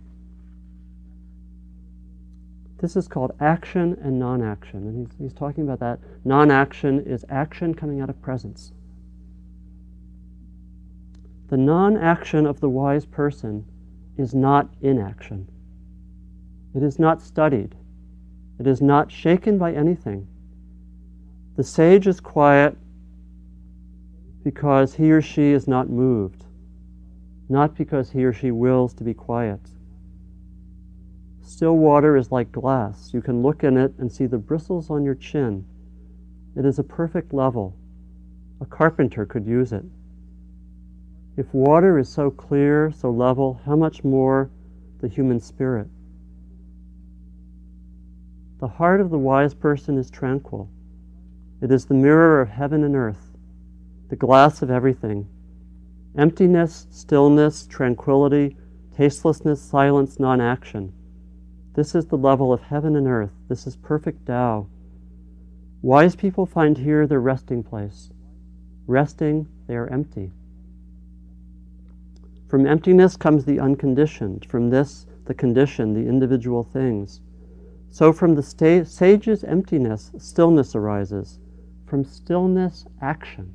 This 2.79 2.95
is 2.95 3.07
called 3.07 3.31
action 3.39 3.97
and 4.01 4.19
non 4.19 4.43
action, 4.43 4.79
and 4.79 5.07
he's, 5.07 5.17
he's 5.17 5.33
talking 5.33 5.63
about 5.63 5.79
that. 5.79 5.99
Non 6.25 6.51
action 6.51 6.99
is 6.99 7.25
action 7.29 7.73
coming 7.73 8.01
out 8.01 8.09
of 8.09 8.21
presence. 8.21 8.73
The 11.49 11.57
non 11.57 11.97
action 11.97 12.45
of 12.45 12.59
the 12.59 12.69
wise 12.69 13.05
person 13.05 13.65
is 14.17 14.35
not 14.35 14.69
inaction. 14.81 15.47
It 16.75 16.83
is 16.83 16.99
not 16.99 17.21
studied. 17.21 17.75
It 18.59 18.67
is 18.67 18.81
not 18.81 19.11
shaken 19.11 19.57
by 19.57 19.73
anything. 19.73 20.27
The 21.55 21.63
sage 21.63 22.07
is 22.07 22.19
quiet 22.19 22.75
because 24.43 24.95
he 24.95 25.11
or 25.11 25.21
she 25.21 25.51
is 25.51 25.67
not 25.67 25.89
moved, 25.89 26.45
not 27.47 27.75
because 27.75 28.09
he 28.09 28.25
or 28.25 28.33
she 28.33 28.49
wills 28.49 28.93
to 28.95 29.03
be 29.03 29.13
quiet. 29.13 29.59
Still 31.41 31.77
water 31.77 32.17
is 32.17 32.31
like 32.31 32.51
glass. 32.51 33.13
You 33.13 33.21
can 33.21 33.43
look 33.43 33.63
in 33.63 33.77
it 33.77 33.93
and 33.99 34.11
see 34.11 34.25
the 34.25 34.39
bristles 34.39 34.89
on 34.89 35.03
your 35.03 35.13
chin. 35.13 35.63
It 36.55 36.65
is 36.65 36.79
a 36.79 36.83
perfect 36.83 37.33
level. 37.33 37.75
A 38.59 38.65
carpenter 38.65 39.25
could 39.25 39.45
use 39.45 39.71
it. 39.73 39.85
If 41.37 41.53
water 41.53 41.99
is 41.99 42.09
so 42.09 42.31
clear, 42.31 42.91
so 42.91 43.11
level, 43.11 43.59
how 43.65 43.75
much 43.75 44.03
more 44.03 44.49
the 45.01 45.07
human 45.07 45.39
spirit? 45.39 45.87
The 48.59 48.67
heart 48.67 49.01
of 49.01 49.09
the 49.09 49.17
wise 49.19 49.53
person 49.53 49.97
is 49.97 50.09
tranquil. 50.09 50.69
It 51.63 51.71
is 51.71 51.85
the 51.85 51.93
mirror 51.93 52.41
of 52.41 52.49
heaven 52.49 52.83
and 52.83 52.93
earth, 52.93 53.31
the 54.09 54.17
glass 54.17 54.61
of 54.61 54.69
everything. 54.69 55.29
Emptiness, 56.17 56.87
stillness, 56.91 57.65
tranquility, 57.67 58.57
tastelessness, 58.97 59.61
silence, 59.61 60.19
non 60.19 60.41
action. 60.41 60.91
This 61.73 61.95
is 61.95 62.07
the 62.07 62.17
level 62.17 62.51
of 62.51 62.63
heaven 62.63 62.97
and 62.97 63.07
earth. 63.07 63.31
This 63.47 63.65
is 63.65 63.77
perfect 63.77 64.25
Tao. 64.25 64.67
Wise 65.81 66.17
people 66.17 66.45
find 66.45 66.77
here 66.77 67.07
their 67.07 67.21
resting 67.21 67.63
place. 67.63 68.11
Resting, 68.85 69.47
they 69.65 69.77
are 69.77 69.87
empty. 69.87 70.33
From 72.49 72.67
emptiness 72.67 73.15
comes 73.15 73.45
the 73.45 73.61
unconditioned. 73.61 74.45
From 74.49 74.69
this, 74.69 75.07
the 75.23 75.33
conditioned, 75.33 75.95
the 75.95 76.09
individual 76.09 76.63
things. 76.63 77.21
So 77.89 78.11
from 78.11 78.35
the 78.35 78.43
sta- 78.43 78.83
sage's 78.83 79.45
emptiness, 79.45 80.11
stillness 80.17 80.75
arises. 80.75 81.39
From 81.85 82.03
stillness, 82.03 82.85
action. 83.01 83.53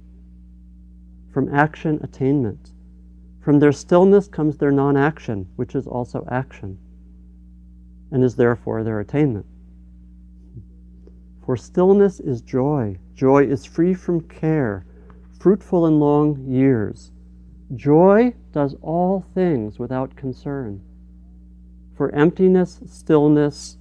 From 1.32 1.52
action, 1.54 2.00
attainment. 2.02 2.72
From 3.40 3.58
their 3.58 3.72
stillness 3.72 4.28
comes 4.28 4.58
their 4.58 4.70
non 4.70 4.96
action, 4.96 5.48
which 5.56 5.74
is 5.74 5.86
also 5.86 6.26
action, 6.30 6.78
and 8.10 8.22
is 8.22 8.36
therefore 8.36 8.84
their 8.84 9.00
attainment. 9.00 9.46
For 11.44 11.56
stillness 11.56 12.20
is 12.20 12.42
joy. 12.42 12.98
Joy 13.14 13.46
is 13.46 13.64
free 13.64 13.94
from 13.94 14.20
care, 14.20 14.84
fruitful 15.40 15.86
in 15.86 15.98
long 15.98 16.44
years. 16.46 17.10
Joy 17.74 18.34
does 18.52 18.74
all 18.82 19.24
things 19.34 19.78
without 19.78 20.14
concern. 20.14 20.82
For 21.96 22.14
emptiness, 22.14 22.80
stillness, 22.86 23.78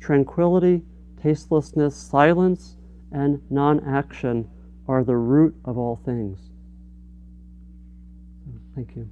tranquility, 0.00 0.82
tastelessness, 1.20 1.94
silence, 1.94 2.76
and 3.14 3.40
non 3.48 3.80
action 3.86 4.50
are 4.88 5.04
the 5.04 5.16
root 5.16 5.54
of 5.64 5.78
all 5.78 6.00
things. 6.04 6.38
Thank 8.74 8.96
you. 8.96 9.08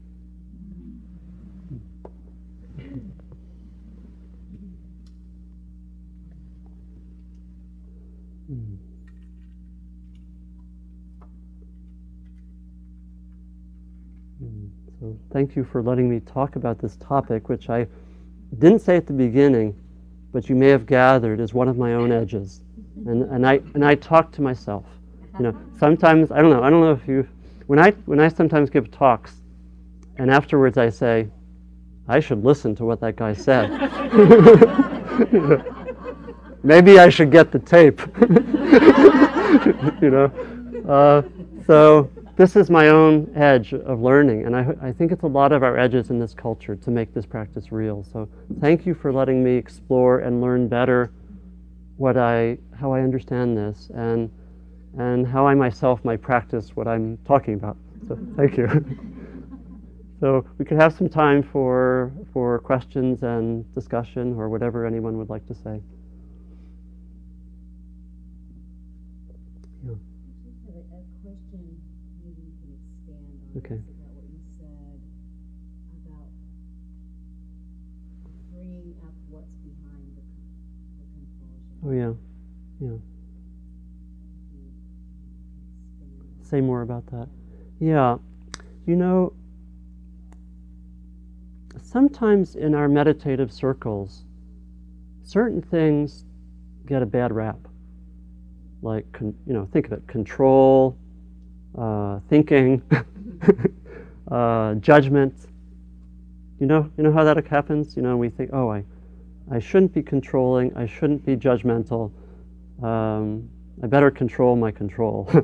So, 15.01 15.17
thank 15.33 15.57
you 15.57 15.65
for 15.65 15.83
letting 15.83 16.11
me 16.11 16.21
talk 16.21 16.57
about 16.57 16.79
this 16.79 16.97
topic, 16.97 17.49
which 17.49 17.71
I 17.71 17.87
didn't 18.59 18.81
say 18.81 18.97
at 18.97 19.07
the 19.07 19.13
beginning, 19.13 19.77
but 20.33 20.49
you 20.49 20.57
may 20.57 20.69
have 20.69 20.87
gathered 20.87 21.41
is 21.41 21.55
one 21.55 21.69
of 21.69 21.79
my 21.79 21.95
own 21.95 22.13
edges. 22.13 22.61
And, 23.07 23.23
and, 23.31 23.47
I, 23.47 23.61
and 23.75 23.85
I 23.85 23.95
talk 23.95 24.33
to 24.33 24.43
myself. 24.43 24.85
You 25.39 25.45
know, 25.45 25.57
sometimes, 25.79 26.31
I 26.31 26.41
don't 26.41 26.51
know, 26.51 26.63
I 26.63 26.71
don't 26.71 26.81
know 26.81 26.93
if 26.93 27.07
you, 27.09 27.27
when 27.67 27.79
I, 27.79 27.91
when 28.07 28.21
I 28.21 28.29
sometimes 28.29 28.71
give 28.71 28.91
talks, 28.91 29.43
and 30.19 30.31
afterwards 30.31 30.79
I 30.79 30.91
say, 30.91 31.29
I 32.09 32.21
should 32.21 32.45
listen 32.45 32.75
to 32.77 32.85
what 32.85 33.01
that 33.01 33.17
guy 33.17 33.33
said. 33.33 33.71
Maybe 36.63 36.99
I 36.99 37.09
should 37.09 37.31
get 37.31 37.51
the 37.51 37.59
tape. 37.59 38.01
you 40.03 40.11
know, 40.11 40.31
uh, 40.89 41.23
so 41.67 42.11
this 42.37 42.57
is 42.57 42.71
my 42.71 42.89
own 42.89 43.31
edge 43.35 43.73
of 43.73 44.01
learning, 44.01 44.47
and 44.47 44.57
I, 44.57 44.75
I 44.81 44.93
think 44.93 45.13
it's 45.13 45.23
a 45.23 45.29
lot 45.29 45.53
of 45.53 45.63
our 45.63 45.79
edges 45.79 46.11
in 46.11 46.19
this 46.19 46.35
culture 46.35 46.77
to 46.77 46.91
make 46.91 47.15
this 47.15 47.27
practice 47.27 47.73
real. 47.73 48.05
So 48.13 48.29
thank 48.61 48.87
you 48.87 48.95
for 48.95 49.13
letting 49.13 49.43
me 49.43 49.57
explore 49.57 50.21
and 50.21 50.41
learn 50.41 50.69
better 50.69 51.11
what 51.97 52.17
I, 52.17 52.59
how 52.79 52.93
I 52.93 53.01
understand 53.03 53.57
this, 53.57 53.91
and 53.95 54.31
and 54.99 55.27
how 55.27 55.47
I 55.47 55.55
myself 55.55 56.05
might 56.05 56.23
practice 56.23 56.77
what 56.77 56.87
I'm 56.89 57.19
talking 57.27 57.55
about. 57.55 57.77
So 58.09 58.19
thank 58.37 58.57
you. 58.59 58.69
so 60.21 60.47
we 60.59 60.65
could 60.65 60.81
have 60.81 60.95
some 60.95 61.09
time 61.09 61.43
for 61.43 62.13
for 62.33 62.59
questions 62.61 63.23
and 63.23 63.73
discussion 63.75 64.35
or 64.37 64.49
whatever 64.49 64.87
anyone 64.87 65.19
would 65.19 65.31
like 65.31 65.47
to 65.47 65.55
say. 65.55 65.81
Yeah. 69.85 69.95
Okay. 73.59 73.81
About 73.85 74.13
what 74.15 74.25
you 74.31 74.41
said 74.59 75.01
about 76.07 76.31
bringing 78.53 78.95
up 79.05 79.15
what's 79.29 79.55
behind 79.65 80.17
the, 80.17 80.25
the 81.01 81.07
compulsion. 81.15 81.72
Oh 81.85 81.91
yeah, 81.91 82.13
yeah. 82.81 82.97
Say 86.43 86.61
more 86.61 86.83
about 86.83 87.07
that. 87.07 87.29
Yeah, 87.81 88.19
you 88.87 88.97
know, 88.97 89.33
sometimes 91.83 92.57
in 92.57 92.75
our 92.75 92.89
meditative 92.89 93.53
circles, 93.53 94.25
certain 95.23 95.63
things 95.63 96.25
get 96.87 97.03
a 97.03 97.07
bad 97.07 97.33
rap. 97.33 97.59
Like, 98.83 99.11
con- 99.13 99.37
you 99.47 99.53
know, 99.55 99.67
think 99.73 99.87
of 99.87 99.93
it: 99.93 100.07
control, 100.07 100.97
uh, 101.79 102.21
thinking, 102.29 102.83
uh, 104.31 104.75
judgment. 104.77 105.35
You 106.61 106.67
know, 106.67 106.91
you 106.97 107.05
know 107.05 107.13
how 107.13 107.25
that 107.25 107.45
happens. 107.47 107.97
You 107.97 108.03
know, 108.03 108.17
we 108.17 108.29
think, 108.31 108.51
oh, 108.53 108.71
I, 108.71 108.85
I 109.53 109.59
shouldn't 109.59 109.93
be 109.93 110.03
controlling. 110.03 110.75
I 110.75 110.87
shouldn't 110.87 111.27
be 111.27 111.37
judgmental. 111.37 112.11
Um, 112.83 113.51
I 113.83 113.87
better 113.87 114.11
control 114.11 114.57
my 114.57 114.71
control. 114.71 115.29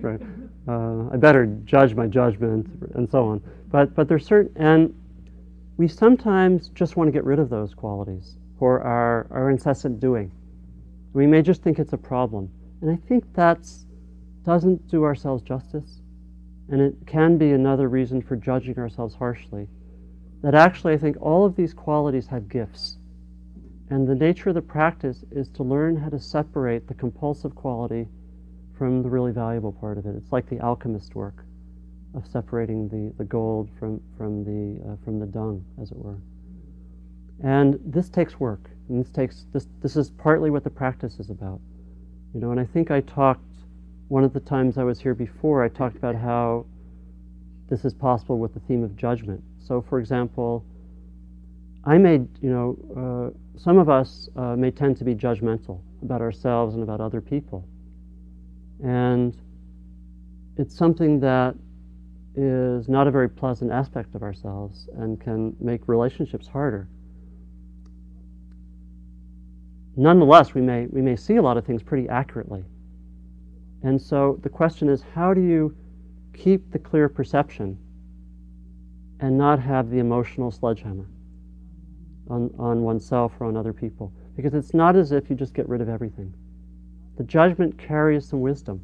right. 0.00 0.20
Uh, 0.68 1.08
I 1.12 1.16
better 1.16 1.46
judge 1.64 1.94
my 1.94 2.06
judgment, 2.06 2.68
and 2.94 3.10
so 3.10 3.24
on. 3.24 3.42
But 3.68 3.94
but 3.96 4.08
there's 4.08 4.24
certain, 4.24 4.52
and 4.56 4.94
we 5.76 5.88
sometimes 5.88 6.68
just 6.68 6.96
want 6.96 7.08
to 7.08 7.12
get 7.12 7.24
rid 7.24 7.40
of 7.40 7.50
those 7.50 7.74
qualities 7.74 8.36
for 8.58 8.80
our, 8.82 9.26
our 9.30 9.50
incessant 9.50 9.98
doing. 9.98 10.30
We 11.12 11.26
may 11.26 11.42
just 11.42 11.62
think 11.62 11.80
it's 11.80 11.92
a 11.92 11.98
problem, 11.98 12.48
and 12.80 12.90
I 12.90 12.96
think 13.08 13.24
that's 13.34 13.86
doesn't 14.44 14.88
do 14.88 15.02
ourselves 15.04 15.42
justice. 15.42 16.00
And 16.68 16.80
it 16.80 16.94
can 17.06 17.36
be 17.36 17.50
another 17.50 17.88
reason 17.88 18.22
for 18.22 18.36
judging 18.36 18.78
ourselves 18.78 19.16
harshly. 19.16 19.66
That 20.42 20.54
actually, 20.54 20.94
I 20.94 20.98
think 20.98 21.16
all 21.20 21.44
of 21.44 21.56
these 21.56 21.74
qualities 21.74 22.28
have 22.28 22.48
gifts. 22.48 22.96
And 23.90 24.06
the 24.06 24.14
nature 24.14 24.50
of 24.50 24.54
the 24.54 24.62
practice 24.62 25.24
is 25.32 25.48
to 25.50 25.64
learn 25.64 25.96
how 25.96 26.08
to 26.10 26.18
separate 26.18 26.86
the 26.86 26.94
compulsive 26.94 27.54
quality 27.56 28.08
from 28.78 29.02
the 29.02 29.10
really 29.10 29.32
valuable 29.32 29.72
part 29.72 29.98
of 29.98 30.06
it. 30.06 30.14
It's 30.16 30.30
like 30.30 30.48
the 30.48 30.60
alchemist 30.60 31.16
work 31.16 31.44
of 32.14 32.26
separating 32.26 32.88
the, 32.88 33.12
the 33.18 33.24
gold 33.24 33.68
from, 33.78 34.00
from, 34.16 34.44
the, 34.44 34.80
uh, 34.88 34.96
from 35.04 35.18
the 35.18 35.26
dung, 35.26 35.64
as 35.82 35.90
it 35.90 35.98
were. 35.98 36.18
And 37.42 37.80
this 37.84 38.08
takes 38.08 38.38
work. 38.38 38.70
And 38.88 39.04
this, 39.04 39.10
takes, 39.10 39.46
this, 39.52 39.66
this 39.82 39.96
is 39.96 40.10
partly 40.10 40.50
what 40.50 40.62
the 40.62 40.70
practice 40.70 41.18
is 41.18 41.30
about. 41.30 41.60
You 42.32 42.40
know, 42.40 42.52
and 42.52 42.60
I 42.60 42.64
think 42.64 42.90
I 42.90 43.00
talked 43.00 43.44
one 44.08 44.24
of 44.24 44.32
the 44.32 44.40
times 44.40 44.78
I 44.78 44.84
was 44.84 45.00
here 45.00 45.14
before, 45.14 45.64
I 45.64 45.68
talked 45.68 45.96
about 45.96 46.14
how 46.14 46.66
this 47.68 47.84
is 47.84 47.94
possible 47.94 48.38
with 48.38 48.54
the 48.54 48.60
theme 48.60 48.82
of 48.82 48.96
judgment. 48.96 49.42
So, 49.58 49.80
for 49.80 50.00
example, 50.00 50.64
I 51.84 51.96
may, 51.96 52.14
you 52.40 52.50
know, 52.50 53.32
uh, 53.34 53.58
some 53.58 53.78
of 53.78 53.88
us 53.88 54.28
uh, 54.36 54.54
may 54.56 54.70
tend 54.70 54.98
to 54.98 55.04
be 55.04 55.14
judgmental 55.14 55.80
about 56.02 56.20
ourselves 56.20 56.74
and 56.74 56.82
about 56.82 57.00
other 57.00 57.20
people. 57.20 57.66
And 58.82 59.36
it's 60.56 60.76
something 60.76 61.20
that 61.20 61.54
is 62.34 62.88
not 62.88 63.06
a 63.06 63.10
very 63.10 63.28
pleasant 63.28 63.72
aspect 63.72 64.14
of 64.14 64.22
ourselves 64.22 64.88
and 64.96 65.20
can 65.20 65.56
make 65.58 65.88
relationships 65.88 66.46
harder. 66.46 66.86
Nonetheless, 69.96 70.54
we 70.54 70.60
may, 70.60 70.86
we 70.86 71.00
may 71.02 71.16
see 71.16 71.36
a 71.36 71.42
lot 71.42 71.56
of 71.56 71.64
things 71.64 71.82
pretty 71.82 72.08
accurately. 72.08 72.64
And 73.82 74.00
so 74.00 74.38
the 74.42 74.48
question 74.48 74.88
is 74.88 75.02
how 75.14 75.32
do 75.34 75.40
you 75.40 75.74
keep 76.34 76.70
the 76.72 76.78
clear 76.78 77.08
perception 77.08 77.78
and 79.18 79.36
not 79.36 79.60
have 79.60 79.90
the 79.90 79.98
emotional 79.98 80.50
sledgehammer 80.50 81.06
on, 82.30 82.50
on 82.58 82.82
oneself 82.82 83.32
or 83.40 83.46
on 83.46 83.56
other 83.56 83.72
people? 83.72 84.12
Because 84.36 84.54
it's 84.54 84.72
not 84.72 84.96
as 84.96 85.12
if 85.12 85.28
you 85.28 85.36
just 85.36 85.52
get 85.54 85.68
rid 85.68 85.80
of 85.80 85.88
everything. 85.88 86.32
The 87.18 87.24
judgment 87.24 87.76
carries 87.76 88.26
some 88.26 88.40
wisdom. 88.40 88.80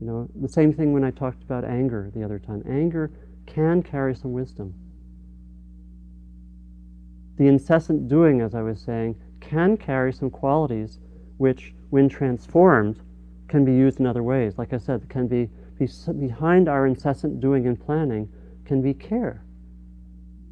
You 0.00 0.06
know, 0.06 0.28
the 0.40 0.48
same 0.48 0.72
thing 0.72 0.94
when 0.94 1.04
I 1.04 1.10
talked 1.10 1.42
about 1.42 1.64
anger 1.64 2.10
the 2.14 2.24
other 2.24 2.38
time. 2.38 2.62
Anger 2.66 3.10
can 3.46 3.82
carry 3.82 4.14
some 4.14 4.32
wisdom. 4.32 4.74
The 7.36 7.46
incessant 7.46 8.08
doing, 8.08 8.40
as 8.40 8.54
I 8.54 8.62
was 8.62 8.80
saying, 8.80 9.16
can 9.40 9.76
carry 9.76 10.12
some 10.12 10.30
qualities 10.30 10.98
which, 11.36 11.74
when 11.90 12.08
transformed, 12.08 13.00
can 13.48 13.64
be 13.64 13.72
used 13.72 13.98
in 13.98 14.06
other 14.06 14.22
ways. 14.22 14.56
Like 14.56 14.72
I 14.72 14.78
said, 14.78 15.08
can 15.08 15.26
be, 15.26 15.48
be 15.78 15.88
behind 16.18 16.68
our 16.68 16.86
incessant 16.86 17.40
doing 17.40 17.66
and 17.66 17.78
planning 17.78 18.28
can 18.64 18.80
be 18.80 18.94
care, 18.94 19.42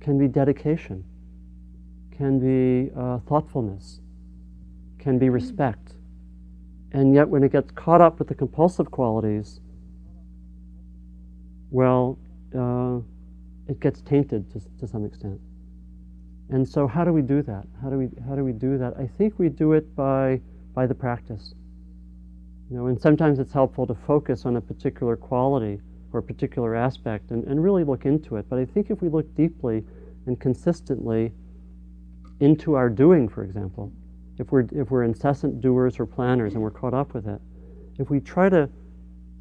can 0.01 0.18
be 0.18 0.28
dedication, 0.28 1.05
can 2.16 2.38
be 2.38 2.90
uh, 2.96 3.18
thoughtfulness, 3.20 4.01
can 4.99 5.18
be 5.18 5.28
respect. 5.28 5.94
And 6.92 7.14
yet, 7.14 7.28
when 7.28 7.42
it 7.42 7.53
gets 7.53 7.70
caught 7.72 8.01
up 8.01 8.18
with 8.18 8.28
the 8.28 8.34
compulsive 8.34 8.90
qualities, 8.90 9.61
well, 11.70 12.18
uh, 12.57 12.99
it 13.70 13.78
gets 13.80 14.01
tainted 14.01 14.51
to, 14.53 14.61
to 14.80 14.86
some 14.86 15.05
extent. 15.05 15.38
And 16.51 16.66
so, 16.66 16.86
how 16.86 17.05
do 17.05 17.12
we 17.12 17.20
do 17.20 17.42
that? 17.42 17.66
How 17.82 17.90
do 17.90 17.99
we 17.99 18.09
how 18.26 18.34
do 18.34 18.42
we 18.42 18.53
do 18.53 18.78
that? 18.78 18.94
I 18.96 19.07
think 19.07 19.38
we 19.38 19.51
do 19.51 19.74
it 19.74 19.94
by 19.94 20.40
by 20.74 20.86
the 20.86 20.94
practice. 20.94 21.55
You 22.70 22.76
know, 22.76 22.86
and 22.86 23.01
sometimes 23.01 23.38
it's 23.38 23.53
helpful 23.53 23.86
to 23.86 23.94
focus 23.94 24.46
on 24.46 24.57
a 24.57 24.61
particular 24.61 25.16
quality 25.16 25.80
or 26.12 26.20
a 26.20 26.22
particular 26.22 26.74
aspect 26.74 27.30
and, 27.30 27.44
and 27.44 27.62
really 27.62 27.84
look 27.84 28.06
into 28.06 28.36
it. 28.36 28.46
But 28.48 28.59
I 28.59 28.64
think 28.64 28.90
if 28.90 29.02
we 29.02 29.09
look 29.09 29.34
deeply 29.34 29.84
and 30.26 30.38
consistently 30.40 31.32
into 32.40 32.74
our 32.74 32.88
doing, 32.88 33.28
for 33.28 33.42
example, 33.42 33.92
if 34.38 34.52
we're, 34.52 34.66
if 34.72 34.90
we're 34.90 35.04
incessant 35.04 35.61
doers 35.61 35.98
or 35.98 36.06
planners 36.06 36.54
and 36.54 36.62
we're 36.62 36.70
caught 36.70 36.94
up 36.94 37.14
with 37.14 37.26
it, 37.26 37.40
if 37.98 38.11
we 38.11 38.20
try 38.20 38.48
to, 38.48 38.68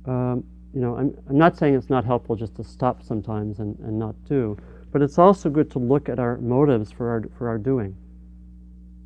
um, 0.06 0.44
you 0.74 0.82
know, 0.82 0.98
I'm, 0.98 1.16
I'm 1.30 1.38
not 1.38 1.58
saying 1.58 1.76
it's 1.76 1.90
not 1.90 2.04
helpful 2.04 2.36
just 2.36 2.56
to 2.56 2.64
stop 2.64 3.04
sometimes 3.04 3.60
and, 3.60 3.78
and 3.80 3.98
not 3.98 4.16
do, 4.26 4.58
but 4.92 5.02
it's 5.02 5.18
also 5.18 5.50
good 5.50 5.70
to 5.72 5.80
look 5.80 6.10
at 6.10 6.20
our 6.20 6.38
motives 6.38 6.92
for 6.92 7.10
our, 7.10 7.24
for 7.38 7.48
our 7.48 7.58
doing. 7.58 7.96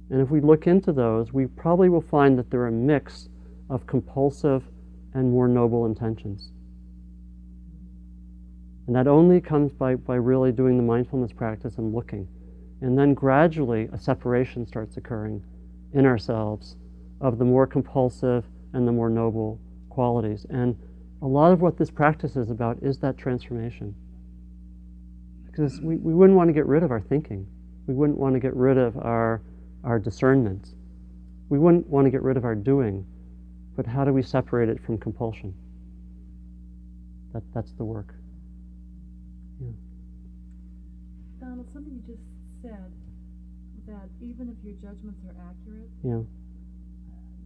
And 0.09 0.21
if 0.21 0.29
we 0.29 0.41
look 0.41 0.67
into 0.67 0.91
those, 0.91 1.31
we 1.33 1.47
probably 1.47 1.89
will 1.89 2.01
find 2.01 2.37
that 2.37 2.49
they're 2.49 2.67
a 2.67 2.71
mix 2.71 3.29
of 3.69 3.87
compulsive 3.87 4.63
and 5.13 5.31
more 5.31 5.47
noble 5.47 5.85
intentions. 5.85 6.51
And 8.87 8.95
that 8.95 9.07
only 9.07 9.39
comes 9.39 9.71
by, 9.71 9.95
by 9.95 10.15
really 10.15 10.51
doing 10.51 10.77
the 10.77 10.83
mindfulness 10.83 11.31
practice 11.31 11.77
and 11.77 11.93
looking. 11.93 12.27
And 12.81 12.97
then 12.97 13.13
gradually 13.13 13.89
a 13.93 13.99
separation 13.99 14.65
starts 14.65 14.97
occurring 14.97 15.43
in 15.93 16.05
ourselves 16.05 16.75
of 17.19 17.37
the 17.37 17.45
more 17.45 17.67
compulsive 17.67 18.43
and 18.73 18.87
the 18.87 18.91
more 18.91 19.09
noble 19.09 19.59
qualities. 19.89 20.45
And 20.49 20.75
a 21.21 21.27
lot 21.27 21.51
of 21.51 21.61
what 21.61 21.77
this 21.77 21.91
practice 21.91 22.35
is 22.35 22.49
about 22.49 22.81
is 22.81 22.97
that 22.99 23.17
transformation. 23.17 23.93
Because 25.45 25.79
we, 25.81 25.97
we 25.97 26.13
wouldn't 26.13 26.37
want 26.37 26.47
to 26.49 26.53
get 26.53 26.65
rid 26.65 26.81
of 26.81 26.91
our 26.91 27.01
thinking. 27.01 27.45
We 27.85 27.93
wouldn't 27.93 28.17
want 28.17 28.33
to 28.33 28.39
get 28.39 28.55
rid 28.55 28.77
of 28.77 28.97
our, 28.97 29.41
our 29.83 29.99
discernment. 29.99 30.73
We 31.49 31.59
wouldn't 31.59 31.87
want 31.87 32.05
to 32.05 32.11
get 32.11 32.23
rid 32.23 32.37
of 32.37 32.45
our 32.45 32.55
doing. 32.55 33.05
But 33.75 33.85
how 33.85 34.05
do 34.05 34.13
we 34.13 34.23
separate 34.23 34.69
it 34.69 34.83
from 34.83 34.97
compulsion? 34.97 35.53
That, 37.33 37.43
that's 37.53 37.71
the 37.73 37.83
work. 37.83 38.13
Yeah. 39.61 39.69
Donald, 41.39 41.70
something 41.81 41.97
you 41.97 42.05
just 42.05 42.23
said 42.61 42.91
that 43.87 44.09
even 44.21 44.49
if 44.49 44.57
your 44.63 44.75
judgments 44.77 45.19
are 45.25 45.35
accurate, 45.49 45.89
Yeah. 46.03 46.21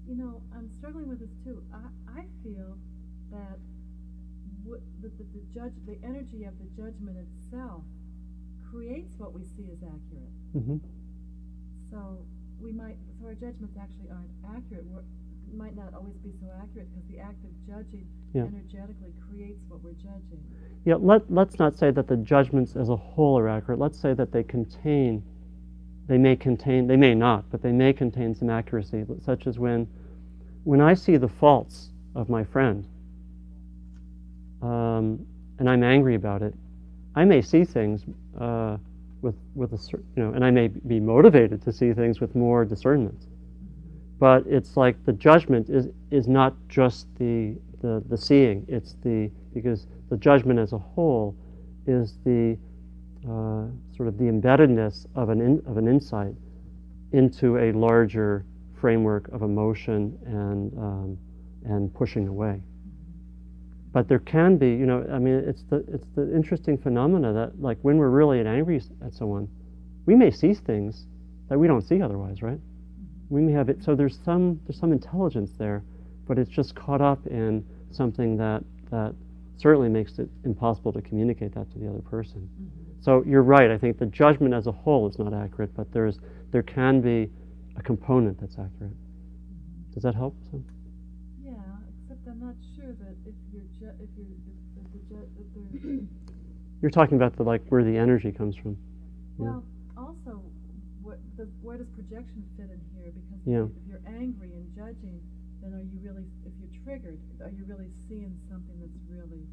you 0.08 0.16
know, 0.16 0.42
I'm 0.56 0.70
struggling 0.78 1.08
with 1.08 1.20
this 1.20 1.32
too. 1.44 1.64
I, 1.74 2.20
I 2.20 2.26
feel 2.44 2.78
that 3.32 3.58
what, 4.64 4.82
the, 5.02 5.10
the, 5.10 5.24
the 5.34 5.44
judge, 5.54 5.74
the 5.86 5.98
energy 6.04 6.44
of 6.44 6.54
the 6.60 6.68
judgment 6.76 7.18
itself 7.18 7.84
creates 8.70 9.14
what 9.18 9.34
we 9.34 9.44
see 9.56 9.70
as 9.72 9.80
accurate. 9.80 10.34
Mm-hmm. 10.56 10.78
So 11.92 12.26
we 12.60 12.72
might, 12.72 12.98
so 13.20 13.28
our 13.28 13.36
judgments 13.36 13.78
actually 13.80 14.10
aren't 14.12 14.32
accurate. 14.58 14.86
We're, 14.86 15.06
might 15.54 15.76
not 15.76 15.94
always 15.94 16.16
be 16.18 16.32
so 16.42 16.48
accurate 16.62 16.88
because 16.94 17.08
the 17.10 17.20
act 17.20 17.44
of 17.44 17.52
judging 17.68 18.06
Yeah. 18.34 18.44
energetically 18.44 19.14
creates 19.30 19.62
what 19.70 19.84
we're 19.84 19.94
judging. 19.94 20.40
Yeah, 20.86 20.96
let, 20.96 21.32
let's 21.32 21.58
not 21.58 21.76
say 21.76 21.92
that 21.92 22.08
the 22.08 22.18
judgments 22.18 22.76
as 22.76 22.90
a 22.90 22.96
whole 22.96 23.38
are 23.40 23.48
accurate. 23.50 23.80
Let's 23.80 23.98
say 24.00 24.14
that 24.14 24.32
they 24.32 24.44
contain, 24.44 25.24
they 26.08 26.18
may 26.18 26.36
contain, 26.36 26.88
they 26.88 26.98
may 26.98 27.16
not, 27.16 27.50
but 27.50 27.62
they 27.62 27.72
may 27.72 27.94
contain 27.94 28.36
some 28.36 28.50
accuracy, 28.50 29.06
such 29.24 29.48
as 29.48 29.58
when, 29.58 29.88
when 30.64 30.82
I 30.82 30.94
see 30.94 31.18
the 31.18 31.28
faults 31.28 31.90
of 32.16 32.30
my 32.30 32.44
friend 32.44 32.88
um, 34.62 35.26
and 35.60 35.70
I'm 35.70 35.84
angry 35.84 36.16
about 36.16 36.42
it, 36.42 36.54
I 37.16 37.26
may 37.26 37.42
see 37.42 37.64
things 37.64 38.04
uh, 38.40 38.78
with, 39.22 39.36
with 39.56 39.74
a 39.74 39.78
certain, 39.78 40.06
you 40.16 40.24
know, 40.24 40.34
and 40.34 40.44
I 40.44 40.52
may 40.52 40.68
be 40.68 41.00
motivated 41.00 41.62
to 41.64 41.72
see 41.72 41.94
things 41.94 42.20
with 42.20 42.36
more 42.36 42.66
discernment. 42.66 43.26
But 44.26 44.48
it's 44.48 44.76
like 44.76 44.96
the 45.06 45.14
judgment 45.14 45.70
is, 45.70 45.90
is 46.10 46.28
not 46.28 46.56
just 46.68 47.06
the, 47.20 47.56
the, 47.84 48.04
the 48.10 48.18
seeing, 48.18 48.66
it's 48.68 48.96
the, 49.04 49.30
because 49.54 49.86
the 50.10 50.18
judgment 50.18 50.58
as 50.58 50.74
a 50.74 50.80
whole 50.80 51.36
is 51.86 52.18
the 52.26 52.58
uh, 53.26 53.68
sort 53.96 54.08
of 54.08 54.18
the 54.18 54.24
embeddedness 54.24 55.06
of 55.14 55.30
an, 55.30 55.42
in, 55.42 55.62
of 55.68 55.78
an 55.78 55.88
insight 55.88 56.34
into 57.12 57.60
a 57.60 57.72
larger 57.74 58.48
framework 58.74 59.28
of 59.28 59.44
emotion 59.44 60.18
and, 60.26 60.76
um, 60.80 61.18
and 61.66 61.94
pushing 61.94 62.28
away. 62.28 62.60
But 63.92 64.08
there 64.08 64.18
can 64.18 64.58
be, 64.58 64.70
you 64.70 64.88
know, 64.88 65.08
I 65.14 65.20
mean, 65.20 65.36
it's 65.36 65.62
the, 65.70 65.86
it's 65.88 66.08
the 66.16 66.36
interesting 66.36 66.80
phenomena 66.80 67.32
that, 67.32 67.62
like, 67.62 67.78
when 67.84 67.98
we're 67.98 68.10
really 68.10 68.40
angry 68.40 68.82
at 69.06 69.14
someone, 69.14 69.48
we 70.08 70.16
may 70.16 70.32
see 70.32 70.56
things 70.56 71.06
that 71.48 71.60
we 71.60 71.68
don't 71.68 71.84
see 71.84 72.02
otherwise, 72.02 72.42
right? 72.42 72.60
We 73.30 73.42
may 73.42 73.54
have 73.54 73.70
it, 73.70 73.84
so 73.84 73.96
there's 73.96 74.20
some, 74.24 74.60
there's 74.68 74.80
some 74.80 74.92
intelligence 74.92 75.52
there, 75.58 75.84
but 76.28 76.38
it's 76.38 76.50
just 76.50 76.76
caught 76.76 77.02
up 77.02 77.26
in 77.28 77.66
something 77.92 78.38
that, 78.38 78.64
that 78.92 79.16
certainly 79.58 79.90
makes 79.90 80.20
it 80.20 80.30
impossible 80.44 80.92
to 80.94 81.02
communicate 81.02 81.54
that 81.56 81.72
to 81.72 81.80
the 81.80 81.90
other 81.90 82.02
person. 82.02 82.42
Mm-hmm. 82.42 83.02
So 83.02 83.24
you're 83.26 83.44
right. 83.44 83.72
I 83.72 83.78
think 83.78 84.00
the 84.00 84.08
judgment 84.08 84.54
as 84.54 84.68
a 84.68 84.72
whole 84.72 85.08
is 85.10 85.18
not 85.20 85.34
accurate, 85.34 85.76
but 85.76 85.92
there's 85.92 86.20
there 86.52 86.64
can 86.64 87.02
be 87.02 87.30
a 87.78 87.82
component 87.84 88.40
that's 88.40 88.58
accurate. 88.58 88.94
Does 89.94 90.04
that 90.04 90.16
help? 90.16 90.36
Some? 90.50 90.66
Yeah, 91.44 91.52
except 92.02 92.28
I'm 92.28 92.40
not 92.40 92.56
sure 92.76 92.88
that 92.88 93.16
if 93.26 93.36
you're 93.54 93.64
ju- 93.80 93.96
if 94.02 94.10
you're 94.18 94.26
if, 94.76 94.86
if 94.86 95.08
the 95.08 95.16
ju- 95.16 95.30
if 95.40 95.82
there's 95.82 96.02
You're 96.82 96.92
talking 96.92 97.16
about 97.18 97.36
the 97.36 97.44
like 97.44 97.62
where 97.70 97.84
the 97.84 97.98
energy 97.98 98.32
comes 98.32 98.56
from. 98.56 98.78
Yeah. 99.40 99.46
well 99.46 99.64
also 99.98 100.42
what 101.02 101.20
the, 101.38 101.48
where 101.62 101.78
does 101.78 101.88
projection 101.96 102.44
fit 102.58 102.70
in 102.72 102.82
here 102.96 103.12
because 103.12 103.30
if 103.32 103.35
Yeah. 103.46 103.66
if 103.66 103.88
you're 103.88 104.02
angry 104.08 104.52
and 104.54 104.68
judging 104.76 105.22
then 105.62 105.74
are 105.74 105.86
you 105.86 106.00
really 106.02 106.26
if 106.46 106.54
you're 106.60 106.84
triggered 106.84 107.20
are 107.42 107.50
you 107.50 107.66
really 107.68 107.90
seeing 108.08 108.38
something 108.50 108.76
that's 108.80 108.98
really 109.10 109.46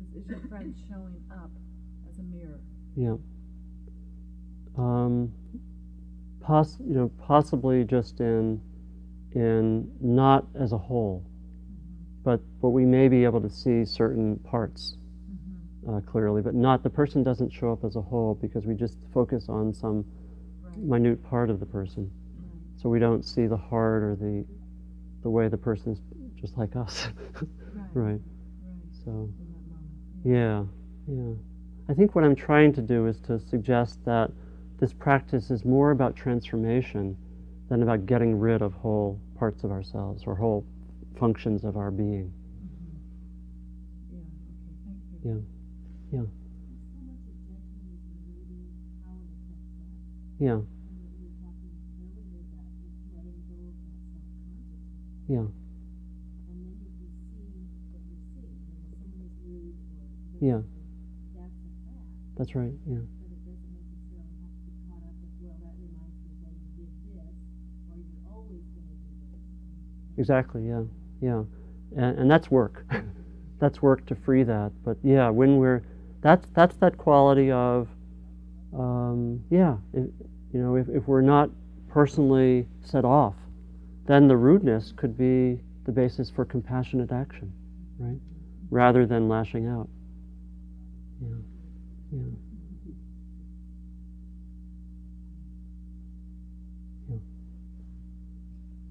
is, 0.00 0.24
is 0.24 0.28
your 0.28 0.40
friend 0.48 0.74
showing 0.88 1.20
up 1.30 1.50
as 2.08 2.18
a 2.18 2.22
mirror 2.22 2.60
Yeah. 2.96 3.16
Um, 4.76 5.32
poss- 6.42 6.80
you 6.80 6.94
know, 6.94 7.10
possibly 7.18 7.84
just 7.84 8.20
in 8.20 8.60
in 9.34 9.90
not 10.00 10.46
as 10.54 10.72
a 10.72 10.78
whole, 10.78 11.24
but 12.24 12.40
but 12.60 12.70
we 12.70 12.84
may 12.84 13.08
be 13.08 13.24
able 13.24 13.40
to 13.40 13.48
see 13.50 13.84
certain 13.84 14.36
parts 14.40 14.96
mm-hmm. 15.30 15.94
uh, 15.94 16.00
clearly, 16.00 16.42
but 16.42 16.54
not 16.54 16.82
the 16.82 16.90
person 16.90 17.22
doesn't 17.22 17.50
show 17.50 17.72
up 17.72 17.84
as 17.84 17.96
a 17.96 18.00
whole 18.02 18.34
because 18.34 18.66
we 18.66 18.74
just 18.74 18.98
focus 19.12 19.48
on 19.48 19.72
some 19.72 20.04
right 20.62 20.78
minute 20.78 21.22
part 21.24 21.48
of 21.50 21.60
the 21.60 21.66
person, 21.66 22.10
so 22.82 22.88
we 22.90 22.98
don't 23.00 23.24
see 23.24 23.46
the 23.46 23.56
heart 23.56 24.02
or 24.02 24.16
the 24.16 24.44
the 25.22 25.30
way 25.30 25.48
the 25.48 25.58
person's 25.58 26.00
just 26.40 26.58
like 26.58 26.76
us, 26.76 27.08
right 27.74 27.94
right? 27.94 28.20
right 28.20 28.20
So. 29.04 29.10
in 29.38 29.48
that 29.52 29.66
moment 29.68 29.90
Yeah, 30.24 30.64
yeah. 31.08 31.34
I 31.88 31.94
think 31.94 32.14
what 32.14 32.24
I'm 32.24 32.36
trying 32.36 32.72
to 32.74 32.82
do 32.82 33.06
is 33.06 33.20
to 33.22 33.38
suggest 33.40 34.04
that 34.04 34.30
this 34.80 34.92
practice 34.92 35.50
is 35.50 35.64
more 35.64 35.90
about 35.92 36.16
transformation 36.16 37.16
than 37.68 37.82
about 37.82 38.06
getting 38.06 38.38
rid 38.38 38.62
of 38.62 38.74
whole 38.74 39.20
parts 39.38 39.64
of 39.64 39.70
ourselves 39.72 40.24
or 40.26 40.34
whole 40.36 40.64
functions 41.18 41.64
of 41.64 41.76
our 41.76 41.90
being. 41.90 42.32
Mm-hmm. 42.64 42.98
Yeah, 44.12 44.20
okay, 44.20 44.74
thank 44.84 45.02
you. 45.12 45.20
Yeah, 46.12 46.22
yeah, 50.40 50.60
So 50.60 50.81
or 55.36 55.52
yeah. 60.40 60.58
that's 62.36 62.54
right. 62.54 62.72
Yeah, 62.88 62.98
exactly. 70.18 70.66
Yeah, 70.66 70.82
yeah, 71.20 71.42
and, 71.96 72.18
and 72.18 72.30
that's 72.30 72.50
work. 72.50 72.84
that's 73.60 73.80
work 73.80 74.04
to 74.06 74.14
free 74.16 74.42
that. 74.42 74.72
But 74.84 74.96
yeah, 75.02 75.28
when 75.30 75.56
we're 75.58 75.82
that's 76.20 76.48
that's 76.54 76.76
that 76.76 76.98
quality 76.98 77.50
of 77.52 77.88
um, 78.76 79.44
yeah. 79.50 79.76
If, 79.92 80.06
you 80.52 80.60
know, 80.60 80.76
if, 80.76 80.88
if 80.88 81.08
we're 81.08 81.22
not 81.22 81.50
personally 81.88 82.66
set 82.82 83.04
off, 83.04 83.34
then 84.06 84.28
the 84.28 84.36
rudeness 84.36 84.92
could 84.96 85.16
be 85.16 85.60
the 85.84 85.92
basis 85.92 86.30
for 86.30 86.44
compassionate 86.44 87.12
action, 87.12 87.52
right? 87.98 88.18
Rather 88.70 89.06
than 89.06 89.28
lashing 89.28 89.66
out. 89.66 89.88
Yeah, 91.20 91.28
yeah. 92.12 92.20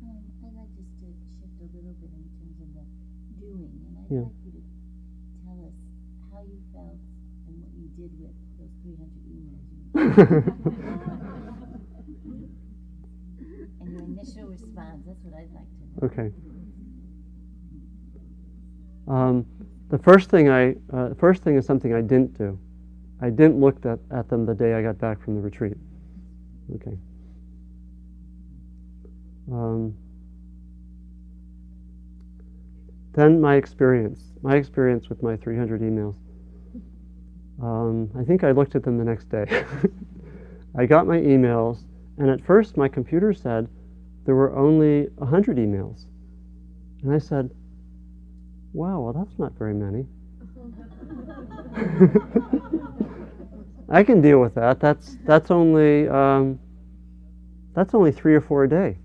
Um, 0.03 0.22
I'd 0.45 0.53
like 0.55 0.72
just 0.78 0.91
to 1.01 1.07
shift 1.39 1.57
a 1.62 1.64
little 1.76 1.93
bit 2.01 2.12
in 2.14 2.24
terms 2.38 2.57
of 2.62 2.70
the 2.76 2.84
doing, 3.39 3.72
and 3.88 3.93
I'd 3.99 4.12
Yeah. 4.12 4.26
like 4.26 4.38
you 4.45 4.51
to 4.51 4.62
tell 5.45 5.59
us 5.66 5.76
how 6.32 6.41
you 6.43 6.57
felt 6.74 6.99
and 7.47 7.53
what 7.62 7.72
you 7.78 7.88
did 7.97 8.12
with 8.20 8.36
those 8.57 8.74
300 8.84 9.24
emails 9.30 9.68
you 12.32 12.49
and 13.82 13.91
your 13.91 14.03
initial 14.03 14.47
response. 14.49 15.03
That's 15.05 15.20
what 15.24 15.34
I'd 15.36 15.51
like 15.53 15.70
to 15.80 15.86
know. 15.91 15.91
Okay. 16.04 16.32
Um, 19.08 19.45
the 19.89 19.97
first 19.97 20.30
thing 20.30 20.49
I 20.49 20.76
uh, 20.93 21.14
first 21.20 21.43
thing 21.43 21.58
is 21.58 21.66
something 21.66 21.93
I 21.93 22.02
didn't 22.02 22.38
do. 22.38 22.58
I 23.22 23.30
didn't 23.30 23.60
look 23.60 23.86
at, 23.86 23.99
at 24.12 24.30
them 24.30 24.45
the 24.45 24.56
day 24.56 24.74
I 24.74 24.82
got 24.82 24.97
back 24.97 25.22
from 25.22 25.36
the 25.36 25.41
retreat. 25.41 25.78
Okay. 26.76 26.97
Um, 29.52 29.95
then 33.14 33.41
my 33.41 33.56
experience, 33.56 34.24
my 34.41 34.56
experience 34.56 35.10
with 35.10 35.22
my 35.22 35.36
300 35.36 35.82
emails. 35.82 36.16
Um, 37.62 38.10
I 38.18 38.24
think 38.24 38.43
I 38.43 38.52
looked 38.52 38.76
at 38.76 38.84
them 38.84 38.97
the 38.97 39.04
next 39.04 39.30
day. 39.30 39.45
I 40.78 40.86
got 40.86 41.06
my 41.06 41.18
emails, 41.18 41.84
and 42.18 42.30
at 42.30 42.41
first 42.41 42.78
my 42.78 42.88
computer 42.88 43.34
said 43.34 43.68
there 44.26 44.36
were 44.36 44.56
only 44.56 45.08
100 45.16 45.58
emails. 45.58 46.06
And 47.04 47.14
I 47.14 47.18
said, 47.18 47.50
wow, 48.74 49.02
well, 49.02 49.14
that's 49.14 49.38
not 49.40 49.54
very 49.58 49.74
many. 49.74 50.06
I 53.90 54.04
can 54.04 54.22
deal 54.22 54.40
with 54.40 54.56
that. 54.56 54.80
That's, 54.80 55.18
that's, 55.26 55.52
only, 55.52 56.08
um, 56.08 56.60
that's 57.74 57.94
only 57.94 58.12
three 58.12 58.36
or 58.36 58.42
four 58.42 58.64
a 58.64 58.70
day 58.70 58.98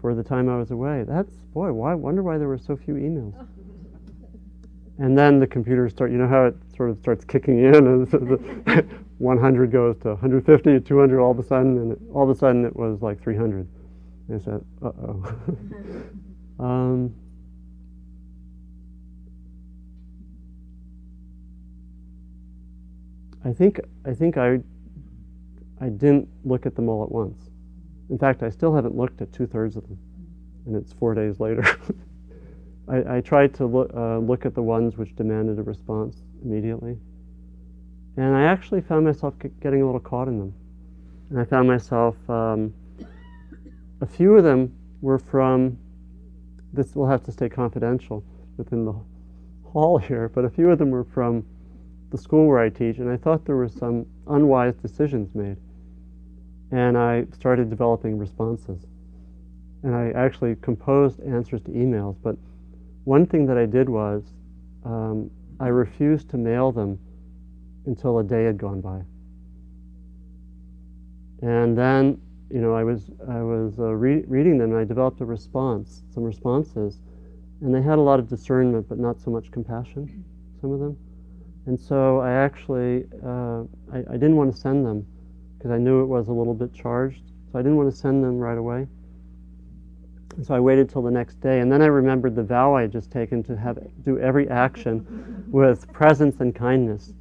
for 0.00 0.14
the 0.14 0.22
time 0.22 0.48
I 0.48 0.56
was 0.56 0.70
away. 0.70 1.04
That's, 1.06 1.34
boy, 1.52 1.72
why, 1.72 1.94
wonder 1.94 2.22
why 2.22 2.38
there 2.38 2.48
were 2.48 2.58
so 2.58 2.76
few 2.76 2.94
emails. 2.94 3.34
And 4.98 5.18
then 5.18 5.38
the 5.40 5.46
computer 5.46 5.88
start, 5.90 6.10
you 6.10 6.16
know 6.16 6.28
how 6.28 6.46
it 6.46 6.54
sort 6.74 6.90
of 6.90 6.98
starts 6.98 7.24
kicking 7.24 7.58
in, 7.58 8.06
100 9.18 9.72
goes 9.72 9.96
to 9.98 10.08
150, 10.10 10.70
to 10.70 10.80
200 10.80 11.20
all 11.20 11.30
of 11.30 11.38
a 11.38 11.42
sudden, 11.42 11.78
and 11.78 11.92
it, 11.92 11.98
all 12.12 12.22
of 12.22 12.30
a 12.30 12.38
sudden 12.38 12.64
it 12.64 12.76
was 12.76 13.00
like 13.00 13.20
300. 13.20 13.66
And 14.28 14.40
I 14.40 14.44
said, 14.44 14.64
uh 14.82 14.88
oh. 14.88 15.34
um, 16.64 17.14
I 23.44 23.52
think 23.52 23.80
I 24.04 24.12
think 24.12 24.36
I 24.36 24.60
I 25.80 25.88
didn't 25.88 26.28
look 26.44 26.66
at 26.66 26.74
them 26.74 26.88
all 26.88 27.04
at 27.04 27.12
once. 27.12 27.50
In 28.10 28.18
fact, 28.18 28.42
I 28.42 28.50
still 28.50 28.74
haven't 28.74 28.96
looked 28.96 29.20
at 29.20 29.32
two 29.32 29.46
thirds 29.46 29.76
of 29.76 29.86
them, 29.86 29.98
and 30.66 30.74
it's 30.74 30.92
four 30.92 31.14
days 31.14 31.38
later. 31.38 31.64
I, 32.88 33.16
I 33.16 33.20
tried 33.20 33.54
to 33.54 33.66
look 33.66 33.92
uh, 33.94 34.18
look 34.18 34.46
at 34.46 34.54
the 34.54 34.62
ones 34.62 34.96
which 34.96 35.14
demanded 35.14 35.58
a 35.58 35.62
response 35.62 36.22
immediately, 36.44 36.98
and 38.16 38.34
I 38.34 38.44
actually 38.44 38.80
found 38.80 39.04
myself 39.04 39.34
getting 39.60 39.82
a 39.82 39.86
little 39.86 40.00
caught 40.00 40.28
in 40.28 40.38
them, 40.38 40.54
and 41.30 41.38
I 41.38 41.44
found 41.44 41.68
myself. 41.68 42.16
Um, 42.28 42.74
a 44.00 44.06
few 44.06 44.34
of 44.34 44.44
them 44.44 44.74
were 45.00 45.18
from. 45.18 45.78
This 46.72 46.94
will 46.94 47.08
have 47.08 47.22
to 47.24 47.32
stay 47.32 47.48
confidential 47.48 48.22
within 48.56 48.84
the 48.84 48.94
hall 49.64 49.98
here, 49.98 50.30
but 50.34 50.44
a 50.44 50.50
few 50.50 50.70
of 50.70 50.78
them 50.78 50.90
were 50.90 51.04
from 51.04 51.44
the 52.10 52.18
school 52.18 52.46
where 52.46 52.58
I 52.58 52.68
teach, 52.68 52.98
and 52.98 53.10
I 53.10 53.16
thought 53.16 53.44
there 53.44 53.56
were 53.56 53.68
some 53.68 54.06
unwise 54.26 54.74
decisions 54.76 55.34
made. 55.34 55.56
And 56.70 56.98
I 56.98 57.26
started 57.32 57.70
developing 57.70 58.18
responses. 58.18 58.86
And 59.82 59.94
I 59.94 60.10
actually 60.16 60.56
composed 60.56 61.20
answers 61.20 61.62
to 61.62 61.70
emails, 61.70 62.16
but 62.22 62.36
one 63.04 63.26
thing 63.26 63.46
that 63.46 63.56
I 63.56 63.66
did 63.66 63.88
was 63.88 64.24
um, 64.84 65.30
I 65.60 65.68
refused 65.68 66.28
to 66.30 66.38
mail 66.38 66.72
them 66.72 66.98
until 67.86 68.18
a 68.18 68.24
day 68.24 68.44
had 68.44 68.58
gone 68.58 68.80
by. 68.80 69.00
And 71.42 71.76
then, 71.76 72.20
you 72.50 72.60
know, 72.60 72.74
I 72.74 72.84
was, 72.84 73.10
I 73.28 73.40
was 73.42 73.78
uh, 73.78 73.94
re- 73.94 74.24
reading 74.26 74.58
them 74.58 74.72
and 74.72 74.80
I 74.80 74.84
developed 74.84 75.20
a 75.20 75.24
response, 75.24 76.02
some 76.12 76.24
responses, 76.24 77.00
and 77.60 77.74
they 77.74 77.82
had 77.82 77.98
a 77.98 78.02
lot 78.02 78.18
of 78.18 78.28
discernment, 78.28 78.88
but 78.88 78.98
not 78.98 79.20
so 79.20 79.30
much 79.30 79.50
compassion, 79.50 80.24
some 80.60 80.72
of 80.72 80.80
them. 80.80 80.96
And 81.66 81.78
so 81.78 82.20
I 82.20 82.32
actually, 82.32 83.04
uh, 83.24 83.62
I, 83.92 83.98
I 84.10 84.12
didn't 84.12 84.36
want 84.36 84.54
to 84.54 84.60
send 84.60 84.86
them 84.86 85.06
because 85.56 85.70
I 85.70 85.78
knew 85.78 86.02
it 86.02 86.06
was 86.06 86.28
a 86.28 86.32
little 86.32 86.54
bit 86.54 86.72
charged. 86.72 87.22
So 87.50 87.58
I 87.58 87.62
didn't 87.62 87.76
want 87.76 87.90
to 87.90 87.96
send 87.96 88.22
them 88.22 88.38
right 88.38 88.58
away. 88.58 88.86
And 90.36 90.46
so 90.46 90.54
I 90.54 90.60
waited 90.60 90.90
till 90.90 91.02
the 91.02 91.10
next 91.10 91.40
day, 91.40 91.60
and 91.60 91.72
then 91.72 91.80
I 91.80 91.86
remembered 91.86 92.36
the 92.36 92.42
vow 92.42 92.74
I 92.74 92.82
had 92.82 92.92
just 92.92 93.10
taken 93.10 93.42
to 93.44 93.56
have 93.56 93.78
do 94.04 94.18
every 94.18 94.48
action 94.48 95.46
with 95.50 95.90
presence 95.92 96.40
and 96.40 96.54
kindness, 96.54 97.14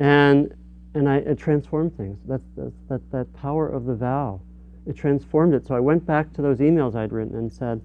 and 0.00 0.52
and 0.94 1.08
I 1.08 1.18
it 1.18 1.38
transformed 1.38 1.96
things. 1.96 2.18
That's, 2.26 2.42
that 2.88 3.00
that 3.12 3.32
power 3.34 3.68
of 3.68 3.84
the 3.84 3.94
vow. 3.94 4.40
It 4.86 4.96
transformed 4.96 5.54
it. 5.54 5.66
So 5.66 5.76
I 5.76 5.80
went 5.80 6.04
back 6.04 6.32
to 6.32 6.42
those 6.42 6.58
emails 6.58 6.96
I'd 6.96 7.12
written 7.12 7.36
and 7.36 7.52
said, 7.52 7.80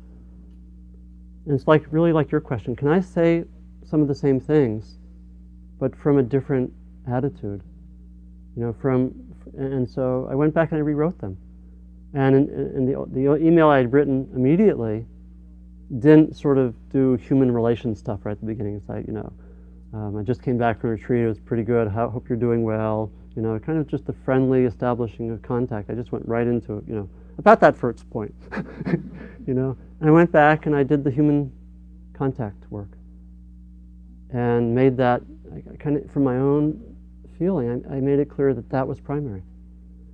and 1.45 1.53
it's 1.53 1.67
like 1.67 1.85
really 1.91 2.13
like 2.13 2.31
your 2.31 2.41
question. 2.41 2.75
Can 2.75 2.87
I 2.87 3.01
say 3.01 3.43
some 3.83 4.01
of 4.01 4.07
the 4.07 4.15
same 4.15 4.39
things? 4.39 4.97
but 5.79 5.95
from 5.95 6.17
a 6.17 6.23
different 6.23 6.71
attitude. 7.07 7.61
You 8.55 8.63
know, 8.63 8.73
from 8.73 9.13
and 9.57 9.87
so 9.87 10.27
I 10.29 10.35
went 10.35 10.53
back 10.53 10.71
and 10.71 10.79
I 10.79 10.81
rewrote 10.81 11.19
them. 11.19 11.37
And 12.13 12.35
in, 12.35 12.49
in 12.75 12.85
the, 12.85 13.05
the 13.11 13.35
email 13.35 13.67
I 13.67 13.77
had 13.77 13.93
written 13.93 14.29
immediately 14.35 15.05
didn't 15.99 16.35
sort 16.35 16.57
of 16.57 16.73
do 16.89 17.15
human 17.15 17.51
relations 17.51 17.99
stuff 17.99 18.21
right 18.23 18.31
at 18.31 18.39
the 18.39 18.45
beginning. 18.45 18.75
It's 18.75 18.89
like, 18.89 19.05
you 19.05 19.13
know, 19.13 19.31
um, 19.95 20.17
I 20.17 20.23
just 20.23 20.43
came 20.43 20.57
back 20.57 20.81
from 20.81 20.89
retreat. 20.89 21.23
It 21.23 21.27
was 21.27 21.39
pretty 21.39 21.63
good. 21.63 21.87
How, 21.87 22.09
hope 22.09 22.27
you're 22.27 22.37
doing 22.37 22.63
well. 22.63 23.11
You 23.33 23.41
know, 23.41 23.57
kind 23.59 23.79
of 23.79 23.87
just 23.87 24.09
a 24.09 24.13
friendly 24.13 24.65
establishing 24.65 25.31
of 25.31 25.41
contact. 25.41 25.89
I 25.89 25.93
just 25.93 26.11
went 26.11 26.27
right 26.27 26.45
into 26.45 26.77
it. 26.77 26.83
You 26.85 26.95
know, 26.95 27.09
about 27.37 27.61
that 27.61 27.77
first 27.77 28.09
point. 28.09 28.35
you 29.47 29.53
know, 29.53 29.77
and 30.01 30.09
I 30.09 30.11
went 30.11 30.33
back 30.33 30.65
and 30.65 30.75
I 30.75 30.83
did 30.83 31.05
the 31.05 31.11
human 31.11 31.49
contact 32.13 32.69
work 32.69 32.89
and 34.31 34.75
made 34.75 34.97
that 34.97 35.21
I 35.53 35.75
kind 35.77 35.97
of 35.97 36.11
from 36.11 36.25
my 36.25 36.37
own 36.37 36.81
feeling. 37.39 37.85
I, 37.89 37.95
I 37.95 37.99
made 38.01 38.19
it 38.19 38.29
clear 38.29 38.53
that 38.53 38.69
that 38.71 38.85
was 38.85 38.99
primary, 38.99 39.43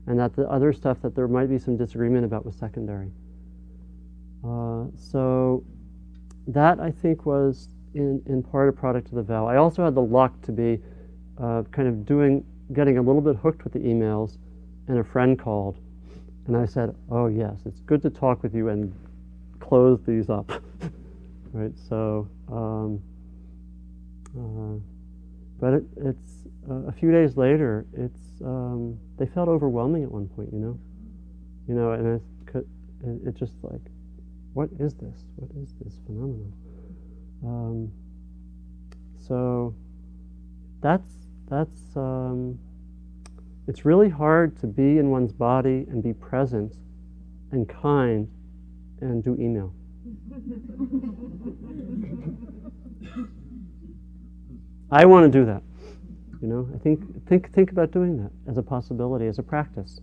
and 0.06 0.20
that 0.20 0.36
the 0.36 0.48
other 0.48 0.74
stuff 0.74 1.02
that 1.02 1.16
there 1.16 1.28
might 1.28 1.50
be 1.50 1.58
some 1.58 1.76
disagreement 1.76 2.24
about 2.24 2.46
was 2.46 2.56
secondary. 2.56 3.12
Uh, 4.44 4.86
so 4.96 5.64
that 6.48 6.80
I 6.80 6.92
think 6.92 7.26
was 7.26 7.70
in, 7.94 8.22
in 8.26 8.44
part 8.44 8.70
a 8.70 8.72
product 8.72 9.08
of 9.10 9.16
the 9.16 9.24
vow. 9.24 9.48
I 9.48 9.58
also 9.58 9.84
had 9.84 9.96
the 9.96 10.02
luck 10.02 10.40
to 10.44 10.52
be 10.52 10.80
uh, 11.42 11.64
kind 11.72 11.88
of 11.88 12.06
doing, 12.06 12.46
getting 12.74 12.98
a 12.98 13.02
little 13.02 13.22
bit 13.22 13.36
hooked 13.38 13.64
with 13.64 13.74
the 13.74 13.80
emails, 13.80 14.38
and 14.88 15.00
a 15.00 15.04
friend 15.04 15.38
called, 15.38 15.78
and 16.48 16.58
I 16.58 16.66
said, 16.66 16.96
"Oh 17.10 17.28
yes, 17.28 17.60
it's 17.66 17.80
good 17.82 18.02
to 18.02 18.10
talk 18.10 18.44
with 18.44 18.54
you 18.54 18.70
and 18.70 18.94
close 19.60 20.02
these 20.06 20.30
up." 20.30 20.52
right. 21.54 21.74
So. 21.90 22.28
Um, 22.52 23.02
uh, 24.38 24.80
but 25.60 25.74
it, 25.74 25.84
it's 25.98 26.48
uh, 26.70 26.88
a 26.88 26.92
few 26.92 27.12
days 27.12 27.38
later. 27.38 27.86
It's 27.94 28.42
um, 28.44 28.98
they 29.18 29.28
felt 29.28 29.48
overwhelming 29.48 30.04
at 30.04 30.12
one 30.12 30.28
point, 30.28 30.50
you 30.52 30.60
know, 30.60 30.80
you 31.68 31.76
know, 31.76 31.92
and 31.92 32.16
it, 32.16 32.56
it, 32.56 33.28
it 33.28 33.36
just 33.36 33.54
like 33.62 33.82
what 34.54 34.70
is 34.80 34.94
this? 34.96 35.24
What 35.36 35.52
is 35.62 35.74
this 35.82 36.00
phenomenon? 36.06 36.52
Um, 37.44 37.92
so 39.28 39.74
that's 40.82 41.10
that's 41.50 41.80
um, 41.96 42.60
it's 43.68 43.86
really 43.86 44.10
hard 44.10 44.60
to 44.62 44.68
be 44.68 44.98
in 44.98 45.10
one's 45.10 45.32
body 45.32 45.86
and 45.90 46.04
be 46.04 46.14
present 46.14 46.76
and 47.52 47.68
kind 47.68 48.28
and 49.02 49.24
do 49.24 49.36
email. 49.40 49.74
I 54.92 55.06
want 55.06 55.32
to 55.32 55.40
do 55.40 55.46
that. 55.46 55.64
You 56.42 56.48
know, 56.48 56.70
I 56.74 56.78
think 56.80 57.28
think 57.28 57.54
think 57.54 57.72
about 57.72 57.92
doing 57.92 58.18
that 58.18 58.32
as 58.50 58.58
a 58.58 58.64
possibility, 58.64 59.28
as 59.28 59.40
a 59.40 59.44
practice. 59.44 60.02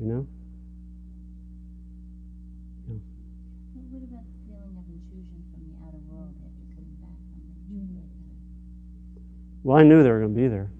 You 0.00 0.06
know. 0.06 0.26
Well, 9.66 9.76
I 9.78 9.82
knew 9.82 10.00
they 10.04 10.10
were 10.10 10.20
going 10.20 10.32
to 10.32 10.40
be 10.40 10.46
there. 10.46 10.70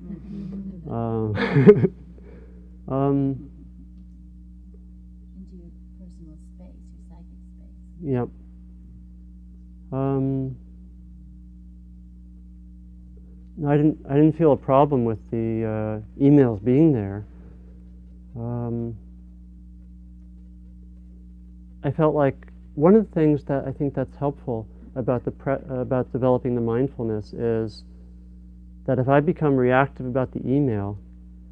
Um, 0.89 1.35
um, 2.89 3.51
Into 5.35 5.57
your 5.57 5.71
personal 5.99 6.37
space, 6.55 6.77
your 6.95 7.03
psychic 7.11 7.41
space. 7.51 8.05
Yep. 8.05 8.29
Um, 9.93 10.57
no, 13.57 13.69
I 13.69 13.77
didn't. 13.77 13.99
I 14.09 14.15
didn't 14.15 14.39
feel 14.39 14.53
a 14.53 14.57
problem 14.57 15.05
with 15.05 15.19
the 15.33 15.65
uh, 15.67 16.23
emails 16.23 16.63
being 16.65 16.93
there. 16.93 17.27
Um, 18.37 18.97
I 21.83 21.91
felt 21.91 22.15
like 22.15 22.37
one 22.77 22.95
of 22.95 23.05
the 23.05 23.13
things 23.13 23.43
that 23.47 23.65
I 23.67 23.73
think 23.73 23.95
that's 23.97 24.15
helpful 24.17 24.69
about 24.95 25.25
the 25.25 25.33
pre- 25.33 25.55
about 25.71 26.13
developing 26.13 26.55
the 26.55 26.61
mindfulness 26.61 27.33
is 27.33 27.83
that 28.87 28.99
if 28.99 29.09
I 29.09 29.21
become 29.21 29.57
reactive 29.57 30.07
about 30.07 30.33
the 30.33 30.41
email, 30.47 30.99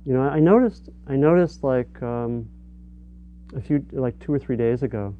you 0.04 0.12
know, 0.12 0.22
I 0.22 0.38
noticed. 0.38 0.88
I 1.08 1.16
noticed 1.16 1.64
like 1.64 2.02
um, 2.02 2.48
a 3.56 3.60
few, 3.60 3.84
like 3.92 4.18
two 4.20 4.32
or 4.32 4.38
three 4.38 4.56
days 4.56 4.82
ago, 4.82 5.14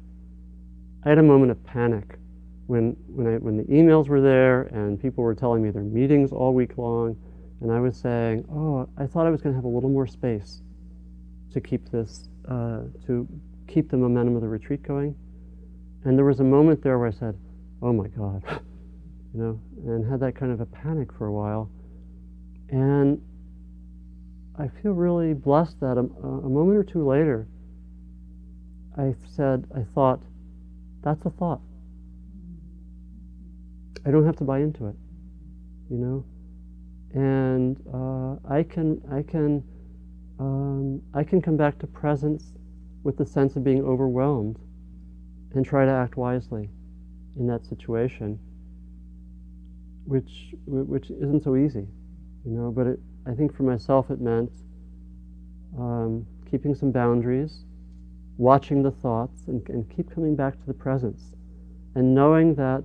I 1.03 1.09
had 1.09 1.17
a 1.17 1.23
moment 1.23 1.51
of 1.51 1.63
panic 1.63 2.17
when 2.67 2.95
when 3.07 3.27
I 3.27 3.37
when 3.37 3.57
the 3.57 3.63
emails 3.63 4.07
were 4.07 4.21
there 4.21 4.63
and 4.63 4.99
people 4.99 5.23
were 5.23 5.35
telling 5.35 5.61
me 5.61 5.71
their 5.71 5.83
meetings 5.83 6.31
all 6.31 6.53
week 6.53 6.77
long, 6.77 7.17
and 7.61 7.71
I 7.71 7.79
was 7.79 7.97
saying, 7.97 8.45
"Oh, 8.51 8.87
I 8.97 9.07
thought 9.07 9.25
I 9.25 9.29
was 9.29 9.41
going 9.41 9.53
to 9.53 9.57
have 9.57 9.65
a 9.65 9.73
little 9.73 9.89
more 9.89 10.07
space 10.07 10.61
to 11.51 11.59
keep 11.59 11.89
this 11.89 12.29
uh, 12.47 12.81
to 13.07 13.27
keep 13.67 13.89
the 13.89 13.97
momentum 13.97 14.35
of 14.35 14.41
the 14.41 14.47
retreat 14.47 14.83
going." 14.83 15.15
And 16.03 16.17
there 16.17 16.25
was 16.25 16.39
a 16.39 16.43
moment 16.43 16.83
there 16.83 16.99
where 16.99 17.07
I 17.07 17.11
said, 17.11 17.37
"Oh 17.81 17.91
my 17.91 18.07
God," 18.07 18.43
you 19.33 19.39
know, 19.41 19.59
and 19.85 20.09
had 20.09 20.19
that 20.19 20.35
kind 20.35 20.51
of 20.51 20.61
a 20.61 20.65
panic 20.67 21.11
for 21.11 21.25
a 21.25 21.33
while, 21.33 21.69
and 22.69 23.21
I 24.57 24.67
feel 24.67 24.93
really 24.93 25.33
blessed 25.33 25.79
that 25.81 25.97
a, 25.97 26.01
a 26.01 26.49
moment 26.49 26.77
or 26.77 26.83
two 26.83 27.05
later, 27.05 27.47
I 28.97 29.13
said, 29.27 29.67
I 29.75 29.83
thought, 29.93 30.21
that's 31.03 31.25
a 31.25 31.29
thought. 31.29 31.61
I 34.05 34.11
don't 34.11 34.25
have 34.25 34.37
to 34.37 34.43
buy 34.43 34.59
into 34.59 34.87
it, 34.87 34.95
you 35.89 35.97
know, 35.97 36.25
and 37.13 37.77
uh, 37.93 38.53
I 38.53 38.63
can 38.63 39.01
I 39.11 39.23
can 39.23 39.63
um, 40.39 41.01
I 41.13 41.23
can 41.23 41.41
come 41.41 41.57
back 41.57 41.79
to 41.79 41.87
presence 41.87 42.53
with 43.03 43.17
the 43.17 43.25
sense 43.25 43.55
of 43.55 43.63
being 43.63 43.83
overwhelmed, 43.83 44.57
and 45.53 45.65
try 45.65 45.85
to 45.85 45.91
act 45.91 46.17
wisely 46.17 46.69
in 47.37 47.47
that 47.47 47.65
situation, 47.65 48.39
which 50.05 50.53
which 50.65 51.09
isn't 51.09 51.43
so 51.43 51.55
easy, 51.55 51.87
you 52.45 52.51
know. 52.51 52.71
But 52.71 52.87
it, 52.87 52.99
I 53.25 53.33
think 53.33 53.55
for 53.55 53.63
myself 53.63 54.09
it 54.11 54.21
meant 54.21 54.51
um, 55.77 56.25
keeping 56.49 56.75
some 56.75 56.91
boundaries, 56.91 57.65
watching 58.37 58.83
the 58.83 58.91
thoughts, 58.91 59.47
and, 59.47 59.67
and 59.69 59.89
keep 59.89 60.13
coming 60.13 60.35
back 60.35 60.53
to 60.59 60.65
the 60.65 60.73
presence, 60.73 61.35
and 61.95 62.13
knowing 62.13 62.55
that 62.55 62.83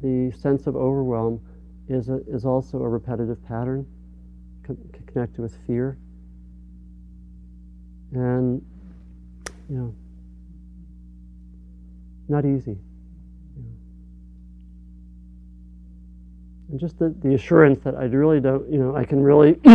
the 0.00 0.32
sense 0.36 0.66
of 0.66 0.74
overwhelm 0.76 1.40
is, 1.88 2.08
a, 2.08 2.20
is 2.28 2.44
also 2.44 2.78
a 2.78 2.88
repetitive 2.88 3.44
pattern 3.46 3.86
con- 4.64 4.78
connected 5.06 5.40
with 5.40 5.56
fear. 5.66 5.96
And, 8.12 8.64
you 9.68 9.76
know, 9.76 9.94
not 12.28 12.44
easy. 12.44 12.78
And 16.72 16.80
just 16.80 16.98
the, 16.98 17.14
the 17.22 17.34
assurance 17.34 17.80
that 17.84 17.96
I 17.96 18.04
really 18.04 18.40
don't, 18.40 18.66
you 18.72 18.78
know, 18.78 18.96
I 18.96 19.04
can 19.04 19.22
really, 19.22 19.60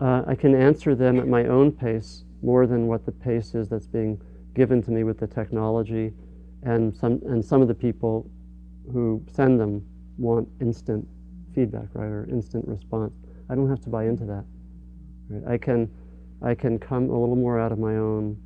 uh, 0.00 0.22
I 0.26 0.34
can 0.34 0.54
answer 0.54 0.94
them 0.94 1.20
at 1.20 1.28
my 1.28 1.44
own 1.44 1.70
pace 1.70 2.24
more 2.42 2.66
than 2.66 2.86
what 2.86 3.04
the 3.04 3.12
pace 3.12 3.54
is 3.54 3.68
that's 3.68 3.86
being 3.86 4.18
given 4.54 4.82
to 4.84 4.90
me 4.90 5.04
with 5.04 5.20
the 5.20 5.26
technology 5.26 6.14
and 6.62 6.96
some, 6.96 7.20
and 7.26 7.44
some 7.44 7.60
of 7.60 7.68
the 7.68 7.74
people 7.74 8.30
who 8.90 9.22
send 9.30 9.60
them 9.60 9.86
want 10.16 10.48
instant 10.62 11.06
feedback, 11.54 11.88
right, 11.92 12.06
or 12.06 12.26
instant 12.30 12.66
response. 12.66 13.12
I 13.50 13.54
don't 13.54 13.68
have 13.68 13.82
to 13.82 13.90
buy 13.90 14.06
into 14.06 14.24
that. 14.24 14.44
Right? 15.28 15.52
I 15.52 15.58
can, 15.58 15.90
I 16.40 16.54
can 16.54 16.78
come 16.78 17.10
a 17.10 17.20
little 17.20 17.36
more 17.36 17.60
out 17.60 17.72
of 17.72 17.78
my 17.78 17.96
own 17.96 18.40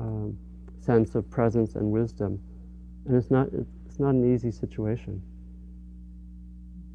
um, 0.00 0.36
sense 0.80 1.14
of 1.14 1.30
presence 1.30 1.76
and 1.76 1.92
wisdom, 1.92 2.40
and 3.06 3.16
it's 3.16 3.30
not, 3.30 3.46
it's 3.86 4.00
not 4.00 4.10
an 4.10 4.34
easy 4.34 4.50
situation. 4.50 5.22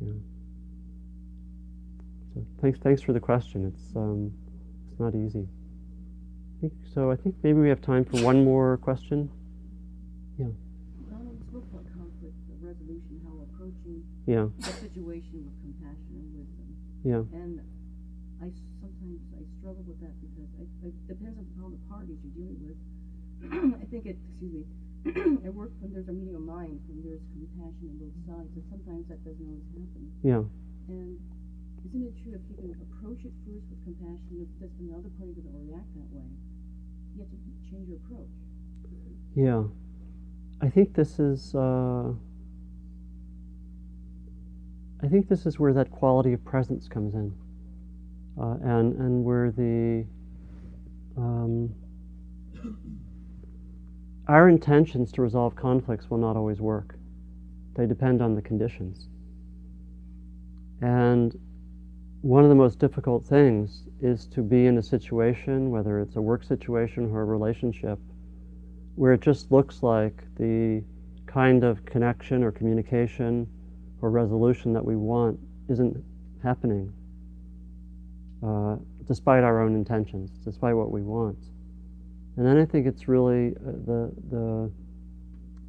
Yeah. 0.02 0.12
So 2.34 2.46
thanks, 2.62 2.80
thanks 2.80 3.02
for 3.02 3.14
the 3.14 3.20
question. 3.20 3.66
It's, 3.66 3.96
um, 3.96 4.32
it's 4.90 5.00
not 5.00 5.16
easy. 5.16 5.48
I 5.48 6.62
think, 6.62 6.74
so 6.94 7.12
I 7.12 7.16
think 7.16 7.36
maybe 7.44 7.60
we 7.60 7.70
have 7.70 7.82
time 7.82 8.06
for 8.06 8.18
one 8.22 8.44
more 8.44 8.78
question. 8.78 9.30
Yeah. 10.38 10.48
Donald, 11.10 11.38
you 11.40 11.46
spoke 11.48 11.64
about 11.72 11.86
conflict 11.96 12.36
resolution, 12.62 13.22
how 13.24 13.40
approaching 13.48 14.04
Yeah. 14.28 14.48
the 14.60 14.74
situation 14.84 15.46
with 15.46 15.56
compassion 15.64 16.12
and 16.18 16.28
wisdom. 16.36 16.68
Yeah. 17.06 17.24
And 17.38 17.62
I 18.42 18.52
sometimes 18.82 19.22
I 19.38 19.44
struggle 19.60 19.84
with 19.88 20.00
that 20.02 20.16
because 20.20 20.50
I, 20.60 20.88
it 20.88 20.96
depends 21.08 21.38
on 21.40 21.46
how 21.62 21.70
the 21.70 21.80
parties 21.88 22.18
you're 22.26 22.36
dealing 22.36 22.60
with. 22.68 22.80
I 23.82 23.86
think 23.86 24.06
it, 24.08 24.18
excuse 24.28 24.52
me, 24.52 24.64
at 25.46 25.54
work 25.54 25.70
when 25.80 25.94
there's 25.94 26.10
a 26.10 26.16
meeting 26.16 26.34
of 26.34 26.42
minds, 26.42 26.82
when 26.90 27.06
there's 27.06 27.22
compassion 27.30 27.94
on 27.94 27.98
both 28.02 28.18
sides, 28.26 28.50
and 28.58 28.66
sometimes 28.74 29.06
that 29.06 29.22
doesn't 29.22 29.46
always 29.46 29.70
happen. 29.78 30.04
Yeah. 30.26 30.42
And 30.90 31.22
isn't 31.86 32.02
it 32.02 32.16
true 32.26 32.34
if 32.34 32.42
you 32.50 32.58
can 32.58 32.74
approach 32.82 33.22
it 33.22 33.34
first 33.46 33.70
with 33.70 33.82
compassion, 33.86 34.42
if 34.42 34.50
this 34.58 34.74
another 34.82 35.14
party 35.22 35.38
doesn't 35.38 35.54
react 35.54 35.86
that 35.94 36.10
way, 36.10 36.26
you 37.14 37.22
have 37.22 37.30
to 37.30 37.38
change 37.70 37.86
your 37.86 38.02
approach. 38.02 38.34
Yeah. 39.38 39.70
I 40.62 40.70
think 40.70 40.96
this 40.96 41.20
is. 41.20 41.54
Uh, 41.54 42.14
I 45.04 45.08
think 45.08 45.28
this 45.28 45.46
is 45.46 45.60
where 45.60 45.74
that 45.74 45.92
quality 45.92 46.34
of 46.34 46.44
presence 46.44 46.88
comes 46.88 47.14
in, 47.14 47.34
uh, 48.42 48.58
and 48.64 48.96
and 48.96 49.24
where 49.24 49.52
the 49.52 50.06
um, 51.18 51.76
our 54.28 54.50
intentions 54.50 55.12
to 55.14 55.22
resolve 55.22 55.56
conflicts 55.56 56.10
will 56.10 56.18
not 56.18 56.36
always 56.36 56.60
work. 56.60 56.98
They 57.76 57.86
depend 57.86 58.22
on 58.22 58.36
the 58.36 58.42
conditions. 58.42 59.08
And 60.82 61.38
one 62.22 62.44
of 62.44 62.50
the 62.50 62.56
most 62.56 62.80
difficult 62.80 63.26
things 63.26 63.84
is 64.02 64.26
to 64.28 64.42
be 64.42 64.66
in 64.66 64.78
a 64.78 64.84
situation, 64.84 65.70
whether 65.70 66.00
it's 66.00 66.16
a 66.16 66.22
work 66.22 66.44
situation 66.44 67.12
or 67.12 67.22
a 67.22 67.26
relationship, 67.26 68.00
where 68.96 69.14
it 69.14 69.22
just 69.22 69.52
looks 69.52 69.84
like 69.84 70.24
the 70.38 70.84
kind 71.28 71.64
of 71.64 71.86
connection 71.86 72.44
or 72.44 72.52
communication 72.52 73.48
or 74.02 74.10
resolution 74.10 74.74
that 74.74 74.84
we 74.84 74.96
want 74.96 75.40
isn't 75.70 76.04
happening, 76.42 76.92
uh, 78.42 78.78
despite 79.08 79.44
our 79.44 79.62
own 79.62 79.76
intentions, 79.76 80.32
despite 80.44 80.76
what 80.76 80.92
we 80.92 81.04
want. 81.04 81.38
And 82.38 82.46
then 82.46 82.58
I 82.58 82.66
think 82.66 82.86
it's 82.86 83.08
really 83.08 83.56
uh, 83.56 83.72
the 83.86 84.12
the 84.30 84.72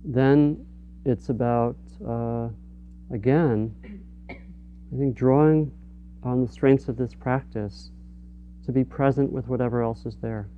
then 0.04 0.66
it's 1.04 1.28
about 1.28 1.76
uh, 2.06 2.48
again 3.12 3.74
I 4.28 4.96
think 4.98 5.16
drawing 5.16 5.70
on 6.22 6.44
the 6.44 6.50
strengths 6.50 6.88
of 6.88 6.96
this 6.96 7.14
practice 7.14 7.90
to 8.64 8.72
be 8.72 8.82
present 8.82 9.30
with 9.30 9.46
whatever 9.46 9.82
else 9.82 10.06
is 10.06 10.16
there. 10.16 10.48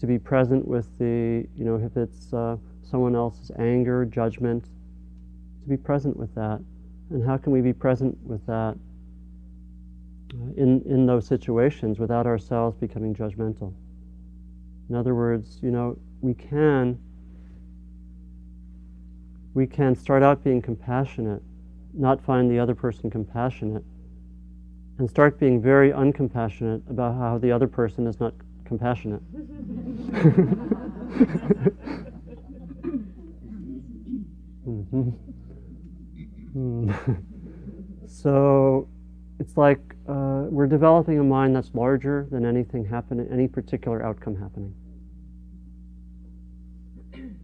To 0.00 0.06
be 0.06 0.18
present 0.18 0.66
with 0.66 0.86
the 0.98 1.46
you 1.54 1.64
know 1.64 1.76
if 1.76 1.96
it's 1.96 2.32
uh, 2.32 2.56
someone 2.82 3.14
else's 3.14 3.50
anger, 3.58 4.06
judgment, 4.06 4.64
to 4.64 5.68
be 5.68 5.76
present 5.76 6.16
with 6.16 6.34
that, 6.34 6.60
and 7.10 7.24
how 7.24 7.36
can 7.36 7.52
we 7.52 7.60
be 7.60 7.72
present 7.74 8.16
with 8.24 8.44
that 8.46 8.76
in, 10.56 10.82
in 10.86 11.06
those 11.06 11.26
situations 11.26 11.98
without 11.98 12.26
ourselves 12.26 12.76
becoming 12.76 13.14
judgmental. 13.14 13.74
In 14.88 14.96
other 14.96 15.14
words, 15.14 15.58
you 15.62 15.70
know, 15.70 15.98
we 16.20 16.34
can 16.34 16.98
we 19.54 19.66
can 19.66 19.94
start 19.94 20.22
out 20.22 20.42
being 20.42 20.62
compassionate, 20.62 21.42
not 21.92 22.22
find 22.22 22.50
the 22.50 22.58
other 22.58 22.74
person 22.74 23.10
compassionate, 23.10 23.84
and 24.98 25.10
start 25.10 25.38
being 25.38 25.60
very 25.60 25.92
uncompassionate 25.92 26.88
about 26.88 27.14
how 27.16 27.36
the 27.36 27.52
other 27.52 27.68
person 27.68 28.06
is 28.06 28.18
not 28.18 28.32
compassionate. 28.64 29.20
Mhm. 34.64 35.12
Mm. 36.54 36.94
so 38.06 38.88
it's 39.42 39.56
like 39.56 39.80
uh, 40.08 40.44
we're 40.50 40.68
developing 40.68 41.18
a 41.18 41.24
mind 41.24 41.56
that's 41.56 41.74
larger 41.74 42.28
than 42.30 42.46
anything 42.46 42.84
happening, 42.84 43.26
any 43.28 43.48
particular 43.48 44.00
outcome 44.00 44.36
happening. 44.36 44.72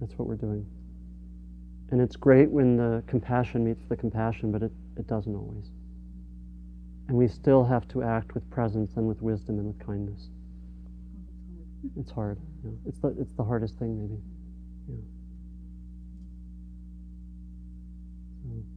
That's 0.00 0.12
what 0.18 0.28
we're 0.28 0.36
doing. 0.36 0.66
And 1.90 2.02
it's 2.02 2.16
great 2.16 2.50
when 2.50 2.76
the 2.76 3.02
compassion 3.06 3.64
meets 3.64 3.86
the 3.88 3.96
compassion, 3.96 4.52
but 4.52 4.62
it, 4.62 4.72
it 4.98 5.06
doesn't 5.06 5.34
always. 5.34 5.70
And 7.08 7.16
we 7.16 7.26
still 7.26 7.64
have 7.64 7.88
to 7.88 8.02
act 8.02 8.34
with 8.34 8.48
presence 8.50 8.96
and 8.96 9.08
with 9.08 9.22
wisdom 9.22 9.58
and 9.58 9.68
with 9.68 9.86
kindness. 9.86 10.28
It's 11.98 12.10
hard. 12.10 12.38
It's 12.86 12.98
the 12.98 13.16
it's 13.18 13.32
the 13.32 13.44
hardest 13.44 13.78
thing 13.78 13.96
maybe. 13.98 14.20
Yeah. 14.86 14.96
So 18.44 18.73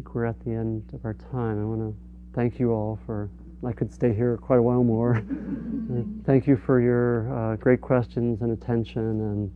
think 0.00 0.14
we're 0.14 0.24
at 0.24 0.40
the 0.46 0.50
end 0.50 0.82
of 0.94 1.04
our 1.04 1.12
time. 1.12 1.60
I 1.60 1.64
want 1.64 1.80
to 1.80 1.94
thank 2.34 2.58
you 2.58 2.72
all 2.72 2.98
for. 3.04 3.28
I 3.66 3.72
could 3.72 3.92
stay 3.92 4.14
here 4.14 4.38
quite 4.38 4.58
a 4.58 4.62
while 4.62 4.84
more. 4.84 5.22
Uh, 5.90 6.02
thank 6.24 6.46
you 6.46 6.56
for 6.56 6.80
your 6.80 7.28
uh, 7.36 7.56
great 7.56 7.80
questions 7.80 8.42
and 8.42 8.52
attention 8.52 9.50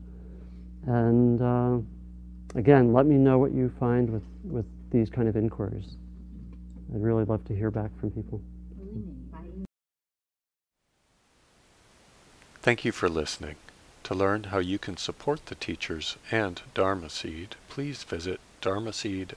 and 0.84 0.92
and 0.92 1.40
uh, 1.40 2.58
again, 2.58 2.92
let 2.92 3.06
me 3.06 3.14
know 3.14 3.38
what 3.38 3.52
you 3.52 3.72
find 3.78 4.10
with 4.10 4.24
with 4.42 4.66
these 4.90 5.08
kind 5.08 5.28
of 5.28 5.36
inquiries. 5.36 5.96
I'd 6.92 7.00
really 7.00 7.24
love 7.24 7.44
to 7.44 7.54
hear 7.54 7.70
back 7.70 7.96
from 8.00 8.10
people. 8.10 8.40
Thank 12.62 12.84
you 12.84 12.90
for 12.90 13.08
listening. 13.08 13.54
To 14.02 14.14
learn 14.14 14.44
how 14.44 14.58
you 14.58 14.80
can 14.80 14.96
support 14.96 15.46
the 15.46 15.54
teachers 15.54 16.16
and 16.32 16.60
Dharma 16.74 17.10
Seed, 17.10 17.54
please 17.68 18.02
visit 18.02 18.40
dharmaseed.org 18.60 19.36